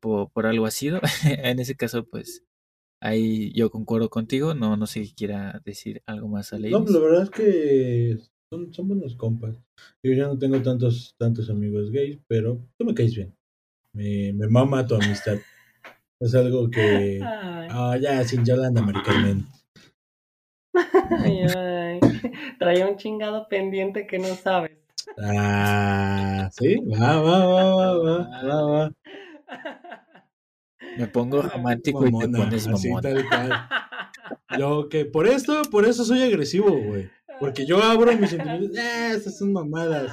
por, 0.00 0.30
por 0.30 0.46
algo 0.46 0.66
ha 0.66 0.70
sido. 0.70 1.00
en 1.24 1.58
ese 1.58 1.76
caso, 1.76 2.04
pues 2.04 2.42
ahí 3.02 3.52
yo 3.52 3.70
concuerdo 3.70 4.08
contigo. 4.08 4.54
No, 4.54 4.76
no 4.76 4.86
sé 4.86 5.04
si 5.04 5.12
quiera 5.14 5.60
decir 5.64 6.02
algo 6.06 6.28
más 6.28 6.52
a 6.52 6.58
No, 6.58 6.68
Ladies. 6.78 6.90
la 6.90 6.98
verdad 7.00 7.22
es 7.24 7.30
que 7.30 8.18
son, 8.50 8.72
son 8.72 8.88
buenos 8.88 9.16
compas. 9.16 9.56
Yo 10.02 10.12
ya 10.12 10.26
no 10.28 10.38
tengo 10.38 10.62
tantos, 10.62 11.14
tantos 11.18 11.50
amigos 11.50 11.90
gays, 11.90 12.18
pero 12.26 12.58
tú 12.78 12.84
me 12.84 12.94
caes 12.94 13.14
bien. 13.14 13.34
Me, 13.92 14.32
me 14.32 14.48
mama 14.48 14.86
tu 14.86 14.94
amistad. 14.94 15.36
Es 16.20 16.34
algo 16.34 16.70
que. 16.70 17.20
Ah, 17.22 17.96
ya, 18.00 18.22
sin 18.24 18.44
Yolanda, 18.44 18.80
Mari 18.80 19.02
Carmen. 19.02 19.46
ay, 20.74 21.40
ay. 21.56 22.00
Traía 22.58 22.86
un 22.86 22.96
chingado 22.96 23.48
pendiente 23.48 24.06
que 24.06 24.18
no 24.18 24.34
sabes. 24.36 24.72
Ah, 25.18 26.48
sí, 26.52 26.76
va, 26.76 27.20
va, 27.20 27.46
va, 27.46 27.74
va, 27.74 27.96
va, 27.98 28.42
va, 28.46 28.62
va. 28.70 28.92
Me 30.98 31.06
pongo 31.06 31.42
romántico 31.42 32.02
y 32.06 32.06
te 32.06 32.12
Mamona, 32.12 32.38
pones 32.38 32.66
mamona. 32.68 33.10
cual. 33.28 33.68
Yo 34.58 34.88
que 34.88 35.04
por 35.06 35.26
esto, 35.26 35.62
por 35.70 35.84
eso 35.86 36.04
soy 36.04 36.22
agresivo, 36.22 36.70
güey. 36.70 37.10
Porque 37.40 37.64
yo 37.66 37.82
abro 37.82 38.12
mis 38.16 38.30
sentimientos. 38.30 38.78
Ah, 38.78 39.12
esas 39.14 39.38
son 39.38 39.52
mamadas. 39.52 40.12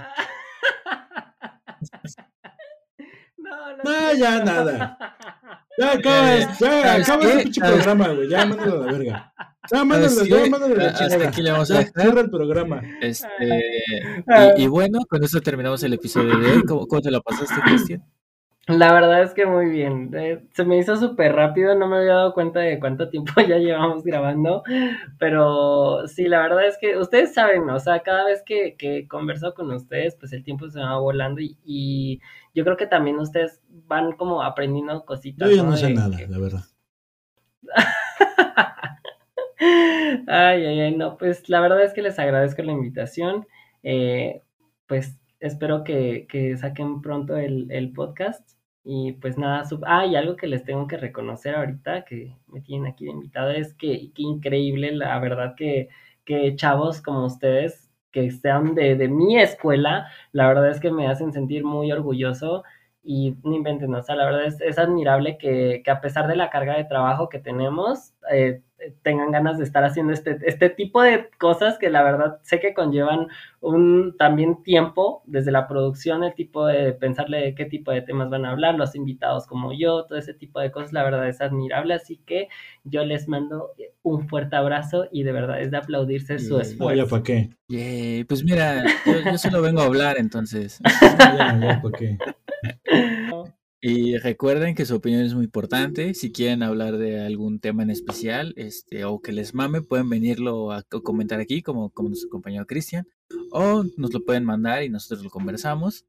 No, 3.37 3.77
no, 3.77 3.83
No, 3.83 4.13
ya 4.13 4.43
nada. 4.43 4.97
Ya 5.77 5.91
acabas, 5.93 6.39
ya 6.39 6.55
¿sabes 6.55 7.09
acabas 7.09 7.25
el 7.35 7.43
pinche 7.43 7.61
programa, 7.61 8.07
güey. 8.09 8.29
Ya 8.29 8.45
mándalo 8.45 8.73
a 8.83 8.85
la 8.85 8.91
verga. 8.91 9.33
Ya 9.71 9.83
mándalo, 9.85 10.09
¿Sabes 10.09 10.29
ya 10.29 10.49
mándalo 10.49 10.75
a 10.75 10.77
la 10.77 10.87
Hasta 10.89 11.07
chingada. 11.07 11.29
aquí 11.29 11.41
le 11.41 11.51
vamos 11.51 11.71
a 11.71 11.83
cierra 11.83 12.21
el 12.21 12.29
programa. 12.29 12.81
Este, 13.01 13.27
Ah. 14.27 14.53
y, 14.57 14.63
y 14.63 14.67
bueno, 14.67 14.99
con 15.09 15.23
eso 15.23 15.39
terminamos 15.41 15.81
el 15.83 15.93
episodio 15.93 16.37
de 16.37 16.51
hoy. 16.51 16.63
¿Cómo, 16.63 16.87
cómo 16.87 17.01
te 17.01 17.11
la 17.11 17.21
pasaste, 17.21 17.55
Cristian? 17.63 18.03
La 18.69 18.93
verdad 18.93 19.23
es 19.23 19.33
que 19.33 19.45
muy 19.47 19.65
bien. 19.69 20.11
Eh, 20.15 20.43
se 20.53 20.63
me 20.63 20.77
hizo 20.77 20.95
súper 20.95 21.33
rápido, 21.33 21.75
no 21.75 21.87
me 21.87 21.97
había 21.97 22.13
dado 22.13 22.33
cuenta 22.33 22.59
de 22.59 22.79
cuánto 22.79 23.09
tiempo 23.09 23.31
ya 23.47 23.57
llevamos 23.57 24.03
grabando, 24.03 24.63
pero 25.17 26.07
sí, 26.07 26.27
la 26.27 26.41
verdad 26.41 26.67
es 26.67 26.77
que 26.79 26.97
ustedes 26.97 27.33
saben, 27.33 27.69
o 27.69 27.79
sea, 27.79 27.99
cada 28.01 28.25
vez 28.25 28.43
que, 28.45 28.75
que 28.77 29.07
converso 29.07 29.53
con 29.55 29.71
ustedes, 29.71 30.15
pues 30.15 30.33
el 30.33 30.43
tiempo 30.43 30.69
se 30.69 30.79
va 30.79 30.99
volando 30.99 31.41
y, 31.41 31.57
y 31.65 32.21
yo 32.53 32.63
creo 32.63 32.77
que 32.77 32.85
también 32.87 33.17
ustedes 33.19 33.59
van 33.87 34.11
como 34.13 34.43
aprendiendo 34.43 35.03
cositas. 35.03 35.49
Yo 35.49 35.55
ya 35.57 35.63
no 35.63 35.75
sé 35.75 35.93
nada, 35.93 36.15
que- 36.17 36.27
la 36.27 36.37
verdad. 36.39 36.61
Ay, 40.27 40.65
ay, 40.65 40.79
ay, 40.79 40.95
no, 40.95 41.17
pues 41.17 41.49
la 41.49 41.59
verdad 41.59 41.83
es 41.83 41.93
que 41.93 42.01
les 42.01 42.17
agradezco 42.19 42.61
la 42.61 42.71
invitación. 42.71 43.45
Eh, 43.83 44.41
pues 44.87 45.19
espero 45.39 45.83
que, 45.83 46.27
que 46.29 46.55
saquen 46.57 47.01
pronto 47.01 47.35
el, 47.35 47.67
el 47.71 47.91
podcast. 47.91 48.47
Y 48.91 49.11
pues 49.13 49.37
nada, 49.37 49.65
sub- 49.65 49.83
ah, 49.85 50.05
y 50.05 50.15
algo 50.15 50.35
que 50.35 50.47
les 50.47 50.63
tengo 50.63 50.87
que 50.87 50.97
reconocer 50.97 51.55
ahorita, 51.55 52.05
que 52.05 52.35
me 52.47 52.61
tienen 52.61 52.91
aquí 52.91 53.05
de 53.05 53.11
invitada, 53.11 53.55
es 53.55 53.73
que, 53.75 54.11
que 54.13 54.23
increíble, 54.23 54.91
la 54.93 55.19
verdad 55.19 55.53
que, 55.55 55.89
que 56.25 56.55
chavos 56.55 57.01
como 57.01 57.25
ustedes, 57.25 57.89
que 58.11 58.31
sean 58.31 58.73
de, 58.75 58.95
de 58.95 59.07
mi 59.07 59.37
escuela, 59.39 60.07
la 60.31 60.47
verdad 60.47 60.69
es 60.71 60.79
que 60.79 60.91
me 60.91 61.07
hacen 61.07 61.31
sentir 61.33 61.63
muy 61.63 61.91
orgulloso 61.91 62.63
y 63.03 63.35
no 63.43 63.55
inventen, 63.55 63.93
o 63.95 64.01
sea, 64.01 64.15
la 64.15 64.25
verdad 64.25 64.45
es, 64.45 64.59
es 64.61 64.77
admirable 64.77 65.37
que, 65.37 65.81
que 65.83 65.91
a 65.91 66.01
pesar 66.01 66.27
de 66.27 66.35
la 66.35 66.49
carga 66.49 66.77
de 66.77 66.83
trabajo 66.83 67.29
que 67.29 67.39
tenemos, 67.39 68.13
eh, 68.31 68.61
tengan 69.01 69.31
ganas 69.31 69.57
de 69.57 69.63
estar 69.63 69.83
haciendo 69.83 70.13
este, 70.13 70.37
este 70.45 70.69
tipo 70.69 71.01
de 71.01 71.29
cosas 71.37 71.77
que 71.77 71.89
la 71.89 72.03
verdad 72.03 72.39
sé 72.43 72.59
que 72.59 72.73
conllevan 72.73 73.27
un 73.61 74.15
también 74.17 74.63
tiempo 74.63 75.21
desde 75.25 75.51
la 75.51 75.67
producción, 75.67 76.23
el 76.23 76.33
tipo 76.33 76.65
de 76.65 76.93
pensarle 76.93 77.55
qué 77.55 77.65
tipo 77.65 77.91
de 77.91 78.01
temas 78.01 78.29
van 78.29 78.45
a 78.45 78.51
hablar, 78.51 78.75
los 78.75 78.95
invitados 78.95 79.47
como 79.47 79.73
yo, 79.73 80.05
todo 80.05 80.17
ese 80.17 80.33
tipo 80.33 80.59
de 80.59 80.71
cosas, 80.71 80.93
la 80.93 81.03
verdad 81.03 81.27
es 81.27 81.41
admirable, 81.41 81.93
así 81.93 82.21
que 82.25 82.47
yo 82.83 83.03
les 83.03 83.27
mando 83.27 83.71
un 84.01 84.27
fuerte 84.27 84.55
abrazo 84.55 85.07
y 85.11 85.23
de 85.23 85.31
verdad 85.31 85.61
es 85.61 85.71
de 85.71 85.77
aplaudirse 85.77 86.39
su 86.39 86.59
esfuerzo. 86.59 87.07
para 87.07 87.23
qué. 87.23 87.49
Pues 88.27 88.43
mira, 88.43 88.83
yo, 89.05 89.31
yo 89.31 89.37
solo 89.37 89.61
vengo 89.61 89.81
a 89.81 89.85
hablar 89.85 90.17
entonces. 90.17 90.79
Ya, 91.19 91.59
ya 91.59 91.81
para 91.81 91.97
qué. 91.97 92.17
Y 93.81 94.17
recuerden 94.17 94.75
que 94.75 94.85
su 94.85 94.95
opinión 94.95 95.21
es 95.23 95.33
muy 95.33 95.45
importante. 95.45 96.13
Si 96.13 96.31
quieren 96.33 96.63
hablar 96.63 96.97
de 96.97 97.21
algún 97.21 97.59
tema 97.59 97.83
en 97.83 97.89
especial, 97.89 98.53
este, 98.57 99.05
o 99.05 99.21
que 99.21 99.31
les 99.31 99.53
mame, 99.53 99.81
pueden 99.81 100.09
venirlo 100.09 100.71
a, 100.73 100.83
co- 100.83 101.01
comentar 101.01 101.39
aquí, 101.39 101.61
como, 101.61 101.89
como 101.91 102.09
nuestro 102.09 102.29
compañero 102.29 102.65
Cristian, 102.65 103.07
o 103.51 103.83
nos 103.95 104.13
lo 104.13 104.25
pueden 104.25 104.43
mandar 104.43 104.83
y 104.83 104.89
nosotros 104.89 105.23
lo 105.23 105.29
conversamos. 105.29 106.05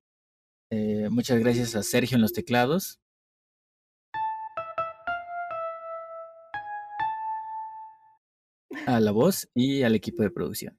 Eh, 0.71 1.09
muchas 1.11 1.39
gracias 1.39 1.77
a 1.77 1.83
Sergio 1.83 2.17
en 2.17 2.23
los 2.23 2.33
teclados. 2.33 3.01
A 8.87 9.01
la 9.01 9.11
voz 9.13 9.49
y 9.55 9.83
al 9.83 9.95
equipo 9.95 10.23
de 10.23 10.31
producción. 10.31 10.79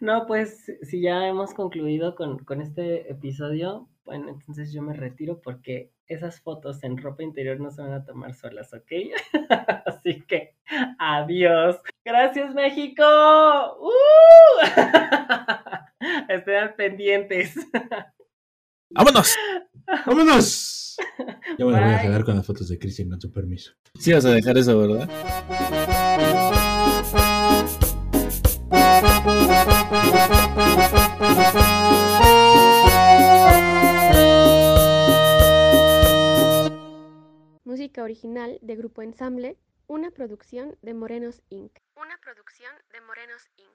No, 0.00 0.26
pues 0.26 0.70
si 0.82 1.00
ya 1.00 1.26
hemos 1.28 1.54
concluido 1.54 2.14
con, 2.14 2.38
con 2.44 2.60
este 2.60 3.10
episodio, 3.10 3.88
bueno, 4.04 4.28
entonces 4.28 4.72
yo 4.72 4.82
me 4.82 4.94
retiro 4.94 5.40
porque 5.40 5.90
esas 6.06 6.40
fotos 6.40 6.82
en 6.84 6.98
ropa 6.98 7.22
interior 7.22 7.58
no 7.58 7.70
se 7.70 7.82
van 7.82 7.92
a 7.92 8.04
tomar 8.04 8.34
solas, 8.34 8.72
¿ok? 8.74 8.92
Así 9.86 10.22
que 10.22 10.54
adiós. 10.98 11.80
Gracias, 12.04 12.54
México. 12.54 13.02
¡Uh! 13.80 13.90
Estén 16.28 16.74
pendientes. 16.76 17.54
¡Vámonos! 18.90 19.34
¡Vámonos! 20.06 20.96
Ya 21.58 21.64
me 21.64 21.72
la 21.72 21.80
voy 21.80 21.94
a 21.94 22.02
quedar 22.02 22.24
con 22.24 22.36
las 22.36 22.46
fotos 22.46 22.68
de 22.68 22.78
Cristian 22.78 23.10
con 23.10 23.20
su 23.20 23.32
permiso. 23.32 23.72
Sí 23.98 24.12
vas 24.12 24.24
a 24.24 24.30
dejar 24.30 24.56
eso, 24.58 24.78
¿verdad? 24.78 25.08
Original 37.98 38.58
de 38.62 38.76
Grupo 38.76 39.02
Ensamble, 39.02 39.58
una 39.86 40.10
producción 40.10 40.78
de 40.80 40.94
Morenos 40.94 41.42
Inc. 41.50 41.78
Una 41.96 42.18
producción 42.18 42.72
de 42.90 43.00
Morenos 43.02 43.50
Inc. 43.56 43.73